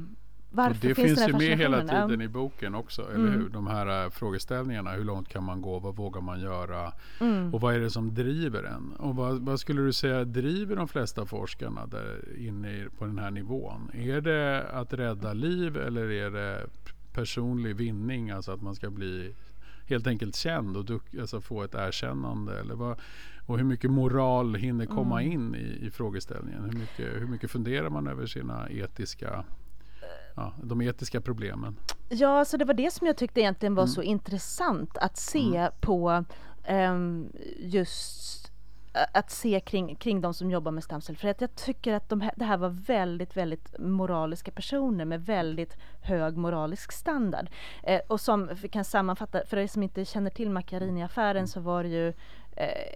varför 0.49 0.87
det 0.87 0.95
finns, 0.95 1.07
finns 1.07 1.29
ju 1.29 1.33
med 1.33 1.57
hela 1.57 1.81
tiden 1.81 2.21
i 2.21 2.27
boken 2.27 2.75
också, 2.75 3.01
eller 3.01 3.27
mm. 3.27 3.31
hur? 3.31 3.49
De 3.49 3.67
här 3.67 4.05
uh, 4.05 4.09
frågeställningarna. 4.09 4.91
Hur 4.91 5.03
långt 5.03 5.29
kan 5.29 5.43
man 5.43 5.61
gå? 5.61 5.79
Vad 5.79 5.95
vågar 5.95 6.21
man 6.21 6.39
göra? 6.41 6.93
Mm. 7.19 7.53
Och 7.53 7.61
vad 7.61 7.75
är 7.75 7.79
det 7.79 7.89
som 7.89 8.13
driver 8.13 8.63
en? 8.63 8.93
Och 8.93 9.15
vad, 9.15 9.45
vad, 9.45 9.59
skulle 9.59 9.81
du 9.81 9.93
säga 9.93 10.25
driver 10.25 10.75
de 10.75 10.87
flesta 10.87 11.25
forskarna 11.25 11.85
där 11.85 12.37
inne 12.37 12.87
på 12.97 13.05
den 13.05 13.19
här 13.19 13.31
nivån? 13.31 13.91
Är 13.93 14.21
det 14.21 14.67
att 14.69 14.93
rädda 14.93 15.33
liv 15.33 15.77
eller 15.77 16.11
är 16.11 16.31
det 16.31 16.65
personlig 17.13 17.75
vinning? 17.75 18.29
Alltså 18.29 18.51
att 18.51 18.61
man 18.61 18.75
ska 18.75 18.89
bli 18.89 19.33
helt 19.85 20.07
enkelt 20.07 20.35
känd 20.35 20.77
och 20.77 20.85
duk, 20.85 21.15
alltså 21.19 21.41
få 21.41 21.63
ett 21.63 21.75
erkännande? 21.75 22.59
Eller 22.59 22.75
vad, 22.75 22.99
och 23.45 23.57
hur 23.57 23.65
mycket 23.65 23.91
moral 23.91 24.55
hinner 24.55 24.85
komma 24.85 25.21
mm. 25.21 25.33
in 25.33 25.55
i, 25.55 25.85
i 25.85 25.91
frågeställningen? 25.91 26.63
Hur 26.63 26.79
mycket, 26.79 27.21
hur 27.21 27.27
mycket 27.27 27.51
funderar 27.51 27.89
man 27.89 28.07
över 28.07 28.25
sina 28.25 28.69
etiska 28.69 29.45
ja, 30.37 30.53
de 30.63 30.81
etiska 30.81 31.21
problemen. 31.21 31.79
Ja, 32.09 32.45
så 32.45 32.57
det 32.57 32.65
var 32.65 32.73
det 32.73 32.93
som 32.93 33.07
jag 33.07 33.17
tyckte 33.17 33.41
egentligen 33.41 33.75
var 33.75 33.83
mm. 33.83 33.93
så 33.93 34.01
intressant 34.01 34.97
att 34.97 35.17
se 35.17 35.57
mm. 35.57 35.71
på 35.79 36.23
um, 36.69 37.29
just 37.59 38.51
att 39.13 39.31
se 39.31 39.59
kring, 39.59 39.95
kring 39.95 40.21
de 40.21 40.33
som 40.33 40.51
jobbar 40.51 40.71
med 40.71 40.83
stamceller. 40.83 41.19
För 41.19 41.27
att 41.27 41.41
jag 41.41 41.55
tycker 41.55 41.93
att 41.93 42.09
de 42.09 42.21
här, 42.21 42.33
det 42.35 42.45
här 42.45 42.57
var 42.57 42.69
väldigt, 42.69 43.37
väldigt 43.37 43.79
moraliska 43.79 44.51
personer 44.51 45.05
med 45.05 45.25
väldigt 45.25 45.77
hög 46.01 46.37
moralisk 46.37 46.91
standard. 46.91 47.49
Eh, 47.83 48.01
och 48.07 48.21
som 48.21 48.49
vi 48.61 48.69
kan 48.69 48.85
sammanfatta, 48.85 49.41
för 49.45 49.57
er 49.57 49.67
som 49.67 49.83
inte 49.83 50.05
känner 50.05 50.29
till 50.29 50.49
Macchiarini-affären 50.49 51.37
mm. 51.37 51.47
så 51.47 51.59
var 51.59 51.83
det 51.83 51.89
ju 51.89 52.13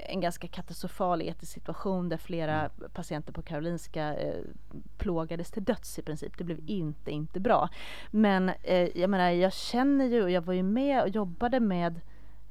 en 0.05 0.21
ganska 0.21 0.47
katastrofal 0.47 1.21
etisk 1.21 1.53
situation 1.53 2.09
där 2.09 2.17
flera 2.17 2.59
mm. 2.59 2.89
patienter 2.93 3.33
på 3.33 3.41
Karolinska 3.41 4.15
eh, 4.15 4.43
plågades 4.97 5.51
till 5.51 5.63
döds 5.63 5.99
i 5.99 6.01
princip. 6.01 6.37
Det 6.37 6.43
blev 6.43 6.59
inte, 6.65 7.11
inte 7.11 7.39
bra. 7.39 7.69
Men 8.11 8.49
eh, 8.49 8.97
jag 8.97 9.09
menar, 9.09 9.29
jag 9.29 9.53
känner 9.53 10.05
ju 10.05 10.23
och 10.23 10.31
jag 10.31 10.41
var 10.41 10.53
ju 10.53 10.63
med 10.63 11.01
och 11.01 11.09
jobbade 11.09 11.59
med 11.59 12.01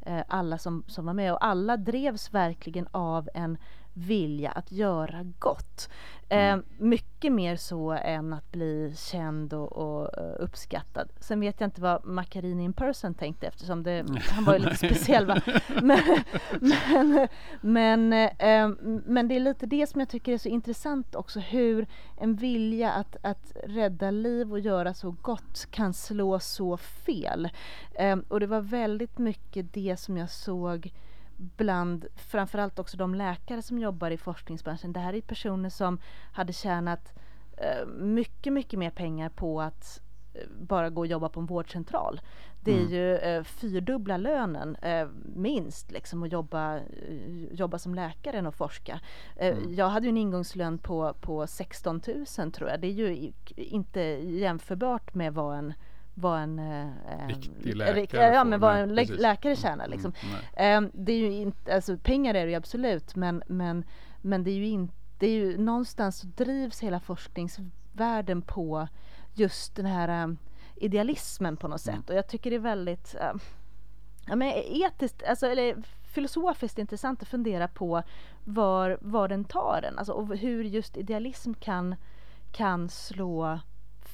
eh, 0.01 0.23
alla 0.29 0.59
som, 0.59 0.85
som 0.87 1.07
var 1.07 1.14
med 1.14 1.33
och 1.33 1.44
alla 1.44 1.77
drevs 1.77 2.35
verkligen 2.35 2.88
av 2.90 3.29
en 3.35 3.59
vilja 3.94 4.50
att 4.50 4.72
göra 4.72 5.24
gott. 5.38 5.88
Mm. 6.31 6.59
Eh, 6.59 6.64
mycket 6.79 7.33
mer 7.33 7.57
så 7.57 7.90
än 7.90 8.33
att 8.33 8.53
bli 8.53 8.94
känd 8.96 9.53
och, 9.55 9.72
och 9.72 10.03
uh, 10.03 10.33
uppskattad. 10.38 11.09
Sen 11.20 11.40
vet 11.40 11.61
jag 11.61 11.66
inte 11.66 11.81
vad 11.81 12.05
Macchiarini 12.05 12.64
in 12.64 12.72
person 12.72 13.14
tänkte 13.14 13.46
eftersom 13.46 13.83
det, 13.83 14.07
han 14.31 14.44
var 14.44 14.55
ju 14.55 14.59
lite 14.59 14.76
speciell 14.76 15.26
va. 15.26 15.40
Men, 15.83 16.22
men, 16.61 17.29
men, 17.61 18.12
eh, 18.12 18.68
men 19.07 19.29
det 19.29 19.37
är 19.37 19.40
lite 19.40 19.66
det 19.66 19.87
som 19.87 20.00
jag 20.00 20.09
tycker 20.09 20.33
är 20.33 20.38
så 20.38 20.48
intressant 20.48 21.14
också 21.14 21.40
hur 21.40 21.87
en 22.16 22.35
vilja 22.35 22.92
att, 22.92 23.16
att 23.22 23.53
rädda 23.64 24.11
liv 24.11 24.53
och 24.53 24.61
göra 24.61 24.94
så 24.94 25.11
gott 25.11 25.66
kan 25.70 25.94
slå 25.94 26.38
så 26.38 26.76
fel. 26.76 27.48
Eh, 27.94 28.18
och 28.29 28.40
det 28.40 28.46
var 28.46 28.61
väldigt 28.61 29.18
mycket 29.18 29.72
det 29.72 29.96
som 30.00 30.16
jag 30.16 30.31
såg 30.31 30.92
bland 31.40 32.07
framförallt 32.16 32.79
också 32.79 32.96
de 32.96 33.14
läkare 33.14 33.62
som 33.62 33.79
jobbar 33.79 34.11
i 34.11 34.16
forskningsbranschen. 34.16 34.92
Det 34.92 35.00
här 35.00 35.14
är 35.14 35.20
personer 35.20 35.68
som 35.68 35.98
hade 36.33 36.53
tjänat 36.53 37.12
eh, 37.57 37.87
mycket, 37.87 38.53
mycket 38.53 38.79
mer 38.79 38.90
pengar 38.90 39.29
på 39.29 39.61
att 39.61 40.00
eh, 40.35 40.48
bara 40.61 40.90
gå 40.90 41.00
och 41.00 41.07
jobba 41.07 41.29
på 41.29 41.40
en 41.40 41.46
vårdcentral. 41.46 42.20
Det 42.61 42.72
är 42.72 42.81
mm. 42.81 42.92
ju 42.92 43.16
eh, 43.16 43.42
fyrdubbla 43.42 44.16
lönen 44.16 44.76
eh, 44.76 45.09
minst 45.35 45.90
liksom 45.90 46.22
att 46.22 46.33
jobba, 46.33 46.76
eh, 46.76 47.53
jobba 47.53 47.79
som 47.79 47.94
läkare 47.94 48.38
än 48.38 48.46
att 48.46 48.57
forska. 48.57 49.00
Eh, 49.37 49.59
mm. 49.59 49.74
Jag 49.74 49.88
hade 49.88 50.07
ju 50.07 50.11
en 50.11 50.16
ingångslön 50.16 50.79
på, 50.79 51.14
på 51.20 51.46
16 51.46 52.00
000 52.38 52.53
tror 52.53 52.70
jag. 52.70 52.81
Det 52.81 52.87
är 52.87 52.92
ju 52.92 53.33
inte 53.57 54.00
jämförbart 54.00 55.14
med 55.14 55.35
vad 55.35 55.59
en 55.59 55.74
vad 56.20 56.40
en, 56.40 56.59
eh, 56.59 57.26
Riktig 57.28 57.76
läkare, 57.76 58.35
ja, 58.35 58.44
men 58.44 58.61
vad 58.61 58.76
en 58.76 58.94
lä 58.94 59.04
läkare 59.04 59.56
tjänar. 59.56 59.85
Mm, 59.85 59.90
liksom. 59.90 60.12
Mm, 60.56 60.85
eh, 60.85 60.90
det 60.94 61.12
är 61.12 61.18
ju 61.18 61.33
inte, 61.33 61.74
alltså 61.74 61.96
pengar 61.96 62.35
är 62.35 62.44
det 62.44 62.50
ju 62.50 62.56
absolut 62.56 63.16
men, 63.16 63.42
men, 63.46 63.85
men 64.20 64.44
det 64.44 64.50
är 64.50 64.56
ju 64.56 64.66
inte, 64.66 64.94
det 65.18 65.26
är 65.26 65.35
ju 65.35 65.59
någonstans 65.59 66.18
så 66.18 66.26
drivs 66.26 66.80
hela 66.80 67.00
forskningsvärlden 67.00 68.42
på 68.42 68.88
just 69.35 69.76
den 69.76 69.87
här 69.87 70.24
um, 70.24 70.38
idealismen 70.76 71.56
på 71.56 71.68
något 71.68 71.87
mm. 71.87 72.00
sätt 72.00 72.11
och 72.11 72.16
jag 72.16 72.28
tycker 72.28 72.50
det 72.50 72.56
är 72.56 72.61
väldigt 72.61 73.16
ja, 74.26 74.37
men 74.37 74.52
etiskt, 74.56 75.22
alltså, 75.22 75.46
eller 75.46 75.76
filosofiskt 76.02 76.78
intressant 76.78 77.22
att 77.22 77.28
fundera 77.28 77.68
på 77.68 78.02
var, 78.44 78.98
var 79.00 79.28
den 79.28 79.44
tar 79.44 79.80
den, 79.83 79.98
alltså, 79.98 80.12
och 80.12 80.37
hur 80.37 80.64
just 80.64 80.96
idealism 80.96 81.52
kan, 81.52 81.94
kan 82.52 82.88
slå 82.88 83.61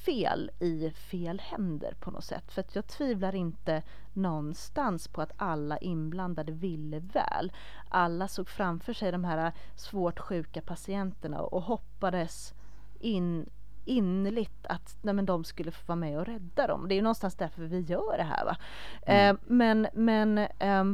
fel 0.07 0.51
i 0.59 0.91
fel 0.91 1.39
händer 1.39 1.93
på 1.99 2.11
något 2.11 2.23
sätt. 2.23 2.51
För 2.51 2.61
att 2.61 2.75
jag 2.75 2.87
tvivlar 2.87 3.35
inte 3.35 3.83
någonstans 4.13 5.07
på 5.07 5.21
att 5.21 5.31
alla 5.37 5.77
inblandade 5.77 6.51
ville 6.51 6.99
väl. 6.99 7.51
Alla 7.89 8.27
såg 8.27 8.49
framför 8.49 8.93
sig 8.93 9.11
de 9.11 9.23
här 9.23 9.53
svårt 9.75 10.19
sjuka 10.19 10.61
patienterna 10.61 11.41
och 11.41 11.61
hoppades 11.61 12.53
in 12.99 13.49
innerligt 13.85 14.65
att 14.65 14.97
nej, 15.01 15.13
men 15.13 15.25
de 15.25 15.43
skulle 15.43 15.71
få 15.71 15.83
vara 15.85 15.95
med 15.95 16.19
och 16.19 16.25
rädda 16.25 16.67
dem. 16.67 16.87
Det 16.87 16.93
är 16.93 16.95
ju 16.95 17.01
någonstans 17.01 17.35
därför 17.35 17.61
vi 17.61 17.79
gör 17.79 18.17
det 18.17 18.23
här. 18.23 18.45
Va? 18.45 18.57
Mm. 19.05 19.35
Eh, 19.35 19.41
men 19.45 19.87
men 19.93 20.37
eh, 20.37 20.85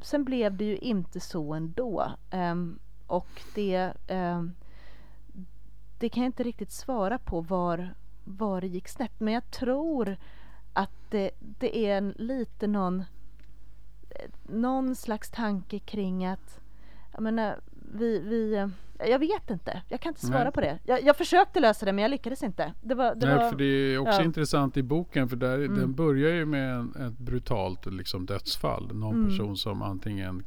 sen 0.00 0.24
blev 0.24 0.56
det 0.56 0.64
ju 0.64 0.76
inte 0.76 1.20
så 1.20 1.54
ändå. 1.54 2.12
Eh, 2.30 2.54
och 3.06 3.42
det 3.54 3.92
ehm, 4.06 4.54
det 6.02 6.08
kan 6.08 6.22
jag 6.22 6.28
inte 6.28 6.42
riktigt 6.42 6.70
svara 6.70 7.18
på 7.18 7.40
var, 7.40 7.94
var 8.24 8.60
det 8.60 8.66
gick 8.66 8.88
snett. 8.88 9.20
Men 9.20 9.34
jag 9.34 9.50
tror 9.50 10.16
att 10.72 10.90
det, 11.10 11.30
det 11.38 11.78
är 11.86 11.98
en, 11.98 12.14
lite 12.16 12.66
någon, 12.66 13.04
någon 14.42 14.96
slags 14.96 15.30
tanke 15.30 15.78
kring 15.78 16.26
att 16.26 16.60
jag 17.12 17.22
menar, 17.22 17.60
vi, 17.94 18.18
vi, 18.18 18.68
jag 18.98 19.18
vet 19.18 19.50
inte, 19.50 19.82
jag 19.88 20.00
kan 20.00 20.10
inte 20.10 20.26
svara 20.26 20.44
Nej. 20.44 20.52
på 20.52 20.60
det. 20.60 20.78
Jag, 20.84 21.02
jag, 21.02 21.16
försökte 21.16 21.60
lösa 21.60 21.86
det 21.86 21.92
men 21.92 22.02
jag 22.02 22.10
lyckades 22.10 22.42
inte. 22.42 22.72
Det 22.80 22.94
var, 22.94 23.14
det 23.14 23.26
Nej, 23.26 23.36
var, 23.36 23.50
för 23.50 23.56
det 23.56 23.64
är 23.64 23.98
också 23.98 24.20
ja. 24.20 24.24
intressant 24.24 24.76
i 24.76 24.82
boken 24.82 25.28
för 25.28 25.36
där, 25.36 25.58
mm. 25.58 25.78
den 25.78 25.94
börjar 25.94 26.30
ju 26.30 26.46
med 26.46 26.74
en, 26.74 26.96
ett 26.96 27.18
brutalt 27.18 27.86
liksom, 27.86 28.26
dödsfall. 28.26 28.94
Någon 28.94 29.14
mm. 29.14 29.28
person 29.28 29.56
som 29.56 29.82
antingen 29.82 30.44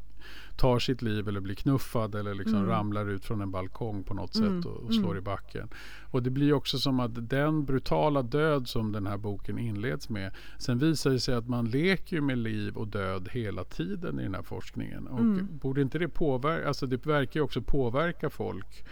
tar 0.57 0.79
sitt 0.79 1.01
liv 1.01 1.27
eller 1.27 1.39
blir 1.39 1.55
knuffad 1.55 2.15
eller 2.15 2.33
liksom 2.33 2.55
mm. 2.55 2.69
ramlar 2.69 3.09
ut 3.09 3.25
från 3.25 3.41
en 3.41 3.51
balkong 3.51 4.03
på 4.03 4.13
något 4.13 4.35
mm. 4.35 4.61
sätt 4.61 4.71
och, 4.71 4.77
och 4.77 4.93
slår 4.93 5.11
mm. 5.11 5.17
i 5.17 5.21
backen. 5.21 5.69
Och 6.11 6.23
det 6.23 6.29
blir 6.29 6.53
också 6.53 6.77
som 6.77 6.99
att 6.99 7.29
den 7.29 7.65
brutala 7.65 8.21
död 8.21 8.67
som 8.67 8.91
den 8.91 9.07
här 9.07 9.17
boken 9.17 9.59
inleds 9.59 10.09
med. 10.09 10.33
Sen 10.57 10.77
visar 10.77 11.09
det 11.09 11.19
sig 11.19 11.35
att 11.35 11.47
man 11.47 11.65
leker 11.65 12.21
med 12.21 12.37
liv 12.37 12.77
och 12.77 12.87
död 12.87 13.29
hela 13.31 13.63
tiden 13.63 14.19
i 14.19 14.23
den 14.23 14.35
här 14.35 14.43
forskningen. 14.43 15.07
Och 15.07 15.19
mm. 15.19 15.47
borde 15.61 15.81
inte 15.81 15.99
det 15.99 16.09
påverka, 16.09 16.67
alltså 16.67 16.85
det 16.85 17.05
verkar 17.05 17.39
ju 17.39 17.43
också 17.43 17.61
påverka 17.61 18.29
folk. 18.29 18.85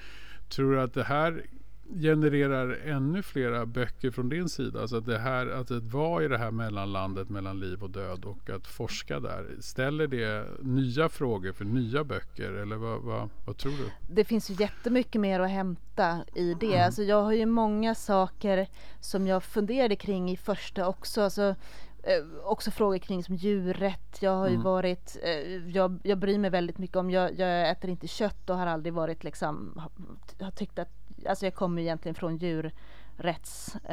Tror 0.50 0.72
du 0.72 0.82
att 0.82 0.94
det 0.94 1.04
här 1.04 1.46
genererar 1.90 2.80
ännu 2.86 3.24
flera 3.24 3.66
böcker 3.66 4.12
från 4.12 4.30
din 4.30 4.50
sida. 4.50 4.82
Alltså 4.82 4.98
att 4.98 5.06
det 5.06 5.20
här, 5.20 5.48
att 5.48 5.72
vara 5.72 6.24
i 6.24 6.28
det 6.28 6.38
här 6.38 6.52
mellanlandet 6.52 7.30
mellan 7.30 7.60
liv 7.60 7.84
och 7.84 7.90
död 7.90 8.26
och 8.26 8.50
att 8.50 8.68
forska 8.68 9.20
där. 9.20 9.56
Ställer 9.60 10.08
det 10.08 10.48
nya 10.62 11.10
frågor 11.10 11.52
för 11.52 11.66
nya 11.66 12.04
böcker 12.04 12.52
eller 12.52 12.76
vad, 12.76 13.02
vad, 13.02 13.30
vad 13.46 13.58
tror 13.58 13.72
du? 13.72 14.14
Det 14.14 14.24
finns 14.24 14.50
ju 14.50 14.54
jättemycket 14.54 15.22
mer 15.22 15.40
att 15.40 15.50
hämta 15.50 16.26
i 16.36 16.54
det. 16.60 16.74
Mm. 16.74 16.86
Alltså 16.86 17.04
jag 17.04 17.24
har 17.24 17.34
ju 17.34 17.46
många 17.46 17.96
saker 17.96 18.68
som 19.00 19.28
jag 19.28 19.44
funderade 19.44 19.96
kring 19.96 20.32
i 20.32 20.38
första 20.38 20.88
också. 20.88 21.22
Alltså, 21.22 21.56
Eh, 22.06 22.24
också 22.44 22.72
frågor 22.72 22.98
kring 22.98 23.24
som 23.24 23.36
djurrätt. 23.36 24.18
Jag 24.22 24.32
har 24.32 24.48
ju 24.48 24.54
mm. 24.54 24.64
varit, 24.64 25.18
eh, 25.24 25.70
jag, 25.76 26.00
jag 26.04 26.18
bryr 26.18 26.40
mig 26.40 26.50
väldigt 26.50 26.78
mycket 26.78 26.98
om, 26.98 27.12
jag, 27.12 27.40
jag 27.40 27.70
äter 27.70 27.90
inte 27.90 28.08
kött 28.08 28.50
och 28.50 28.58
har 28.58 28.68
aldrig 28.68 28.94
varit 28.94 29.24
liksom, 29.24 29.82
har 30.40 30.52
tyckt 30.52 30.80
att, 30.80 31.03
alltså 31.30 31.46
jag 31.46 31.56
kommer 31.56 31.82
egentligen 31.82 32.16
från 32.16 32.38
djurrätts 32.38 33.76
um, 33.90 33.92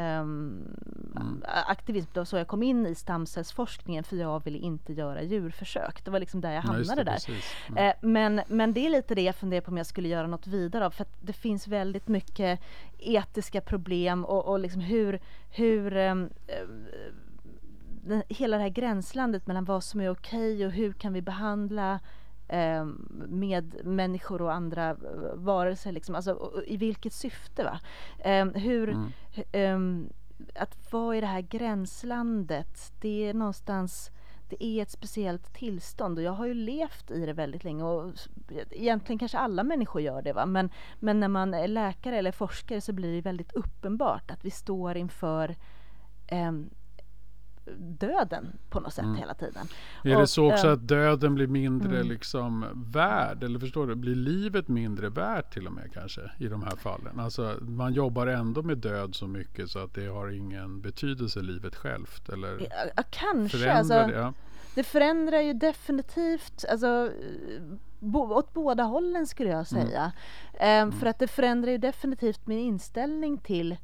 mm. 1.16 1.42
aktivism. 1.44 2.24
så 2.24 2.36
jag 2.36 2.46
kom 2.46 2.62
in 2.62 2.86
i 2.86 2.94
stamcellsforskningen 2.94 4.04
för 4.04 4.16
jag 4.16 4.44
ville 4.44 4.58
inte 4.58 4.92
göra 4.92 5.22
djurförsök. 5.22 6.04
Det 6.04 6.10
var 6.10 6.20
liksom 6.20 6.40
där 6.40 6.52
jag 6.52 6.62
hamnade 6.62 7.04
det, 7.04 7.04
där. 7.04 7.20
Mm. 7.68 7.88
Eh, 7.88 7.94
men, 8.00 8.40
men 8.48 8.72
det 8.72 8.86
är 8.86 8.90
lite 8.90 9.14
det 9.14 9.22
jag 9.22 9.36
funderar 9.36 9.60
på 9.60 9.70
om 9.70 9.76
jag 9.76 9.86
skulle 9.86 10.08
göra 10.08 10.26
något 10.26 10.46
vidare 10.46 10.86
av 10.86 10.90
för 10.90 11.02
att 11.02 11.16
det 11.20 11.32
finns 11.32 11.68
väldigt 11.68 12.08
mycket 12.08 12.60
etiska 12.98 13.60
problem 13.60 14.24
och, 14.24 14.44
och 14.44 14.60
liksom 14.60 14.80
hur, 14.80 15.20
hur 15.50 15.96
um, 15.96 16.30
hela 18.28 18.56
det 18.56 18.62
här 18.62 18.70
gränslandet 18.70 19.46
mellan 19.46 19.64
vad 19.64 19.84
som 19.84 20.00
är 20.00 20.10
okej 20.10 20.66
och 20.66 20.72
hur 20.72 20.92
kan 20.92 21.12
vi 21.12 21.22
behandla 21.22 22.00
eh, 22.50 22.84
med 23.28 23.86
människor 23.86 24.42
och 24.42 24.52
andra 24.52 24.96
varelser, 25.34 25.92
liksom. 25.92 26.14
alltså, 26.14 26.62
i 26.66 26.76
vilket 26.76 27.12
syfte? 27.12 27.64
Va? 27.64 27.80
Eh, 28.18 28.46
hur, 28.46 28.88
mm. 28.88 30.06
eh, 30.06 30.08
att 30.62 30.92
vara 30.92 31.16
i 31.16 31.20
det 31.20 31.26
här 31.26 31.40
gränslandet, 31.40 32.92
det 33.00 33.28
är 33.28 33.34
någonstans 33.34 34.10
det 34.50 34.64
är 34.64 34.82
ett 34.82 34.90
speciellt 34.90 35.54
tillstånd 35.54 36.18
och 36.18 36.24
jag 36.24 36.32
har 36.32 36.46
ju 36.46 36.54
levt 36.54 37.10
i 37.10 37.26
det 37.26 37.32
väldigt 37.32 37.64
länge 37.64 37.84
och 37.84 38.12
egentligen 38.70 39.18
kanske 39.18 39.38
alla 39.38 39.64
människor 39.64 40.02
gör 40.02 40.22
det 40.22 40.32
va 40.32 40.46
men, 40.46 40.70
men 40.98 41.20
när 41.20 41.28
man 41.28 41.54
är 41.54 41.68
läkare 41.68 42.18
eller 42.18 42.32
forskare 42.32 42.80
så 42.80 42.92
blir 42.92 43.14
det 43.14 43.20
väldigt 43.20 43.52
uppenbart 43.52 44.30
att 44.30 44.44
vi 44.44 44.50
står 44.50 44.96
inför 44.96 45.56
eh, 46.26 46.52
döden 47.78 48.58
på 48.70 48.80
något 48.80 48.94
sätt 48.94 49.04
mm. 49.04 49.16
hela 49.16 49.34
tiden. 49.34 49.66
Är 50.04 50.14
och, 50.14 50.20
det 50.20 50.26
så 50.26 50.52
också 50.52 50.66
äh, 50.66 50.72
att 50.72 50.88
döden 50.88 51.34
blir 51.34 51.46
mindre 51.46 51.96
mm. 51.96 52.08
liksom 52.08 52.66
värd? 52.92 53.44
Eller 53.44 53.58
förstår 53.58 53.86
du? 53.86 53.94
Blir 53.94 54.14
livet 54.14 54.68
mindre 54.68 55.08
värt 55.08 55.52
till 55.52 55.66
och 55.66 55.72
med 55.72 55.92
kanske 55.92 56.20
i 56.38 56.48
de 56.48 56.62
här 56.62 56.76
fallen? 56.76 57.20
Alltså 57.20 57.56
man 57.60 57.92
jobbar 57.92 58.26
ändå 58.26 58.62
med 58.62 58.78
död 58.78 59.14
så 59.14 59.26
mycket 59.26 59.70
så 59.70 59.78
att 59.78 59.94
det 59.94 60.06
har 60.06 60.28
ingen 60.28 60.80
betydelse 60.80 61.40
livet 61.40 61.76
självt? 61.76 62.28
Eller 62.28 62.68
ja, 62.96 63.02
kanske. 63.10 63.72
Alltså, 63.72 63.94
det, 63.94 64.12
ja. 64.12 64.32
det 64.74 64.82
förändrar 64.82 65.40
ju 65.40 65.52
definitivt 65.52 66.64
alltså, 66.70 67.10
bo, 67.98 68.34
åt 68.34 68.52
båda 68.52 68.82
hållen 68.82 69.26
skulle 69.26 69.50
jag 69.50 69.72
mm. 69.72 69.86
säga. 69.86 70.12
Mm. 70.54 70.88
Um, 70.88 70.92
för 70.92 71.06
att 71.06 71.18
det 71.18 71.28
förändrar 71.28 71.70
ju 71.70 71.78
definitivt 71.78 72.46
min 72.46 72.58
inställning 72.58 73.38
till 73.38 73.76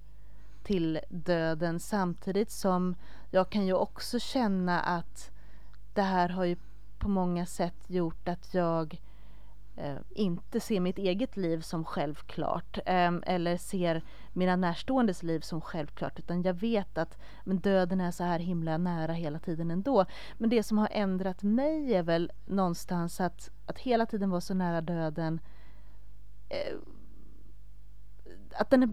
till 0.67 1.01
döden 1.09 1.81
samtidigt 1.81 2.51
som 2.51 2.95
jag 3.31 3.51
kan 3.51 3.67
ju 3.67 3.73
också 3.73 4.19
känna 4.19 4.81
att 4.81 5.31
det 5.95 6.03
här 6.03 6.29
har 6.29 6.45
ju 6.45 6.57
på 6.99 7.09
många 7.09 7.47
sätt 7.47 7.91
gjort 7.91 8.29
att 8.29 8.55
jag 8.55 9.01
eh, 9.77 9.97
inte 10.11 10.61
ser 10.61 10.81
mitt 10.81 10.99
eget 10.99 11.37
liv 11.37 11.61
som 11.61 11.85
självklart 11.85 12.79
eh, 12.87 13.13
eller 13.23 13.57
ser 13.57 14.03
mina 14.33 14.57
närståendes 14.57 15.23
liv 15.23 15.41
som 15.41 15.61
självklart 15.61 16.19
utan 16.19 16.43
jag 16.43 16.55
vet 16.55 16.99
att 16.99 17.19
men 17.45 17.59
döden 17.59 18.01
är 18.01 18.11
så 18.11 18.25
här 18.25 18.39
himla 18.39 18.79
nära 18.79 19.13
hela 19.13 19.39
tiden 19.39 19.71
ändå. 19.71 20.05
Men 20.39 20.51
det 20.51 20.63
som 20.63 20.79
har 20.79 20.89
ändrat 20.93 21.43
mig 21.43 21.95
är 21.95 22.03
väl 22.03 22.33
någonstans 22.45 23.21
att, 23.21 23.51
att 23.67 23.79
hela 23.79 24.07
tiden 24.07 24.31
vara 24.31 24.41
så 24.41 24.55
nära 24.55 24.81
döden 24.81 25.41
eh, 26.49 26.77
att 28.59 28.71
den 28.71 28.83
är 28.83 28.89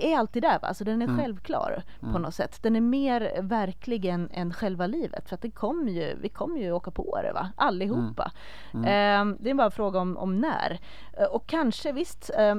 är 0.00 0.16
alltid 0.18 0.42
där 0.42 0.58
va, 0.58 0.68
alltså 0.68 0.84
den 0.84 1.02
är 1.02 1.06
Mm. 1.06 1.18
självklar 1.18 1.82
på 2.00 2.06
Mm. 2.06 2.22
något 2.22 2.34
sätt. 2.34 2.62
Den 2.62 2.76
är 2.76 2.80
mer 2.80 3.42
verklig 3.42 4.04
än, 4.04 4.28
än 4.32 4.52
själva 4.52 4.86
livet 4.86 5.28
för 5.28 5.34
att 5.34 5.42
det 5.42 5.50
kommer 5.50 5.92
ju, 5.92 6.16
vi 6.20 6.28
kommer 6.28 6.60
ju 6.60 6.72
åka 6.72 6.90
på 6.90 7.22
det 7.22 7.32
va, 7.32 7.52
allihopa. 7.56 8.32
Mm. 8.74 8.84
Eh, 9.32 9.36
det 9.40 9.50
är 9.50 9.54
bara 9.54 9.64
en 9.64 9.70
fråga 9.70 10.00
om, 10.00 10.16
om 10.16 10.40
när. 10.40 10.78
Eh, 11.18 11.24
och 11.24 11.46
kanske 11.46 11.92
visst, 11.92 12.30
eh, 12.38 12.54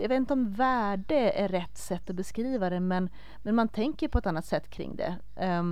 jag 0.00 0.08
vet 0.08 0.16
inte 0.16 0.32
om 0.32 0.52
värde 0.52 1.30
är 1.30 1.48
rätt 1.48 1.78
sätt 1.78 2.10
att 2.10 2.16
beskriva 2.16 2.70
det 2.70 2.80
men, 2.80 3.08
men 3.42 3.54
man 3.54 3.68
tänker 3.68 4.08
på 4.08 4.18
ett 4.18 4.26
annat 4.26 4.44
sätt 4.46 4.70
kring 4.70 4.96
det. 4.96 5.16
Eh, 5.36 5.62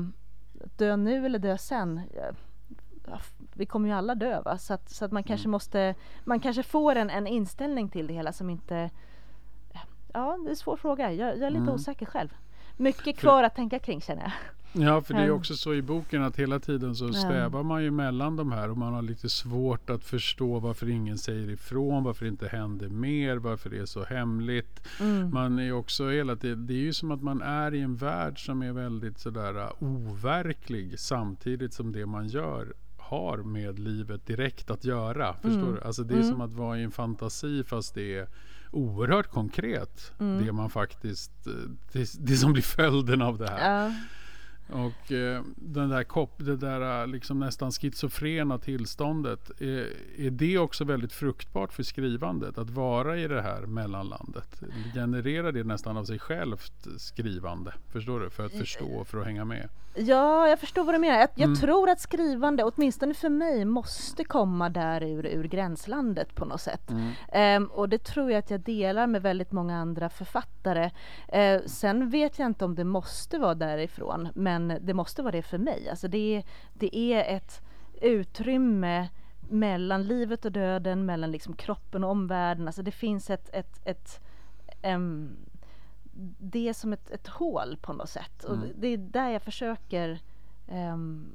dö 0.76 0.96
nu 0.96 1.26
eller 1.26 1.38
dö 1.38 1.58
sen. 1.58 2.00
Vi 3.54 3.66
kommer 3.66 3.88
ju 3.88 3.94
alla 3.94 4.14
dö 4.14 4.40
va? 4.42 4.58
Så 4.58 4.74
att, 4.74 4.90
så 4.90 5.04
att 5.04 5.12
man 5.12 5.22
kanske 5.22 5.48
måste, 5.48 5.94
man 6.24 6.40
kanske 6.40 6.62
får 6.62 6.96
en, 6.96 7.10
en 7.10 7.26
inställning 7.26 7.88
till 7.88 8.06
det 8.06 8.14
hela 8.14 8.32
som 8.32 8.50
inte 8.50 8.90
Ja, 10.14 10.38
det 10.42 10.48
är 10.48 10.50
en 10.50 10.56
svår 10.56 10.76
fråga. 10.76 11.12
Jag, 11.12 11.28
jag 11.38 11.42
är 11.46 11.50
lite 11.50 11.62
Mm. 11.62 11.74
osäker 11.74 12.06
själv. 12.06 12.28
Mycket 12.76 13.18
kvar 13.18 13.42
att 13.42 13.54
tänka 13.54 13.78
kring 13.78 14.00
känner 14.00 14.22
jag. 14.22 14.32
Ja, 14.86 15.00
för 15.02 15.14
det 15.14 15.20
är 15.20 15.24
Ehm. 15.28 15.34
också 15.34 15.56
så 15.56 15.74
i 15.74 15.82
boken 15.82 16.22
att 16.22 16.36
hela 16.36 16.58
tiden 16.60 16.94
så 16.94 17.12
svävar 17.12 17.62
man 17.62 17.82
ju 17.82 17.90
mellan 17.90 18.36
de 18.36 18.52
här 18.52 18.70
och 18.70 18.78
man 18.78 18.94
har 18.94 19.02
lite 19.02 19.28
svårt 19.28 19.90
att 19.90 20.04
förstå 20.04 20.58
varför 20.58 20.88
ingen 20.90 21.18
säger 21.18 21.50
ifrån, 21.50 22.04
varför 22.04 22.24
det 22.24 22.28
inte 22.28 22.48
händer 22.48 22.88
mer, 22.88 23.36
varför 23.36 23.70
det 23.70 23.78
är 23.78 23.86
så 23.86 24.04
hemligt. 24.04 24.80
Mm. 25.00 25.30
Man 25.34 25.58
är 25.58 25.72
också 25.72 26.08
hela 26.10 26.36
tiden, 26.36 26.66
det 26.66 26.72
är 26.74 26.78
ju 26.78 26.92
som 26.92 27.10
att 27.10 27.22
man 27.22 27.42
är 27.42 27.74
i 27.74 27.80
en 27.80 27.96
värld 27.96 28.46
som 28.46 28.62
är 28.62 28.72
väldigt 28.72 29.18
sådär 29.18 29.56
uh, 29.58 29.70
overklig 29.80 30.98
samtidigt 31.00 31.72
som 31.74 31.92
det 31.92 32.06
man 32.06 32.26
gör 32.28 32.72
har 32.96 33.38
med 33.38 33.78
livet 33.78 34.26
direkt 34.26 34.70
att 34.70 34.84
göra. 34.84 35.34
Förstår 35.34 35.60
Mm. 35.62 35.74
du? 35.74 35.80
Alltså 35.80 36.02
det 36.02 36.14
är 36.14 36.18
Mm. 36.18 36.30
som 36.30 36.40
att 36.40 36.52
vara 36.52 36.78
i 36.78 36.82
en 36.82 36.90
fantasi 36.90 37.64
fast 37.64 37.94
det 37.94 38.18
är 38.18 38.26
oerhört 38.74 39.30
konkret. 39.30 40.12
Mm. 40.20 40.44
Det 40.44 40.52
man 40.52 40.70
faktiskt, 40.70 41.46
eh, 41.46 41.52
det, 41.92 42.10
det 42.18 42.36
som 42.36 42.52
blir 42.52 42.62
följden 42.62 43.22
av 43.22 43.38
det 43.38 43.50
här. 43.50 43.84
Ja, 43.84 43.92
Och 44.72 45.12
eh, 45.12 45.42
den 45.56 45.88
där 45.88 46.04
kop, 46.04 46.30
det 46.36 46.56
där 46.56 47.00
eh, 47.02 47.06
liksom 47.06 47.38
nästan 47.40 47.70
schizofrena 47.72 48.58
tillståndet. 48.58 49.50
Är, 49.60 49.88
är 50.18 50.30
det 50.30 50.58
också 50.58 50.84
väldigt 50.84 51.12
fruktbart 51.12 51.72
för 51.72 51.82
skrivandet? 51.82 52.58
Att 52.58 52.70
vara 52.70 53.18
i 53.18 53.28
det 53.28 53.42
här 53.42 53.60
mellanlandet? 53.66 54.62
Genererar 54.94 55.52
det 55.52 55.64
nästan 55.64 55.96
av 55.96 56.04
sig 56.04 56.18
självt 56.18 56.86
skrivande? 56.98 57.72
Förstår 57.92 58.20
du? 58.20 58.30
För 58.30 58.46
att 58.46 58.52
förstå, 58.52 59.04
för 59.04 59.18
att 59.18 59.26
hänga 59.26 59.44
med. 59.44 59.68
ja 59.94 60.48
jag 60.48 60.58
förstår 60.60 60.84
vad 60.84 60.94
du 60.94 60.98
menar. 60.98 61.18
Jag, 61.18 61.28
jag 61.34 61.44
Mm. 61.44 61.56
tror 61.60 61.90
att 61.90 62.00
skrivande, 62.00 62.64
åtminstone 62.64 63.14
för 63.14 63.28
mig, 63.28 63.64
måste 63.64 64.24
komma 64.24 64.68
där 64.68 65.02
ur, 65.02 65.26
ur 65.26 65.44
gränslandet 65.44 66.34
på 66.34 66.44
något 66.44 66.60
sätt. 66.60 66.90
Ehm, 67.32 67.66
och 67.66 67.88
det 67.88 67.98
tror 68.04 68.30
jag 68.30 68.38
att 68.38 68.50
jag 68.50 68.60
delar 68.60 69.06
med 69.06 69.22
väldigt 69.22 69.52
många 69.52 69.76
andra 69.78 70.08
författare. 70.08 70.90
Eh, 71.28 71.60
sen 71.66 72.10
vet 72.10 72.38
jag 72.38 72.46
inte 72.46 72.64
om 72.64 72.74
det 72.74 72.84
måste 72.84 73.38
vara 73.38 73.54
därifrån, 73.54 74.28
men 74.34 74.53
det 74.80 74.94
måste 74.94 75.22
vara 75.22 75.32
det 75.32 75.42
för 75.42 75.58
mig. 75.58 75.88
Alltså 75.88 76.08
det, 76.08 76.36
är- 76.36 76.44
det 76.74 76.96
är 76.96 77.36
ett 77.36 77.62
utrymme 78.00 79.08
mellan 79.48 80.02
livet 80.02 80.44
och 80.44 80.52
döden, 80.52 81.06
mellan 81.06 81.30
liksom 81.30 81.56
kroppen 81.56 82.04
och 82.04 82.10
omvärlden. 82.10 82.66
Alltså 82.66 82.82
det 82.82 82.90
finns 82.92 83.30
ett, 83.30 83.50
ett, 83.54 83.80
ett 83.84 84.20
ehm, 84.82 85.36
det 86.38 86.68
är 86.68 86.72
som 86.72 86.92
ett, 86.92 87.10
ett 87.10 87.26
hål 87.26 87.76
på 87.82 87.92
något 87.92 88.08
sätt. 88.10 88.44
Och 88.44 88.54
Mm. 88.56 88.68
det 88.76 88.88
är 88.88 88.96
där 88.98 89.28
jag 89.30 89.42
försöker 89.42 90.18
ehm, 90.68 91.26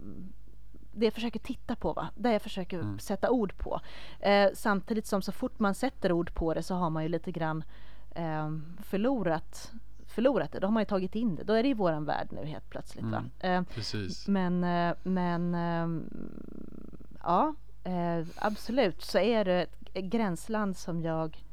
det 0.92 1.06
jag 1.06 1.14
försöker 1.14 1.40
titta 1.40 1.76
på, 1.76 1.94
va? 1.94 2.10
där 2.16 2.32
jag 2.32 2.42
försöker 2.42 2.80
Mm. 2.80 3.00
sätta 3.00 3.30
ord 3.30 3.58
på. 3.58 3.80
Eh, 4.20 4.50
samtidigt 4.54 5.06
som 5.06 5.22
så 5.22 5.32
fort 5.32 5.60
man 5.60 5.76
sätter 5.76 6.12
ord 6.12 6.34
på 6.34 6.54
det 6.54 6.64
så 6.64 6.76
har 6.76 6.90
man 6.90 7.04
ju 7.04 7.10
lite 7.10 7.32
grann 7.32 7.64
ehm, 8.16 8.78
förlorat, 8.84 9.72
förlorat 10.20 10.52
det. 10.52 10.60
Då 10.60 10.68
har 10.68 10.72
man 10.72 10.82
ju 10.82 10.86
tagit 10.86 11.16
in 11.16 11.36
det. 11.36 11.44
Då 11.44 11.54
är 11.54 11.64
det 11.64 11.70
i 11.70 11.74
våran 11.74 12.06
värld 12.06 12.28
nu 12.32 12.46
helt 12.46 12.70
plötsligt. 12.70 13.06
Va? 13.06 13.24
Eh, 13.40 13.64
Precis. 13.64 14.28
men, 14.28 14.64
eh, 14.64 14.96
men 15.04 15.56
ehm, 15.56 16.10
ja, 17.24 17.56
eh, 17.84 18.28
absolut 18.36 19.02
så 19.02 19.20
är 19.20 19.46
det 19.46 19.66
ett 19.94 20.06
gränsland 20.06 20.78
som 20.78 21.02
jag 21.02 21.44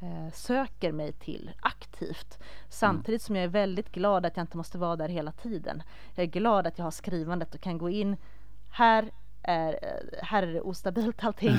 eh, 0.00 0.32
söker 0.32 0.92
mig 0.92 1.12
till 1.12 1.50
aktivt. 1.60 2.38
Samtidigt 2.68 3.22
som 3.22 3.36
jag 3.36 3.44
är 3.44 3.48
väldigt 3.48 3.92
glad 3.92 4.26
att 4.26 4.36
jag 4.36 4.44
inte 4.44 4.56
måste 4.56 4.78
vara 4.78 4.96
där 4.96 5.08
hela 5.08 5.32
tiden. 5.32 5.82
Jag 6.14 6.22
är 6.22 6.30
glad 6.30 6.66
att 6.66 6.78
jag 6.78 6.84
har 6.84 6.90
skrivandet 6.90 7.54
och 7.54 7.60
kan 7.60 7.78
gå 7.78 7.90
in 7.90 8.16
här 8.70 9.10
är, 9.44 9.78
eh, 9.82 10.22
här 10.22 10.42
är 10.42 10.52
det 10.52 10.60
ostabilt 10.60 11.24
allting. 11.24 11.56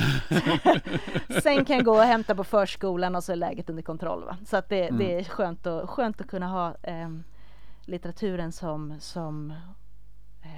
Sen 1.43 1.65
kan 1.65 1.75
jag 1.75 1.85
gå 1.85 1.95
och 1.95 2.03
hämta 2.03 2.35
på 2.35 2.43
förskolan 2.43 3.15
och 3.15 3.23
så 3.23 3.31
är 3.31 3.35
läget 3.35 3.69
under 3.69 3.83
kontroll. 3.83 4.23
Va? 4.23 4.37
Så 4.45 4.57
att 4.57 4.69
det, 4.69 4.89
det 4.89 5.19
är 5.19 5.23
skönt, 5.23 5.67
att, 5.67 5.89
skönt 5.89 6.21
att 6.21 6.27
kunna 6.27 6.47
ha 6.47 6.75
ehm, 6.83 7.23
litteraturen 7.85 8.51
som, 8.51 8.99
som 8.99 9.51
eh, 9.51 9.57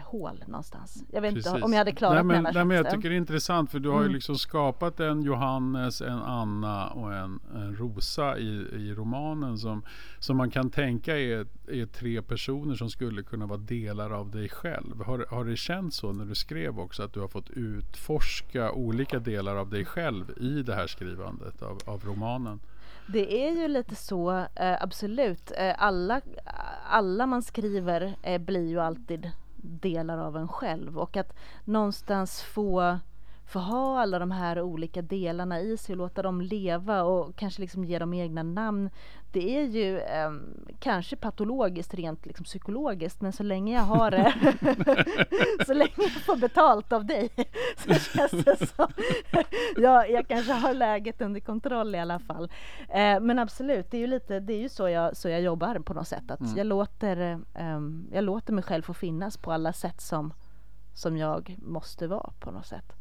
hål 0.06 0.44
någonstans. 0.48 1.04
Jag 1.12 1.22
vet 1.22 1.36
inte 1.36 1.50
Precis. 1.50 1.64
om 1.64 1.72
jag 1.74 1.78
hade 1.78 1.92
klarat 1.92 2.26
nej, 2.26 2.42
men, 2.42 2.54
nej, 2.54 2.66
men 2.66 2.78
Jag 2.78 2.90
tycker 2.90 3.10
det 3.10 3.16
är 3.16 3.18
intressant 3.18 3.72
för 3.72 3.80
du 3.80 3.90
har 3.90 4.00
ju 4.00 4.04
Mm. 4.06 4.14
liksom 4.16 4.38
skapat 4.38 5.00
en 5.00 5.22
Johannes, 5.22 6.02
en 6.02 6.20
Anna 6.20 6.88
och 6.88 7.14
en, 7.14 7.40
en 7.56 7.76
Rosa 7.76 8.38
i, 8.38 8.66
i 8.72 8.94
romanen 8.94 9.58
som, 9.58 9.84
som 10.20 10.38
man 10.38 10.50
kan 10.52 10.70
tänka 10.70 11.18
är, 11.20 11.48
är 11.68 11.86
tre 11.86 12.22
personer 12.22 12.76
som 12.76 12.90
skulle 12.90 13.24
kunna 13.24 13.46
vara 13.46 13.58
delar 13.60 14.10
av 14.12 14.32
dig 14.32 14.50
själv. 14.50 15.04
Har, 15.06 15.26
har 15.30 15.46
det 15.46 15.58
känts 15.58 15.98
så 15.98 16.14
när 16.14 16.26
du 16.26 16.36
skrev 16.36 16.80
också 16.80 17.04
att 17.04 17.14
du 17.14 17.20
har 17.20 17.28
fått 17.28 17.50
utforska 17.50 18.72
olika 18.72 19.20
delar 19.20 19.56
av 19.56 19.70
dig 19.70 19.86
själv 19.86 20.32
i 20.38 20.64
det 20.64 20.76
här 20.76 20.88
skrivandet 20.88 21.62
av, 21.62 21.80
av 21.86 22.02
romanen? 22.06 22.60
Det 23.10 23.48
är 23.48 23.52
ju 23.62 23.68
lite 23.68 23.96
så, 23.96 24.32
eh, 24.56 24.82
absolut. 24.84 25.52
Eh, 25.58 25.76
alla, 25.78 26.22
alla 26.90 27.26
man 27.26 27.42
skriver 27.44 28.16
eh, 28.24 28.42
blir 28.42 28.70
ju 28.70 28.80
alltid 28.80 29.32
delar 29.68 30.18
av 30.18 30.38
en 30.38 30.48
själv 30.48 31.00
och 31.00 31.18
att 31.18 31.36
någonstans 31.64 32.42
få, 32.42 33.00
få 33.50 33.60
ha 33.60 34.00
alla 34.02 34.20
de 34.20 34.32
här 34.32 34.62
olika 34.62 35.02
delarna 35.02 35.60
i 35.60 35.78
sig 35.78 35.94
och 35.94 35.98
låta 35.98 36.22
dem 36.22 36.42
leva 36.42 37.04
och 37.04 37.36
kanske 37.36 37.62
liksom 37.62 37.84
ge 37.86 38.00
dem 38.00 38.14
egna 38.14 38.44
namn. 38.44 38.90
Det 39.32 39.58
är 39.58 39.64
ju 39.64 40.00
eh, 40.00 40.32
kanske 40.80 41.16
patologiskt 41.16 41.94
rent 41.94 42.26
liksom 42.26 42.44
psykologiskt 42.44 43.22
men 43.22 43.34
så 43.34 43.44
länge 43.44 43.74
jag 43.76 43.82
har 43.82 44.12
det, 44.12 44.34
så 45.66 45.74
länge 45.74 45.92
jag 45.98 46.12
får 46.12 46.36
betalt 46.38 46.92
av 46.94 47.06
dig 47.06 47.30
så 47.78 47.94
känns 47.94 48.32
det 48.32 48.68
som 48.76 48.88
jag, 49.78 50.12
jag 50.12 50.28
kanske 50.28 50.54
har 50.54 50.74
läget 50.74 51.22
under 51.22 51.40
kontroll 51.40 51.96
i 51.96 52.00
alla 52.00 52.20
fall. 52.20 52.52
Eh, 52.90 53.20
men 53.20 53.40
absolut, 53.40 53.92
det 53.92 53.98
är 53.98 54.02
ju 54.02 54.08
lite, 54.08 54.40
det 54.40 54.54
är 54.54 54.60
ju 54.62 54.70
så 54.70 54.90
jag, 54.90 55.18
så 55.18 55.30
jag 55.30 55.42
jobbar 55.42 55.80
på 55.80 55.94
något 55.94 56.08
sätt. 56.08 56.32
Att 56.32 56.40
Mm. 56.40 56.58
jag, 56.58 56.68
låter, 56.68 57.40
ehm, 57.54 58.08
jag 58.14 58.24
låter 58.24 58.54
mig 58.54 58.64
själv 58.64 58.82
få 58.82 58.94
finnas 58.94 59.38
på 59.38 59.52
alla 59.52 59.74
sätt 59.74 60.02
som, 60.02 60.34
som 60.94 61.18
jag 61.18 61.58
måste 61.62 62.08
vara 62.08 62.30
på 62.40 62.52
något 62.52 62.66
sätt. 62.66 62.94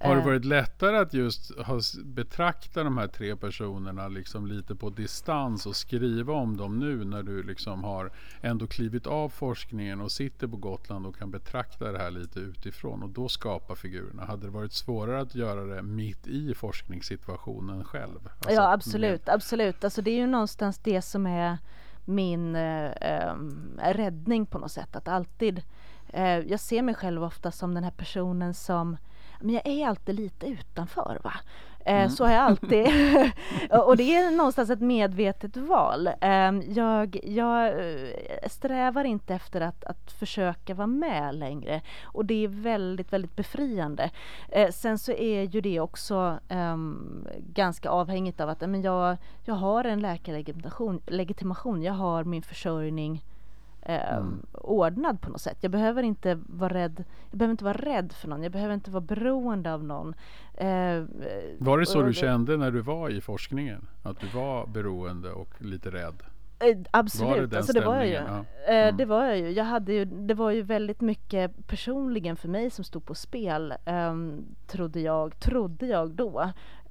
Har 0.00 0.14
det 0.14 0.20
Eh, 0.20 0.26
varit 0.26 0.44
lättare 0.44 0.96
att 0.96 1.14
just 1.14 1.58
ha, 1.58 1.80
betrakta 2.04 2.84
de 2.84 2.98
här 2.98 3.06
tre 3.06 3.36
personerna 3.36 4.08
liksom 4.08 4.46
lite 4.46 4.74
på 4.74 4.90
distans 4.90 5.66
och 5.66 5.76
skriva 5.76 6.32
om 6.32 6.56
dem 6.56 6.78
nu 6.78 7.04
när 7.04 7.22
du 7.22 7.42
liksom 7.42 7.84
har 7.84 8.12
ändå 8.40 8.66
klivit 8.66 9.06
av 9.06 9.28
forskningen 9.28 10.00
och 10.00 10.12
sitter 10.12 10.46
på 10.46 10.56
Gotland 10.56 11.06
och 11.06 11.16
kan 11.16 11.30
betrakta 11.30 11.92
det 11.92 11.98
här 11.98 12.10
lite 12.10 12.40
utifrån 12.40 13.02
och 13.02 13.10
då 13.10 13.28
skapa 13.28 13.74
figurerna? 13.74 14.24
Hade 14.24 14.46
det 14.46 14.50
varit 14.50 14.72
svårare 14.72 15.20
att 15.20 15.34
göra 15.34 15.64
det 15.64 15.82
mitt 15.82 16.26
i 16.26 16.54
forskningssituationen 16.54 17.84
själv? 17.84 18.28
Alltså 18.38 18.50
ja 18.50 18.72
absolut, 18.72 19.28
absolut. 19.28 19.84
Alltså 19.84 20.02
det 20.02 20.10
är 20.10 20.18
ju 20.18 20.26
någonstans 20.26 20.78
det 20.78 21.02
som 21.02 21.26
är 21.26 21.58
min 22.04 22.56
eh, 22.56 22.92
ehm, 23.00 23.80
räddning 23.82 24.46
på 24.46 24.58
något 24.58 24.72
sätt. 24.72 24.96
Att 24.96 25.08
alltid, 25.08 25.62
eh, 26.08 26.38
jag 26.38 26.60
ser 26.60 26.82
mig 26.82 26.94
själv 26.94 27.24
ofta 27.24 27.52
som 27.52 27.74
den 27.74 27.84
här 27.84 27.90
personen 27.90 28.54
som, 28.54 28.96
men 29.44 29.54
jag 29.54 29.66
är 29.66 29.88
alltid 29.88 30.14
lite 30.14 30.46
utanför 30.46 31.20
va. 31.24 31.32
Eh, 31.86 32.08
Så 32.08 32.24
har 32.24 32.32
jag 32.32 32.42
alltid. 32.42 32.86
och 33.86 33.96
det 33.96 34.14
är 34.14 34.30
någonstans 34.30 34.70
ett 34.70 34.80
medvetet 34.80 35.56
val. 35.56 36.06
Eh, 36.20 36.52
jag, 36.68 37.18
jag 37.22 37.66
eh, 37.68 38.48
strävar 38.50 39.04
inte 39.04 39.34
efter 39.34 39.60
att, 39.60 39.84
att 39.84 40.12
försöka 40.12 40.74
vara 40.74 40.86
med 40.86 41.34
längre. 41.34 41.80
Och 42.04 42.24
det 42.24 42.44
är 42.44 42.48
väldigt, 42.48 43.12
väldigt 43.12 43.36
befriande. 43.36 44.10
Eh, 44.48 44.70
sen 44.70 44.98
så 44.98 45.12
är 45.12 45.42
ju 45.42 45.60
det 45.60 45.80
också 45.80 46.38
ehm, 46.48 47.26
ganska 47.54 47.90
avhängigt 47.90 48.40
av 48.40 48.48
att 48.48 48.60
men 48.60 48.82
jag, 48.82 49.16
jag 49.44 49.54
har 49.54 49.84
en 49.84 50.00
läkarlegitimation, 50.00 51.00
legitimation, 51.06 51.82
jag 51.82 51.92
har 51.92 52.24
min 52.24 52.42
försörjning 52.42 53.22
ehm, 53.84 54.46
ordnad 54.52 55.20
på 55.20 55.30
något 55.30 55.40
sätt. 55.40 55.58
Jag 55.60 55.70
behöver 55.70 56.02
inte 56.02 56.38
vara 56.46 56.74
rädd. 56.74 57.04
Jag 57.30 57.38
behöver 57.38 57.50
inte 57.50 57.64
vara 57.64 57.76
rädd 57.78 58.12
för 58.12 58.28
någon. 58.28 58.42
Jag 58.42 58.52
behöver 58.52 58.74
inte 58.74 58.90
vara 58.90 59.00
beroende 59.00 59.74
av 59.74 59.84
någon. 59.84 60.14
Eh, 60.54 61.04
Var 61.58 61.78
det 61.78 61.86
så 61.86 62.00
du 62.02 62.06
det- 62.08 62.12
kände 62.14 62.56
när 62.56 62.70
du 62.70 62.80
var 62.80 63.08
i 63.10 63.20
forskningen? 63.20 63.86
Att 64.02 64.20
du 64.20 64.26
var 64.26 64.66
beroende 64.66 65.30
och 65.32 65.54
lite 65.58 65.90
rädd? 65.90 66.14
Eh, 66.58 66.66
Var 66.66 66.74
det 66.74 66.88
Absolut, 66.90 67.50
den 67.50 67.56
alltså 67.58 67.72
det 67.72 67.86
var 67.86 67.96
jag 67.96 68.06
ju. 68.06 68.14
Eh, 68.14 68.40
Mm. 68.66 68.96
Det 68.96 69.04
var 69.04 69.24
jag 69.24 69.38
ju. 69.38 69.50
Jag 69.50 69.64
hade 69.64 69.92
ju. 69.92 70.04
Det 70.04 70.34
var 70.34 70.50
ju 70.50 70.62
väldigt 70.62 71.00
mycket 71.00 71.66
personligen 71.66 72.36
för 72.36 72.48
mig 72.48 72.70
som 72.70 72.84
stod 72.84 73.04
på 73.04 73.14
spel. 73.14 73.74
ehm, 73.84 74.44
trodde 74.66 75.00
jag, 75.00 75.38
trodde 75.40 75.86
jag 75.86 76.10
då 76.10 76.40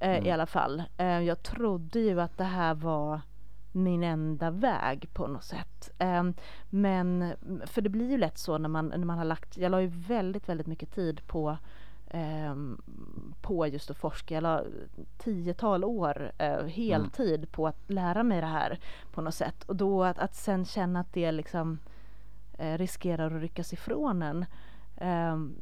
eh, 0.00 0.08
Mm. 0.10 0.26
i 0.26 0.30
alla 0.30 0.46
fall. 0.46 0.82
Eh, 0.98 1.20
jag 1.20 1.42
trodde 1.42 1.98
ju 1.98 2.20
att 2.20 2.38
det 2.38 2.44
här 2.44 2.74
var 2.74 3.20
min 3.74 4.02
enda 4.02 4.50
väg 4.50 5.08
på 5.12 5.26
något 5.26 5.44
sätt. 5.44 5.90
Um, 5.98 6.34
men, 6.70 7.32
för 7.66 7.82
det 7.82 7.88
blir 7.88 8.10
ju 8.10 8.18
lätt 8.18 8.38
så 8.38 8.58
när 8.58 8.68
man, 8.68 8.86
när 8.86 8.98
man 8.98 9.18
har 9.18 9.24
lagt, 9.24 9.56
jag 9.56 9.70
la 9.70 9.80
ju 9.80 9.86
väldigt, 9.86 10.48
väldigt 10.48 10.66
mycket 10.66 10.94
tid 10.94 11.26
på 11.26 11.56
um, 12.14 12.82
på 13.42 13.66
just 13.66 13.90
att 13.90 13.96
forska. 13.96 14.34
Jag 14.34 14.42
la 14.42 14.64
tiotal 15.18 15.84
år 15.84 16.32
uh, 16.42 16.66
heltid 16.66 17.40
mm. 17.40 17.50
på 17.50 17.66
att 17.66 17.90
lära 17.90 18.22
mig 18.22 18.40
det 18.40 18.46
här 18.46 18.78
på 19.12 19.20
något 19.20 19.34
sätt. 19.34 19.64
Och 19.64 19.76
då 19.76 20.04
att, 20.04 20.18
att 20.18 20.34
sen 20.34 20.64
känna 20.64 21.00
att 21.00 21.12
det 21.12 21.32
liksom 21.32 21.78
uh, 22.60 22.78
riskerar 22.78 23.36
att 23.36 23.42
ryckas 23.42 23.72
ifrån 23.72 24.22
en. 24.22 24.44
Um, 25.32 25.56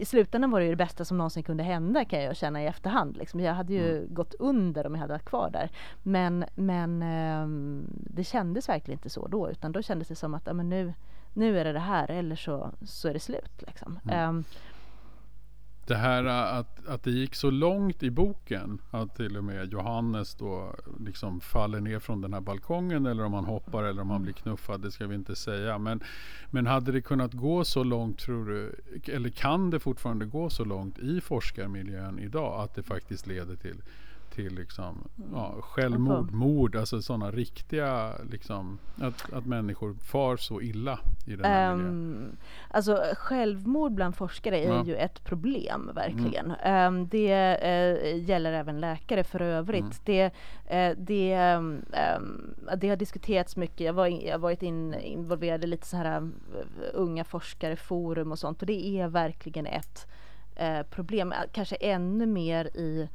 i 0.00 0.04
slutändan 0.04 0.50
var 0.50 0.60
det 0.60 0.66
ju 0.66 0.72
det 0.72 0.76
bästa 0.76 1.04
som 1.04 1.18
någonsin 1.18 1.42
kunde 1.42 1.62
hända 1.62 2.04
kan 2.04 2.22
jag 2.22 2.36
känna 2.36 2.62
i 2.62 2.66
efterhand. 2.66 3.16
Liksom. 3.16 3.40
Jag 3.40 3.54
hade 3.54 3.72
ju 3.72 3.96
mm. 3.96 4.14
gått 4.14 4.34
under 4.34 4.86
om 4.86 4.94
jag 4.94 5.00
hade 5.00 5.12
varit 5.12 5.24
kvar 5.24 5.50
där. 5.50 5.70
Men, 6.02 6.44
men 6.54 7.02
um, 7.42 7.86
det 7.90 8.24
kändes 8.24 8.68
verkligen 8.68 8.98
inte 8.98 9.10
så 9.10 9.28
då 9.28 9.50
utan 9.50 9.72
då 9.72 9.82
kändes 9.82 10.08
det 10.08 10.14
som 10.14 10.34
att 10.34 10.46
ja, 10.46 10.52
men 10.52 10.68
nu, 10.68 10.94
nu 11.32 11.58
är 11.58 11.64
det 11.64 11.72
det 11.72 11.78
här 11.78 12.10
eller 12.10 12.36
så, 12.36 12.70
så 12.82 13.08
är 13.08 13.12
det 13.12 13.20
slut. 13.20 13.62
Liksom. 13.66 13.98
Mm. 14.04 14.28
Um, 14.28 14.44
det 15.90 15.96
här 15.96 16.24
att, 16.24 16.86
att 16.86 17.02
det 17.02 17.10
gick 17.10 17.34
så 17.34 17.50
långt 17.50 18.02
i 18.02 18.10
boken 18.10 18.80
att 18.90 19.16
till 19.16 19.36
och 19.36 19.44
med 19.44 19.72
Johannes 19.72 20.34
då 20.34 20.74
liksom 21.00 21.40
faller 21.40 21.80
ner 21.80 21.98
från 21.98 22.20
den 22.20 22.32
här 22.32 22.40
balkongen 22.40 23.06
eller 23.06 23.24
om 23.24 23.32
han 23.32 23.44
hoppar 23.44 23.84
eller 23.84 24.02
om 24.02 24.10
han 24.10 24.22
blir 24.22 24.32
knuffad, 24.32 24.80
det 24.80 24.90
ska 24.90 25.06
vi 25.06 25.14
inte 25.14 25.36
säga. 25.36 25.78
Men, 25.78 26.00
men 26.50 26.66
hade 26.66 26.92
det 26.92 27.00
kunnat 27.00 27.32
gå 27.32 27.64
så 27.64 27.84
långt 27.84 28.18
tror 28.18 28.46
du, 28.46 28.74
eller 29.12 29.30
kan 29.30 29.70
det 29.70 29.80
fortfarande 29.80 30.26
gå 30.26 30.50
så 30.50 30.64
långt 30.64 30.98
i 30.98 31.20
forskarmiljön 31.20 32.18
idag 32.18 32.60
att 32.60 32.74
det 32.74 32.82
faktiskt 32.82 33.26
leder 33.26 33.56
till 33.56 33.82
till 34.40 34.54
liksom, 34.54 35.08
ja, 35.32 35.54
självmord, 35.60 36.32
mord, 36.32 36.76
alltså 36.76 37.02
sådana 37.02 37.30
riktiga, 37.30 38.12
liksom, 38.30 38.78
att, 39.00 39.32
att 39.32 39.46
människor 39.46 39.94
far 39.94 40.36
så 40.36 40.60
illa 40.60 40.98
i 41.26 41.36
den 41.36 41.44
här 41.44 41.72
um, 41.72 41.78
miljön. 41.78 42.36
Alltså 42.70 43.02
självmord 43.16 43.92
bland 43.92 44.16
forskare 44.16 44.58
är 44.58 44.68
ja. 44.68 44.84
ju 44.84 44.96
ett 44.96 45.24
problem, 45.24 45.90
verkligen. 45.94 46.50
Mm. 46.50 46.94
Um, 46.94 47.08
det 47.08 47.28
uh, 47.62 48.28
gäller 48.28 48.52
även 48.52 48.80
läkare 48.80 49.24
för 49.24 49.42
övrigt. 49.42 49.80
Mm. 49.80 49.92
Det, 50.04 50.26
uh, 50.26 50.98
det, 50.98 51.56
um, 51.56 51.84
det 52.76 52.88
har 52.88 52.96
diskuterats 52.96 53.56
mycket, 53.56 53.80
jag, 53.80 53.92
var 53.92 54.06
in, 54.06 54.20
jag 54.26 54.32
har 54.32 54.38
varit 54.38 54.62
in, 54.62 54.94
involverad 54.94 55.64
i 55.64 55.66
lite 55.66 55.86
så 55.86 55.96
här 55.96 56.20
uh, 56.22 56.28
unga 56.92 57.24
forskare-forum 57.24 58.32
och 58.32 58.38
sånt 58.38 58.60
och 58.60 58.66
det 58.66 58.86
är 59.00 59.08
verkligen 59.08 59.66
ett 59.66 60.06
problem, 60.90 61.34
kanske 61.52 61.76
ännu 61.76 62.26
mer 62.26 62.64
i 62.64 63.08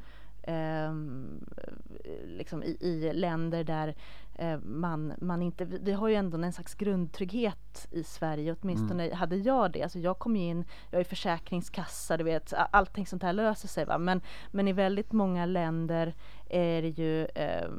liksom 2.26 2.64
i, 2.64 2.78
i, 2.80 3.14
länder 3.14 3.64
där 3.64 3.96
eh, 4.36 4.60
man, 4.60 5.14
man 5.22 5.42
inte, 5.42 5.66
vi, 5.66 5.92
har 5.92 6.08
ju 6.08 6.16
ändå 6.16 6.38
en 6.38 6.54
slags 6.54 6.76
grundtrygghet 6.76 7.88
i 7.92 8.04
Sverige, 8.04 8.56
åtminstone 8.62 9.06
mm. 9.06 9.18
hade 9.18 9.36
jag 9.36 9.72
det. 9.72 9.84
Alltså 9.84 10.00
jag 10.00 10.20
kom 10.20 10.36
ju 10.36 10.44
in, 10.44 10.66
jag 10.92 11.00
är 11.00 11.04
försäkringskassa, 11.04 12.18
du 12.18 12.24
vet, 12.24 12.54
allting 12.72 13.06
sånt 13.06 13.24
här 13.24 13.34
löser 13.34 13.68
sig 13.68 13.86
va. 13.86 13.98
Men, 13.98 14.22
men 14.52 14.68
i 14.68 14.74
väldigt 14.74 15.12
många 15.12 15.46
länder 15.46 16.14
är 16.50 16.82
det 16.82 16.90
ju 16.90 17.26
eh, 17.26 17.70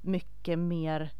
mycket 0.00 0.58
mer 0.58 1.12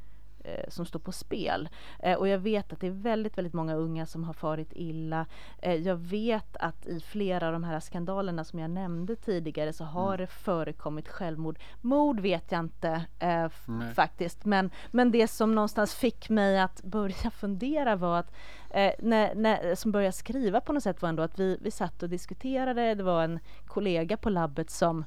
som 0.68 0.86
står 0.86 1.00
på 1.00 1.12
spel. 1.12 1.68
Eh, 1.98 2.18
och 2.18 2.28
jag 2.28 2.38
vet 2.38 2.72
att 2.72 2.80
det 2.80 2.86
är 2.86 2.90
väldigt, 2.90 3.38
väldigt 3.38 3.52
många 3.52 3.74
unga 3.74 4.06
som 4.06 4.24
har 4.24 4.32
farit 4.32 4.72
illa. 4.72 5.26
Eh, 5.58 5.74
jag 5.74 5.96
vet 5.96 6.56
att 6.56 6.86
i 6.86 7.00
flera 7.00 7.46
av 7.46 7.52
de 7.52 7.64
här 7.64 7.80
skandalerna 7.80 8.44
som 8.44 8.58
jag 8.58 8.70
nämnde 8.70 9.16
tidigare 9.16 9.72
så 9.72 9.84
har 9.84 10.14
mm. 10.14 10.18
det 10.18 10.26
förekommit 10.26 11.08
självmord. 11.08 11.58
Mord 11.80 12.20
vet 12.20 12.52
jag 12.52 12.60
inte 12.60 13.04
eh, 13.18 13.48
faktiskt, 13.94 14.44
men, 14.44 14.70
men 14.90 15.10
det 15.10 15.28
som 15.28 15.54
någonstans 15.54 15.94
fick 15.94 16.28
mig 16.28 16.60
att 16.60 16.82
börja 16.82 17.30
fundera 17.40 17.96
var 17.96 18.18
att 18.18 18.32
eh, 18.70 18.92
när, 18.98 19.34
när, 19.34 19.74
som 19.74 19.92
började 19.92 20.12
skriva 20.12 20.60
på 20.60 20.72
något 20.72 20.82
sätt 20.82 21.02
var 21.02 21.08
ändå 21.08 21.22
att 21.22 21.38
vi, 21.38 21.58
vi 21.60 21.70
satt 21.70 22.02
och 22.02 22.08
diskuterade, 22.08 22.94
det 22.94 23.02
var 23.02 23.22
en 23.22 23.40
kollega 23.66 24.16
på 24.16 24.30
labbet 24.30 24.70
som 24.70 25.04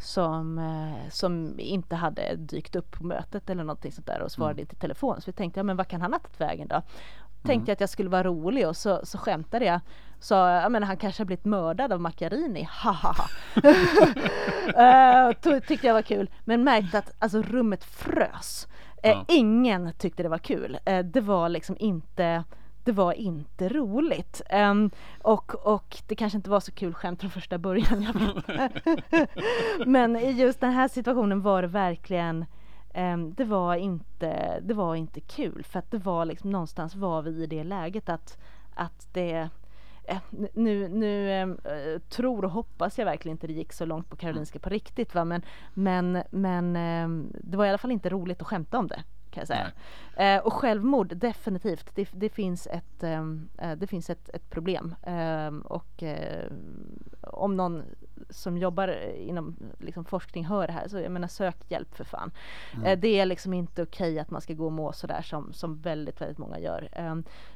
som, 0.00 0.58
eh, 0.58 1.10
som 1.10 1.54
inte 1.58 1.96
hade 1.96 2.36
dykt 2.36 2.76
upp 2.76 2.90
på 2.90 3.04
mötet 3.04 3.50
eller 3.50 3.64
någonting 3.64 3.92
sånt 3.92 4.06
där 4.06 4.22
och 4.22 4.32
svarade 4.32 4.52
mm. 4.52 4.60
inte 4.60 4.76
i 4.76 4.78
telefon. 4.78 5.20
Så 5.20 5.22
vi 5.26 5.32
tänkte, 5.32 5.60
ja 5.60 5.64
men 5.64 5.76
vad 5.76 5.88
kan 5.88 6.00
han 6.00 6.12
ha 6.12 6.18
tagit 6.18 6.40
vägen 6.40 6.68
då? 6.68 6.82
Tänkte 7.42 7.52
mm. 7.52 7.64
jag 7.66 7.72
att 7.72 7.80
jag 7.80 7.88
skulle 7.88 8.10
vara 8.10 8.22
rolig 8.22 8.68
och 8.68 8.76
så, 8.76 9.00
så 9.06 9.18
skämtade 9.18 9.64
jag. 9.64 9.80
Sa, 10.18 10.50
jag 10.50 10.72
menar 10.72 10.86
han 10.86 10.96
kanske 10.96 11.20
har 11.20 11.26
blivit 11.26 11.44
mördad 11.44 11.92
av 11.92 12.00
Macchiarini, 12.00 12.68
hahaha. 12.70 13.28
uh, 15.26 15.60
tyckte 15.60 15.86
jag 15.86 15.94
var 15.94 16.02
kul, 16.02 16.30
men 16.44 16.64
märkte 16.64 16.98
att 16.98 17.12
alltså 17.18 17.42
rummet 17.42 17.84
frös. 17.84 18.68
Uh, 19.06 19.10
ja. 19.10 19.24
Ingen 19.28 19.92
tyckte 19.98 20.22
det 20.22 20.28
var 20.28 20.38
kul. 20.38 20.78
Uh, 20.90 20.98
det 20.98 21.20
var 21.20 21.48
liksom 21.48 21.76
inte 21.78 22.44
det 22.84 22.92
var 22.92 23.12
inte 23.12 23.68
roligt. 23.68 24.42
Um, 24.52 24.90
och, 25.22 25.66
och 25.66 25.96
det 26.06 26.14
kanske 26.14 26.36
inte 26.36 26.50
var 26.50 26.60
så 26.60 26.72
kul 26.72 26.94
skämt 26.94 27.20
från 27.20 27.30
första 27.30 27.58
början, 27.58 28.06
Men 29.86 30.16
i 30.16 30.30
just 30.30 30.60
den 30.60 30.72
här 30.72 30.88
situationen 30.88 31.40
var 31.40 31.62
det 31.62 31.68
verkligen 31.68 32.44
um, 32.94 33.34
det, 33.34 33.44
var 33.44 33.74
inte, 33.74 34.60
det 34.60 34.74
var 34.74 34.94
inte 34.94 35.20
kul. 35.20 35.64
För 35.64 35.78
att 35.78 35.90
det 35.90 35.98
var 35.98 36.24
liksom 36.24 36.50
någonstans 36.50 36.94
var 36.94 37.22
vi 37.22 37.42
i 37.42 37.46
det 37.46 37.64
läget 37.64 38.08
att, 38.08 38.38
att 38.74 39.08
det 39.12 39.48
eh, 40.04 40.18
nu, 40.52 40.88
nu 40.88 41.42
äh, 41.42 41.98
tror 42.08 42.44
och 42.44 42.50
hoppas 42.50 42.98
jag 42.98 43.04
verkligen 43.04 43.34
inte 43.34 43.46
det 43.46 43.52
gick 43.52 43.72
så 43.72 43.84
långt 43.84 44.10
på 44.10 44.16
Karolinska 44.16 44.58
på 44.58 44.68
riktigt 44.68 45.14
va? 45.14 45.24
Men, 45.24 45.42
men, 45.74 46.22
men 46.30 46.76
äh, 46.76 47.32
det 47.34 47.56
var 47.56 47.66
i 47.66 47.68
alla 47.68 47.78
fall 47.78 47.92
inte 47.92 48.08
roligt 48.08 48.42
att 48.42 48.48
skämta 48.48 48.78
om 48.78 48.86
det 48.86 49.02
kan 49.30 49.40
jag 49.40 49.48
säga. 49.48 49.70
Eh, 50.16 50.46
och 50.46 50.52
självmord, 50.52 51.16
definitivt. 51.16 51.94
Det, 51.94 52.08
det 52.12 52.28
finns 52.28 52.66
ett, 52.66 53.02
ehm, 53.02 53.48
eh, 53.58 53.72
det 53.72 53.86
finns 53.86 54.10
ett, 54.10 54.28
ett 54.28 54.50
problem. 54.50 54.94
Eh, 55.02 55.48
och 55.48 56.02
om 57.22 57.56
någon 57.56 57.82
som 58.30 58.58
jobbar 58.58 59.14
inom 59.16 59.56
liksom, 59.78 60.04
forskning 60.04 60.44
hör 60.46 60.66
det 60.66 60.72
här, 60.72 60.88
så 60.88 60.98
jag 60.98 61.12
menar 61.12 61.28
sök 61.28 61.56
hjälp 61.68 61.94
för 61.94 62.04
fan. 62.04 62.30
Mm. 62.74 62.86
Eh, 62.86 62.98
det 62.98 63.20
är 63.20 63.26
liksom 63.26 63.54
inte 63.54 63.82
okej 63.82 64.18
att 64.18 64.30
man 64.30 64.40
ska 64.40 64.54
gå 64.54 64.66
och 64.66 64.72
må 64.72 64.92
sådär 64.92 65.22
som, 65.22 65.52
som 65.52 65.80
väldigt, 65.80 66.20
väldigt 66.20 66.38
många 66.38 66.58
gör. 66.58 66.88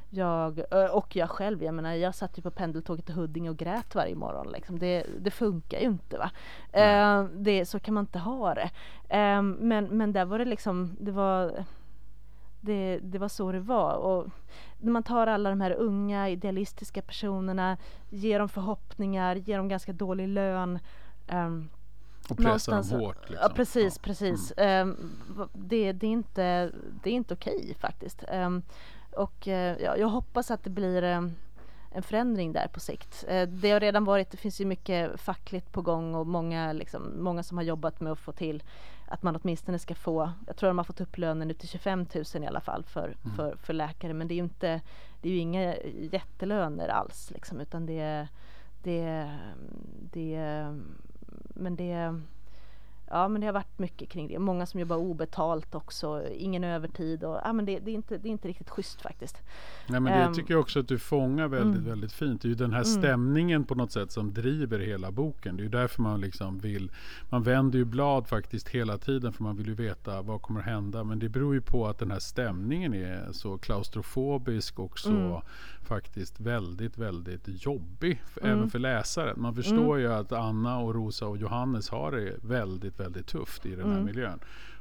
Jag, 0.09 0.59
eh, 0.71 0.85
och 0.85 1.15
jag 1.15 1.29
själv, 1.29 1.63
jag 1.63 1.73
menar 1.73 1.93
jag 1.93 2.15
satt 2.15 2.37
ju 2.37 2.41
på 2.41 2.51
pendeltåget 2.51 3.05
till 3.05 3.15
Huddinge 3.15 3.49
och 3.49 3.57
grät 3.57 3.95
varje 3.95 4.15
morgon. 4.15 4.51
Liksom. 4.51 4.79
Det, 4.79 5.05
det 5.19 5.31
funkar 5.31 5.79
ju 5.79 5.85
inte 5.85 6.17
va. 6.17 6.31
Mm. 6.71 7.43
det, 7.43 7.65
så 7.65 7.79
kan 7.79 7.93
man 7.93 8.03
inte 8.03 8.19
ha 8.19 8.55
det. 8.55 8.69
men, 9.41 9.85
men 9.85 10.13
där 10.13 10.25
var 10.25 10.39
det 10.39 10.45
liksom, 10.45 10.95
det 10.99 11.11
var 11.11 11.65
det, 12.65 12.99
det 13.03 13.17
var 13.17 13.27
så 13.27 13.51
det 13.51 13.59
var. 13.59 13.95
Och 13.95 14.27
när 14.77 14.91
man 14.91 15.03
tar 15.03 15.27
alla 15.27 15.49
de 15.49 15.61
här 15.61 15.71
unga 15.71 16.29
idealistiska 16.29 17.01
personerna, 17.01 17.77
ger 18.09 18.39
dem 18.39 18.49
förhoppningar, 18.49 19.35
ger 19.35 19.57
dem 19.57 19.67
ganska 19.67 19.93
dålig 19.93 20.27
lön. 20.27 20.79
Um, 21.27 21.69
och 22.29 22.37
pressar 22.37 22.71
dem 22.71 22.99
hårt. 22.99 23.29
Liksom. 23.29 23.37
Ja, 23.41 23.55
precis, 23.55 23.99
precis. 23.99 24.53
Mm. 24.57 24.89
Um, 24.89 25.49
det, 25.53 25.91
det, 25.91 26.07
är 26.07 26.11
inte, 26.11 26.71
det 27.03 27.09
är 27.09 27.13
inte 27.13 27.33
okej 27.33 27.75
faktiskt. 27.79 28.23
Um, 28.31 28.63
och 29.17 29.47
uh, 29.47 29.53
ja, 29.53 29.97
jag 29.97 30.07
hoppas 30.07 30.51
att 30.51 30.63
det 30.63 30.69
blir 30.69 31.03
um, 31.03 31.35
en 31.91 32.03
förändring 32.03 32.53
där 32.53 32.67
på 32.67 32.79
sikt. 32.79 33.25
Uh, 33.31 33.41
det 33.41 33.71
har 33.71 33.79
redan 33.79 34.05
varit, 34.05 34.31
det 34.31 34.37
finns 34.37 34.61
ju 34.61 34.65
mycket 34.65 35.19
fackligt 35.19 35.71
på 35.71 35.81
gång 35.81 36.15
och 36.15 36.27
många, 36.27 36.73
liksom, 36.73 37.23
många 37.23 37.43
som 37.43 37.57
har 37.57 37.63
jobbat 37.63 37.99
med 37.99 38.11
att 38.11 38.19
få 38.19 38.31
till 38.31 38.63
att 39.07 39.23
man 39.23 39.35
åtminstone 39.35 39.79
ska 39.79 39.95
få, 39.95 40.31
jag 40.47 40.55
tror 40.55 40.67
de 40.67 40.77
har 40.77 40.85
fått 40.85 41.01
upp 41.01 41.17
lönen 41.17 41.47
nu 41.47 41.53
till 41.53 41.69
25 41.69 42.05
000 42.33 42.43
i 42.43 42.47
alla 42.47 42.61
fall 42.61 42.83
för, 42.83 43.15
mm. 43.23 43.35
för, 43.35 43.55
för 43.55 43.73
läkare 43.73 44.13
men 44.13 44.27
det 44.27 44.33
är 44.33 44.35
ju 44.35 44.43
inte, 44.43 44.81
det 45.21 45.29
är 45.29 45.33
ju 45.33 45.39
inga 45.39 45.75
jättelöner 46.11 46.87
alls 46.87 47.31
liksom 47.31 47.59
utan 47.59 47.85
det, 47.85 48.27
det, 48.83 49.31
det, 50.11 50.39
men 51.49 51.75
det 51.75 52.21
Ja 53.09 53.27
men 53.27 53.41
det 53.41 53.47
har 53.47 53.53
varit 53.53 53.79
mycket 53.79 54.09
kring 54.09 54.27
det. 54.27 54.39
Många 54.39 54.65
som 54.65 54.79
jobbar 54.79 54.97
obetalt 54.97 55.75
också, 55.75 56.27
ingen 56.31 56.63
övertid 56.63 57.23
och 57.23 57.39
ja 57.43 57.53
men 57.53 57.65
det, 57.65 57.79
det 57.79 57.91
är, 57.91 57.95
inte, 57.95 58.17
det 58.17 58.27
är 58.29 58.31
inte 58.31 58.47
riktigt 58.47 58.69
schysst 58.69 59.01
faktiskt. 59.01 59.37
Nej 59.87 59.99
men 59.99 60.19
det 60.19 60.25
um, 60.25 60.33
tycker 60.33 60.53
jag 60.53 60.61
också 60.61 60.79
att 60.79 60.87
du 60.87 60.99
fångar 60.99 61.47
väldigt, 61.47 61.77
mm. 61.77 61.89
väldigt 61.89 62.13
fint. 62.13 62.41
Det 62.41 62.47
är 62.47 62.49
ju 62.49 62.55
den 62.55 62.73
här 62.73 62.83
mm. 62.83 63.01
stämningen 63.01 63.55
mm. 63.55 63.67
på 63.67 63.75
något 63.75 63.91
sätt 63.91 64.11
som 64.11 64.33
driver 64.33 64.79
hela 64.79 65.11
boken. 65.11 65.57
Det 65.57 65.61
är 65.61 65.63
ju 65.63 65.69
därför 65.69 66.01
man 66.01 66.21
liksom 66.21 66.59
vill, 66.59 66.91
man 67.29 67.43
vänder 67.43 67.79
ju 67.79 67.85
blad 67.85 68.27
faktiskt 68.27 68.69
hela 68.69 68.97
tiden 68.97 69.33
för 69.33 69.43
man 69.43 69.55
vill 69.55 69.67
ju 69.67 69.73
veta 69.73 70.21
vad 70.21 70.41
kommer 70.41 70.59
att 70.59 70.65
hända. 70.65 71.03
Men 71.03 71.19
det 71.19 71.29
beror 71.29 71.53
ju 71.53 71.61
på 71.61 71.87
att 71.87 71.99
den 71.99 72.11
här 72.11 72.19
stämningen 72.19 72.93
är 72.93 73.31
så 73.31 73.57
klaustrofobisk 73.57 74.79
och 74.79 74.99
så 74.99 75.09
mm. 75.09 75.41
faktiskt 75.83 76.39
väldigt, 76.39 76.97
väldigt 76.97 77.65
jobbig. 77.65 78.21
Mm. 78.41 78.57
Även 78.57 78.69
för 78.69 78.79
läsaren. 78.79 79.41
Man 79.41 79.55
förstår 79.55 79.97
mm. 79.97 79.99
ju 79.99 80.13
att 80.13 80.31
Anna 80.31 80.79
och 80.79 80.95
Rosa 80.95 81.27
och 81.27 81.37
Johannes 81.37 81.89
har 81.89 82.11
det 82.11 82.35
väldigt 82.41 82.94
väldigt, 82.99 83.15
väldigt 83.15 83.27
tufft 83.27 83.65
i 83.65 83.75
den 83.75 83.85
här 83.85 83.93
mm. 83.93 84.05
miljön. 84.05 84.39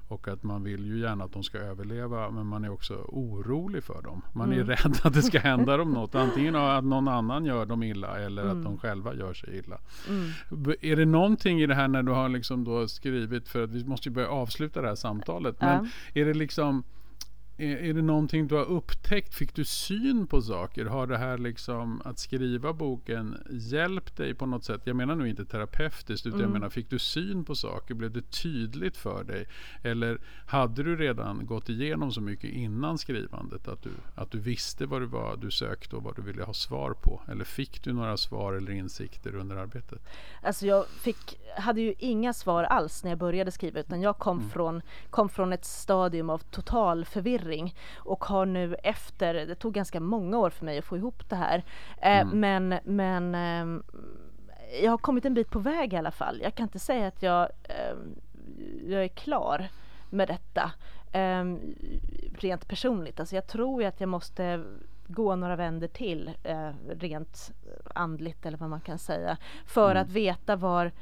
Och 0.09 0.29
att 0.29 0.43
man 0.43 0.63
vill 0.63 0.87
ju 0.87 0.99
gärna 0.99 1.25
att 1.25 1.33
de 1.33 1.43
ska 1.43 1.59
överleva 1.59 2.31
men 2.31 2.47
man 2.47 2.65
är 2.65 2.71
också 2.71 2.95
orolig 2.95 3.85
för 3.85 4.03
dem. 4.03 4.23
Man 4.33 4.53
mm. 4.53 4.61
är 4.61 4.65
rädd 4.77 5.01
att 5.03 5.15
det 5.15 5.23
ska 5.23 5.39
hända 5.39 5.77
dem 5.77 5.91
något. 5.95 6.15
Antingen 6.15 6.57
att 6.57 6.85
någon 6.85 7.09
annan 7.09 7.45
gör 7.45 7.67
dem 7.67 7.83
illa 7.83 8.19
eller 8.19 8.43
mm. 8.43 8.59
att 8.59 8.65
de 8.65 8.79
själva 8.79 9.15
gör 9.15 9.35
sig 9.35 9.59
illa. 9.59 9.79
Mm. 10.09 10.77
Är 10.81 10.97
det 10.97 11.05
någonting 11.05 11.61
i 11.61 11.67
det 11.67 11.75
här 11.75 11.89
när 11.89 12.03
du 12.03 12.13
har 12.13 12.29
liksom 12.29 12.65
då 12.65 12.89
skrivit, 12.89 13.49
för 13.49 13.65
att 13.65 13.71
vi 13.71 13.85
måste 13.85 14.09
ju 14.09 14.15
börja 14.15 14.29
avsluta 14.29 14.81
det 14.83 14.89
här 14.89 14.95
samtalet. 14.95 15.61
Men 15.61 15.91
är 16.15 16.25
det 16.25 16.35
liksom 16.35 16.85
är, 17.57 17.77
är 17.77 17.95
det 17.95 18.03
någonting 18.03 18.49
du 18.49 18.55
har 18.55 18.65
upptäckt? 18.65 19.35
Fick 19.35 19.55
du 19.55 19.65
syn 19.65 20.27
på 20.27 20.43
saker? 20.43 20.85
Har 20.85 21.07
det 21.07 21.19
här 21.19 21.39
liksom 21.39 22.03
att 22.05 22.19
skriva 22.19 22.73
boken 22.73 23.37
hjälpt 23.51 24.17
dig 24.17 24.35
på 24.35 24.47
något 24.47 24.65
sätt? 24.65 24.81
Jag 24.85 24.97
menar 24.97 25.15
nu 25.15 25.29
inte 25.29 25.45
terapeutiskt 25.45 26.27
utan 26.27 26.41
mm. 26.41 26.43
jag 26.43 26.53
menar 26.53 26.69
fick 26.69 26.91
du 26.91 26.99
syn 26.99 27.45
på 27.45 27.55
saker? 27.55 27.95
Blev 27.95 28.13
det 28.13 28.31
tydligt 28.31 28.97
för 28.97 29.25
dig? 29.25 29.47
Eller 29.83 30.21
hade 30.47 30.83
du 30.83 30.97
redan 30.97 31.47
gått 31.47 31.69
igenom 31.69 32.13
så 32.13 32.21
mycket 32.21 32.51
innan 32.51 32.99
skrivandet 32.99 33.69
att 33.69 33.83
du, 33.83 33.91
att 34.15 34.31
du 34.31 34.39
visste 34.39 34.87
vad 34.87 35.03
det 35.03 35.07
var 35.07 35.37
du 35.37 35.51
sökte 35.51 35.97
och 35.97 36.03
vad 36.03 36.17
du 36.17 36.23
ville 36.23 36.45
ha 36.45 36.53
svar 36.53 36.95
på? 37.03 37.21
Eller 37.29 37.45
fick 37.45 37.85
du 37.85 37.93
några 37.93 38.17
svar 38.17 38.53
eller 38.53 38.73
insikter 38.73 39.37
under 39.37 39.57
arbetet? 39.57 40.03
Alltså 40.43 40.67
jag 40.67 40.87
fick, 40.87 41.39
hade 41.57 41.81
ju 41.81 41.95
inga 41.99 42.33
svar 42.33 42.65
alls 42.65 43.05
när 43.05 43.11
jag 43.11 43.19
började 43.19 43.51
skriva 43.51 43.81
utan 43.81 44.01
jag 44.03 44.19
kom, 44.19 44.39
mm. 44.39 44.51
från, 44.51 44.83
kom 45.11 45.29
från 45.29 45.53
ett 45.53 45.65
stadium 45.65 46.31
av 46.31 46.39
total 46.39 47.05
förvirring 47.05 47.44
förvirring 47.45 47.75
och 47.97 48.25
har 48.25 48.47
nu 48.47 48.75
efter, 48.83 49.35
det 49.35 49.55
tog 49.55 49.75
ganska 49.75 50.01
många 50.01 50.39
år 50.39 50.51
för 50.51 50.65
mig 50.65 50.79
att 50.79 50.85
få 50.85 50.97
ihop 50.97 51.29
det 51.29 51.37
här, 51.37 51.65
eh, 52.03 52.21
mm. 52.21 52.41
men, 52.41 52.79
men 52.85 53.35
eh, 53.35 53.83
jag 54.83 54.91
har 54.91 54.99
kommit 54.99 55.25
en 55.25 55.35
bit 55.35 55.51
på 55.51 55.59
väg 55.59 55.93
i 55.93 55.97
alla 55.97 56.11
fall. 56.11 56.41
Jag 56.43 56.55
kan 56.55 56.65
inte 56.65 56.79
säga 56.79 57.07
att 57.07 57.23
jag, 57.23 57.49
eh, 57.63 57.97
jag 58.87 59.05
är 59.05 59.09
klar 59.09 59.69
med 60.11 60.29
detta 60.29 60.73
ehm, 61.13 61.61
rent 62.39 62.69
personligt. 62.69 63.21
Alltså 63.21 63.35
jag 63.35 63.47
tror 63.47 63.83
ju 63.83 63.89
att 63.89 64.01
jag 64.01 64.09
måste 64.09 64.65
gå 65.07 65.37
några 65.37 65.57
vänder 65.57 65.89
till 65.89 66.31
eh, 66.43 66.71
rent 66.89 67.53
andligt 67.95 68.47
eller 68.47 68.59
vad 68.59 68.71
man 68.71 68.81
kan 68.81 68.99
säga 68.99 69.37
för 69.67 69.91
mm. 69.91 70.03
att 70.03 70.11
veta 70.11 70.57
var 70.57 70.93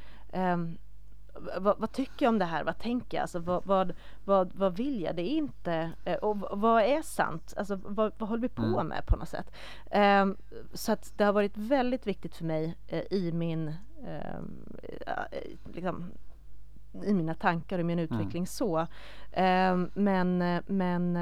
vad, 1.35 1.79
vad, 1.79 1.93
tycker 1.93 2.27
jag 2.27 2.31
om 2.31 2.39
det 2.39 2.45
här? 2.45 2.65
Vad 2.65 2.79
tänker 2.79 3.17
jag? 3.17 3.23
Alltså, 3.23 3.39
vad, 3.39 3.67
vad, 3.67 3.93
vad, 4.25 4.53
vad 4.55 4.77
vill 4.77 5.01
jag? 5.01 5.17
Det 5.17 5.23
är 5.23 5.37
inte... 5.37 5.91
Eh, 6.05 6.15
och 6.15 6.61
vad 6.61 6.83
är 6.83 7.03
sant? 7.03 7.55
Alltså, 7.57 7.81
vad, 7.85 8.13
vad 8.19 8.29
håller 8.29 8.43
vi 8.43 8.49
på 8.49 8.63
mm. 8.63 8.87
med 8.87 9.07
på 9.07 9.17
något 9.17 9.29
sätt? 9.29 9.53
Um, 9.95 10.37
så 10.73 10.93
att 10.93 11.13
det 11.17 11.25
har 11.25 11.33
varit 11.33 11.57
väldigt 11.57 12.07
viktigt 12.07 12.37
för 12.37 12.45
mig 12.45 12.77
uh, 12.93 13.19
i 13.19 13.33
min... 13.33 13.75
Um, 14.39 14.67
liksom, 15.75 16.05
i 17.05 17.15
mina 17.15 17.35
tankar 17.35 17.79
och 17.79 17.87
min 17.87 17.99
mm. 17.99 18.05
utveckling 18.05 18.41
mm. 18.41 18.47
så. 18.47 18.87
Um, 19.37 19.91
men 19.95 20.39
men 20.67 21.15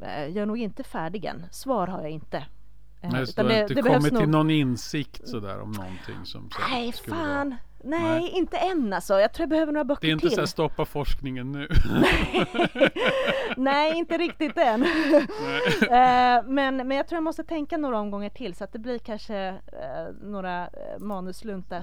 jag 0.00 0.36
är 0.36 0.46
nog 0.46 0.58
inte 0.58 0.82
färdig 0.82 1.24
än. 1.24 1.46
Svar 1.50 1.86
har 1.86 2.02
jag 2.02 2.10
inte. 2.10 2.46
Nej, 3.00 3.26
du 3.36 3.42
har 3.42 3.60
inte 3.60 3.82
kommit 3.82 4.12
nog... 4.12 4.22
till 4.22 4.28
någon 4.28 4.50
insikt 4.50 5.28
sådär 5.28 5.60
om 5.60 5.72
någonting 5.72 6.24
som 6.24 6.50
Nej, 6.70 6.92
fan! 6.92 7.54
Nej, 7.86 8.00
Nej, 8.00 8.30
inte 8.30 8.56
än 8.56 8.92
alltså. 8.92 9.20
Jag 9.20 9.32
tror 9.32 9.42
jag 9.42 9.48
behöver 9.48 9.72
några 9.72 9.84
böcker 9.84 10.00
till. 10.00 10.08
Det 10.08 10.10
är 10.10 10.12
inte 10.12 10.28
till. 10.28 10.34
så 10.34 10.40
här, 10.40 10.46
stoppa 10.46 10.84
forskningen 10.84 11.52
nu. 11.52 11.68
Nej, 13.56 13.92
inte 13.98 14.18
riktigt 14.18 14.58
än. 14.58 14.82
uh, 14.82 14.88
men, 16.52 16.76
men 16.76 16.90
jag 16.90 17.08
tror 17.08 17.16
jag 17.16 17.24
måste 17.24 17.44
tänka 17.44 17.76
några 17.76 17.98
omgångar 17.98 18.30
till 18.30 18.54
så 18.54 18.64
att 18.64 18.72
det 18.72 18.78
blir 18.78 18.98
kanske 18.98 19.50
uh, 19.50 19.58
några 20.22 20.64
uh, 20.64 20.98
manusluntar 20.98 21.82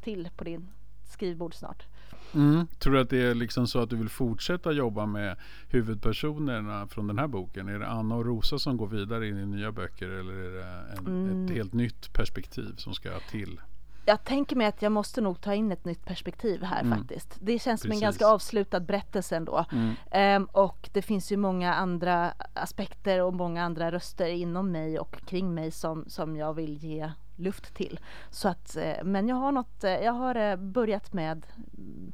till 0.00 0.28
på 0.36 0.44
din 0.44 0.68
skrivbord 1.04 1.54
snart. 1.54 1.86
Mm. 2.34 2.66
Tror 2.78 2.92
du 2.92 3.00
att 3.00 3.10
det 3.10 3.22
är 3.22 3.34
liksom 3.34 3.66
så 3.66 3.82
att 3.82 3.90
du 3.90 3.96
vill 3.96 4.08
fortsätta 4.08 4.72
jobba 4.72 5.06
med 5.06 5.36
huvudpersonerna 5.68 6.86
från 6.86 7.06
den 7.06 7.18
här 7.18 7.26
boken? 7.26 7.68
Är 7.68 7.78
det 7.78 7.86
Anna 7.86 8.14
och 8.14 8.26
Rosa 8.26 8.58
som 8.58 8.76
går 8.76 8.86
vidare 8.86 9.28
in 9.28 9.38
i 9.38 9.46
nya 9.46 9.72
böcker 9.72 10.08
eller 10.08 10.34
är 10.34 10.50
det 10.50 10.92
en, 10.98 11.06
mm. 11.06 11.44
ett 11.44 11.52
helt 11.52 11.72
nytt 11.72 12.12
perspektiv 12.12 12.74
som 12.76 12.94
ska 12.94 13.10
till? 13.30 13.60
Jag 14.06 14.24
tänker 14.24 14.56
mig 14.56 14.66
att 14.66 14.82
jag 14.82 14.92
måste 14.92 15.20
nog 15.20 15.40
ta 15.40 15.54
in 15.54 15.72
ett 15.72 15.84
nytt 15.84 16.04
perspektiv 16.04 16.62
här 16.62 16.80
mm. 16.80 16.98
faktiskt. 16.98 17.36
Det 17.40 17.58
känns 17.58 17.80
som 17.80 17.92
en 17.92 18.00
ganska 18.00 18.26
avslutad 18.26 18.80
berättelse 18.80 19.36
ändå. 19.36 19.64
Mm. 19.72 20.42
Um, 20.42 20.48
och 20.52 20.90
det 20.92 21.02
finns 21.02 21.32
ju 21.32 21.36
många 21.36 21.74
andra 21.74 22.32
aspekter 22.54 23.22
och 23.22 23.34
många 23.34 23.64
andra 23.64 23.92
röster 23.92 24.28
inom 24.28 24.72
mig 24.72 24.98
och 24.98 25.16
kring 25.26 25.54
mig 25.54 25.70
som, 25.70 26.04
som 26.08 26.36
jag 26.36 26.54
vill 26.54 26.76
ge 26.84 27.10
luft 27.36 27.74
till. 27.74 28.00
Så 28.30 28.48
att, 28.48 28.76
uh, 28.76 29.04
men 29.04 29.28
jag 29.28 29.36
har 29.36 29.52
något, 29.52 29.84
uh, 29.84 29.90
jag 29.90 30.12
har 30.12 30.36
uh, 30.36 30.56
börjat 30.56 31.12
med, 31.12 31.46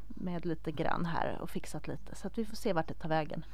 med 0.09 0.47
lite 0.47 0.73
grann 0.73 1.07
här 1.07 1.39
och 1.41 1.51
fixat 1.51 1.89
lite 1.89 2.15
så 2.15 2.27
att 2.27 2.39
vi 2.39 2.45
får 2.45 2.57
se 2.57 2.73
vart 2.73 2.89
det 2.89 2.95
tar 2.95 3.09
vägen. 3.09 3.45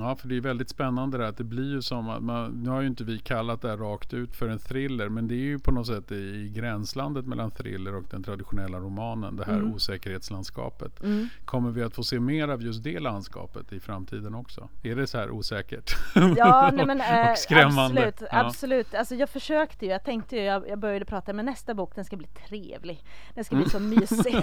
Ja, 0.00 0.16
för 0.16 0.28
det 0.28 0.36
är 0.36 0.40
väldigt 0.40 0.70
spännande 0.70 1.18
det 1.18 1.28
att 1.28 1.36
det 1.36 1.44
blir 1.44 1.70
ju 1.72 1.82
som 1.82 2.08
att 2.08 2.22
man, 2.22 2.50
nu 2.50 2.70
har 2.70 2.80
ju 2.80 2.86
inte 2.86 3.04
vi 3.04 3.18
kallat 3.18 3.62
det 3.62 3.68
här 3.68 3.76
rakt 3.76 4.14
ut 4.14 4.36
för 4.36 4.48
en 4.48 4.58
thriller, 4.58 5.08
men 5.08 5.28
det 5.28 5.34
är 5.34 5.36
ju 5.36 5.58
på 5.58 5.70
något 5.70 5.86
sätt 5.86 6.12
i 6.12 6.52
gränslandet 6.54 7.26
mellan 7.26 7.50
thriller 7.50 7.94
och 7.94 8.04
den 8.10 8.22
traditionella 8.22 8.78
romanen, 8.78 9.36
det 9.36 9.44
här 9.44 9.56
mm. 9.56 9.74
osäkerhetslandskapet. 9.74 11.02
Mm. 11.02 11.28
Kommer 11.44 11.70
vi 11.70 11.82
att 11.82 11.94
få 11.94 12.02
se 12.02 12.20
mer 12.20 12.48
av 12.48 12.62
just 12.62 12.84
det 12.84 13.00
landskapet 13.00 13.72
i 13.72 13.80
framtiden 13.80 14.34
också? 14.34 14.68
Är 14.82 14.96
det 14.96 15.06
så 15.06 15.18
här 15.18 15.30
osäkert? 15.30 15.96
Ja, 16.36 16.70
nej, 16.74 16.86
men, 16.86 17.00
äh, 17.00 17.30
och 17.30 17.38
skrämmande? 17.38 17.82
Absolut, 17.82 18.22
ja. 18.32 18.46
absolut. 18.46 18.94
Alltså 18.94 19.14
jag 19.14 19.28
försökte 19.28 19.86
ju, 19.86 19.92
jag 19.92 20.04
tänkte 20.04 20.36
ju, 20.36 20.42
jag, 20.42 20.68
jag 20.68 20.78
började 20.78 21.04
prata, 21.04 21.32
men 21.32 21.46
nästa 21.46 21.74
bok 21.74 21.94
den 21.94 22.04
ska 22.04 22.16
bli 22.16 22.26
trevlig. 22.26 23.04
Den 23.34 23.44
ska 23.44 23.56
bli 23.56 23.64
mm. 23.64 23.70
så 23.70 23.80
mysig. 23.80 24.34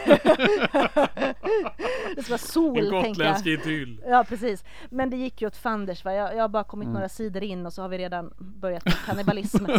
det 2.15 2.23
ska 2.23 2.29
vara 2.29 2.37
sol, 2.37 2.77
En 2.77 2.89
gotländsk 2.89 3.45
idyll. 3.45 4.01
Ja, 4.07 4.25
precis. 4.29 4.63
Men 4.89 5.09
det 5.09 5.17
gick 5.17 5.41
ju 5.41 5.46
åt 5.47 5.57
fanders. 5.57 6.05
Va? 6.05 6.13
Jag, 6.13 6.35
jag 6.35 6.41
har 6.41 6.49
bara 6.49 6.63
kommit 6.63 6.85
mm. 6.85 6.93
några 6.93 7.09
sidor 7.09 7.43
in 7.43 7.65
och 7.65 7.73
så 7.73 7.81
har 7.81 7.89
vi 7.89 7.97
redan 7.97 8.33
börjat 8.37 8.85
med 8.85 8.95
kannibalism. 9.05 9.65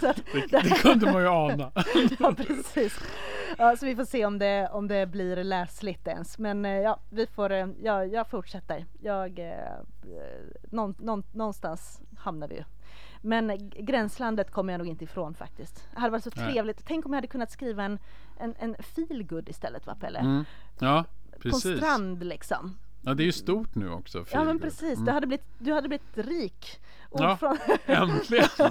det, 0.00 0.14
det, 0.50 0.60
det, 0.62 0.82
kunde 0.82 1.12
man 1.12 1.22
ju 1.22 1.28
ana. 1.28 1.72
ja, 2.18 2.34
precis. 2.36 2.98
Ja, 3.58 3.76
så 3.76 3.86
vi 3.86 3.96
får 3.96 4.04
se 4.04 4.26
om 4.26 4.38
det, 4.38 4.68
om 4.72 4.88
det 4.88 5.06
blir 5.06 5.44
läsligt 5.44 6.06
ens. 6.06 6.38
Men 6.38 6.64
eh, 6.64 6.72
ja, 6.72 6.98
vi 7.10 7.26
får, 7.26 7.52
eh, 7.52 7.68
ja, 7.82 8.04
jag 8.04 8.28
fortsätter. 8.28 8.86
Jag, 9.00 9.38
eh, 9.38 9.78
någon, 10.70 10.94
någon, 10.98 11.22
någonstans 11.32 12.00
hamnar 12.18 12.48
vi 12.48 12.54
ju. 12.54 12.64
Men 13.22 13.70
gränslandet 13.70 14.50
kommer 14.50 14.72
jag 14.72 14.78
nog 14.78 14.88
inte 14.88 15.04
ifrån 15.04 15.34
faktiskt. 15.34 15.88
Det 15.94 16.00
hade 16.00 16.10
varit 16.10 16.24
så 16.24 16.30
trevligt. 16.30 16.76
Nej. 16.76 16.84
Tänk 16.86 17.06
om 17.06 17.12
jag 17.12 17.16
hade 17.16 17.28
kunnat 17.28 17.50
skriva 17.50 17.84
en, 17.84 17.98
en, 18.38 18.54
en 18.58 18.76
feelgood 18.82 19.48
istället 19.48 19.86
va 19.86 19.96
Pelle? 20.00 20.18
Mm. 20.18 20.44
Ja, 20.78 21.04
Precis. 21.42 21.62
på 21.62 21.68
en 21.68 21.76
strand 21.76 22.24
liksom. 22.24 22.76
Ja 23.02 23.14
det 23.14 23.22
är 23.22 23.24
ju 23.24 23.32
stort 23.32 23.74
nu 23.74 23.90
också. 23.90 24.24
Ja 24.32 24.44
men 24.44 24.58
precis, 24.58 24.94
mm. 24.94 25.04
du, 25.04 25.12
hade 25.12 25.26
blivit, 25.26 25.46
du 25.58 25.72
hade 25.72 25.88
blivit 25.88 26.18
rik. 26.18 26.80
Ja, 27.12 27.36
från... 27.36 27.58
äntligen! 27.86 28.48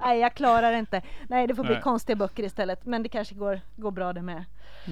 Nej 0.00 0.18
jag 0.18 0.34
klarar 0.34 0.72
inte. 0.72 1.02
Nej 1.28 1.46
det 1.46 1.54
får 1.54 1.64
bli 1.64 1.72
Nej. 1.72 1.82
konstiga 1.82 2.16
böcker 2.16 2.42
istället. 2.42 2.86
Men 2.86 3.02
det 3.02 3.08
kanske 3.08 3.34
går, 3.34 3.60
går 3.76 3.90
bra 3.90 4.12
det 4.12 4.22
med. 4.22 4.44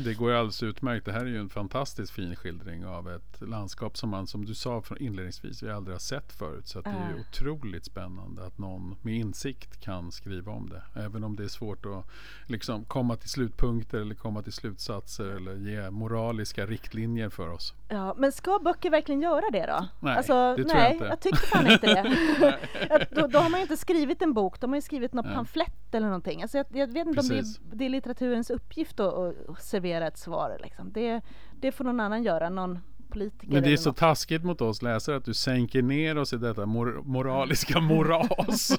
Det 0.05 0.15
går 0.15 0.31
ju 0.31 0.37
alldeles 0.37 0.63
utmärkt. 0.63 1.05
Det 1.05 1.13
här 1.13 1.21
är 1.21 1.27
ju 1.27 1.39
en 1.39 1.49
fantastiskt 1.49 2.13
fin 2.13 2.37
skildring 2.37 2.87
av 2.87 3.11
ett 3.11 3.41
landskap 3.41 3.97
som 3.97 4.11
man, 4.11 4.27
som 4.27 4.45
du 4.45 4.55
sa 4.55 4.83
inledningsvis, 5.01 5.63
vi 5.63 5.71
aldrig 5.71 5.95
har 5.95 6.01
sett 6.01 6.33
förut. 6.33 6.69
Så 6.69 6.81
det 6.81 6.91
är 6.91 7.15
ju 7.15 7.21
otroligt 7.21 7.85
spännande 7.85 8.47
att 8.47 8.59
någon 8.59 8.97
med 9.03 9.15
insikt 9.15 9.81
kan 9.81 10.13
skriva 10.13 10.53
om 10.53 10.69
det. 10.69 11.01
Även 11.01 11.25
om 11.25 11.37
det 11.37 11.45
är 11.45 11.49
svårt 11.49 11.87
att 11.87 12.07
liksom 12.47 12.85
komma 12.85 13.17
till 13.17 13.29
slutpunkter 13.29 13.99
eller 13.99 14.15
komma 14.15 14.43
till 14.43 14.53
slutsatser 14.53 15.25
eller 15.25 15.57
ge 15.57 15.91
moraliska 15.91 16.67
riktlinjer 16.67 17.29
för 17.29 17.49
oss. 17.49 17.75
Ja, 17.89 18.15
men 18.19 18.33
ska 18.33 18.59
böcker 18.59 18.91
verkligen 18.91 19.23
göra 19.23 19.51
det 19.53 19.67
då? 19.67 19.87
Nej, 20.01 20.17
alltså, 20.17 20.57
det 20.57 20.65
tror 20.65 20.75
nej, 20.75 20.83
jag 20.83 20.93
inte. 20.93 21.05
Jag 21.05 21.21
tycker 21.21 21.37
fan 21.37 21.71
inte 21.71 21.87
det. 21.87 23.09
då, 23.21 23.27
då, 23.27 23.39
har 23.39 23.51
man 23.51 23.61
ju 23.61 23.63
inte 23.63 23.77
skrivit 23.77 24.23
en 24.23 24.33
bok, 24.33 24.61
de 24.61 24.71
har 24.71 24.77
ju 24.77 24.83
skrivit 24.83 25.13
någon 25.13 25.25
pamflett 25.25 25.95
eller 25.95 26.07
någonting. 26.07 26.43
Alltså 26.43 26.59
jag, 26.59 26.67
jag 26.73 26.87
vet 26.87 27.07
inte 27.07 27.21
Precis. 27.21 27.59
om 27.59 27.65
det 27.69 27.75
är, 27.75 27.79
det 27.79 27.85
är 27.85 27.89
litteraturens 27.89 28.51
uppgift 28.51 29.01
att, 29.01 29.15
att 29.15 29.63
servera 29.63 29.86
ett 29.95 30.18
svar. 30.18 30.59
Liksom. 30.62 30.93
Det, 30.93 31.20
det 31.61 31.72
får 31.72 31.84
någon 31.84 32.01
annan 32.01 32.22
göra, 32.22 32.49
någon 32.49 32.78
politiker. 33.09 33.53
Men 33.53 33.62
det 33.62 33.72
är 33.72 33.76
så 33.76 33.89
något. 33.89 33.97
taskigt 33.97 34.45
mot 34.45 34.61
oss 34.61 34.82
läsare 34.82 35.16
att 35.16 35.24
du 35.24 35.34
sänker 35.34 35.82
ner 35.82 36.18
oss 36.18 36.32
i 36.32 36.37
detta 36.37 36.66
mor 36.66 37.03
moraliska 37.05 37.80
moras. 37.80 38.78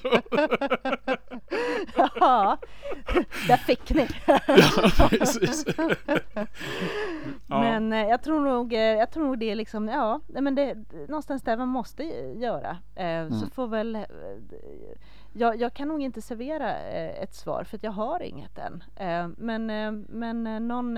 ja, 1.96 2.58
där 3.48 3.56
fick 3.56 3.90
ni. 3.90 4.08
ja, 4.26 5.08
precis. 5.10 5.64
ja. 7.46 7.60
Men 7.60 7.92
eh, 7.92 8.06
jag 8.06 8.22
tror 8.22 8.40
nog, 8.40 8.72
eh, 8.72 8.80
jag 8.80 9.10
tror 9.10 9.24
nog 9.24 9.38
det 9.38 9.50
är 9.50 9.54
liksom, 9.54 9.88
ja, 9.88 10.20
men 10.26 10.54
det 10.54 10.74
någonstans 11.08 11.42
där 11.42 11.56
man 11.56 11.68
måste 11.68 12.02
göra. 12.36 12.76
Eh, 12.94 13.06
mm. 13.06 13.32
Så 13.32 13.46
får 13.46 13.66
väl 13.66 13.98
jag, 15.32 15.60
jag, 15.60 15.74
kan 15.74 15.88
nog 15.88 16.02
inte 16.02 16.22
servera 16.22 16.78
ett 17.08 17.34
svar 17.34 17.64
för 17.64 17.78
jag 17.82 17.92
har 17.92 18.22
inget 18.22 18.58
än. 18.58 18.84
men, 19.36 19.66
men 20.08 20.68
någon, 20.68 20.94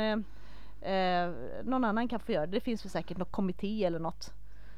någon 1.62 1.84
annan 1.84 2.08
kan 2.08 2.20
få 2.20 2.32
göra 2.32 2.46
det. 2.46 2.52
Det 2.52 2.60
finns 2.60 2.84
väl 2.84 2.90
säkert 2.90 3.16
någon 3.16 3.30
kommitté 3.30 3.84
eller 3.84 3.98
något 3.98 4.32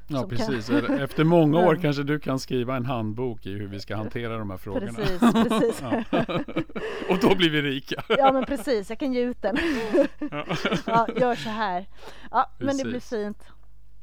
Ja 0.07 0.27
precis, 0.27 0.69
kan- 0.69 0.99
efter 0.99 1.23
många 1.23 1.59
år 1.59 1.75
kanske 1.81 2.03
du 2.03 2.19
kan 2.19 2.39
skriva 2.39 2.75
en 2.75 2.85
handbok 2.85 3.45
i 3.45 3.53
hur 3.53 3.67
vi 3.67 3.79
ska 3.79 3.95
hantera 3.95 4.37
de 4.37 4.49
här 4.49 4.57
frågorna. 4.57 4.93
Precis, 4.93 5.19
precis. 5.19 5.81
Och 7.09 7.19
då 7.21 7.35
blir 7.35 7.49
vi 7.49 7.61
rika. 7.61 8.03
Ja 8.09 8.31
men 8.31 8.45
precis, 8.45 8.89
jag 8.89 8.99
kan 8.99 9.13
ge 9.13 9.21
ut 9.21 9.41
den. 9.41 9.57
Ja, 10.85 11.07
gör 11.15 11.35
så 11.35 11.49
här. 11.49 11.85
Ja, 12.31 12.49
men 12.57 12.77
det 12.77 12.83
blir 12.83 12.99
fint. 12.99 13.43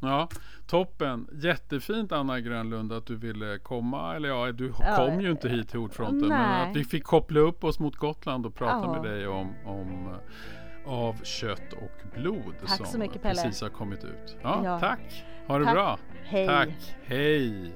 Ja, 0.00 0.28
toppen. 0.66 1.26
Jättefint 1.32 2.12
Anna 2.12 2.40
Grönlund 2.40 2.92
att 2.92 3.06
du 3.06 3.16
ville 3.16 3.58
komma. 3.58 4.16
Eller 4.16 4.28
ja, 4.28 4.52
du 4.52 4.72
Ja, 4.80 4.96
kom 4.96 5.20
ju 5.20 5.30
inte 5.30 5.48
hit 5.48 5.68
till 5.68 5.78
Ordfronten. 5.78 6.28
Men 6.28 6.38
nej. 6.38 6.70
att 6.70 6.76
vi 6.76 6.84
fick 6.84 7.04
koppla 7.04 7.40
upp 7.40 7.64
oss 7.64 7.78
mot 7.78 7.96
Gotland 7.96 8.46
och 8.46 8.54
prata 8.54 8.86
Ja. 8.86 8.92
med 9.02 9.10
dig 9.12 9.26
om, 9.28 9.54
om 9.64 10.06
eh, 10.06 10.92
Av 10.92 11.24
kött 11.24 11.72
och 11.72 12.20
blod. 12.20 12.54
Tack 12.60 12.76
som 12.76 12.86
så 12.86 12.98
mycket, 12.98 13.22
Pelle. 13.22 13.42
precis 13.42 13.62
har 13.62 13.68
kommit 13.68 14.04
ut. 14.04 14.36
Ja, 14.42 14.60
Ja. 14.64 14.80
Tack. 14.80 15.24
Ha 15.46 15.58
det 15.58 15.64
Tack. 15.64 15.74
bra. 15.74 15.98
Hej. 16.24 16.46
Tack. 16.46 16.96
Hej. 17.04 17.72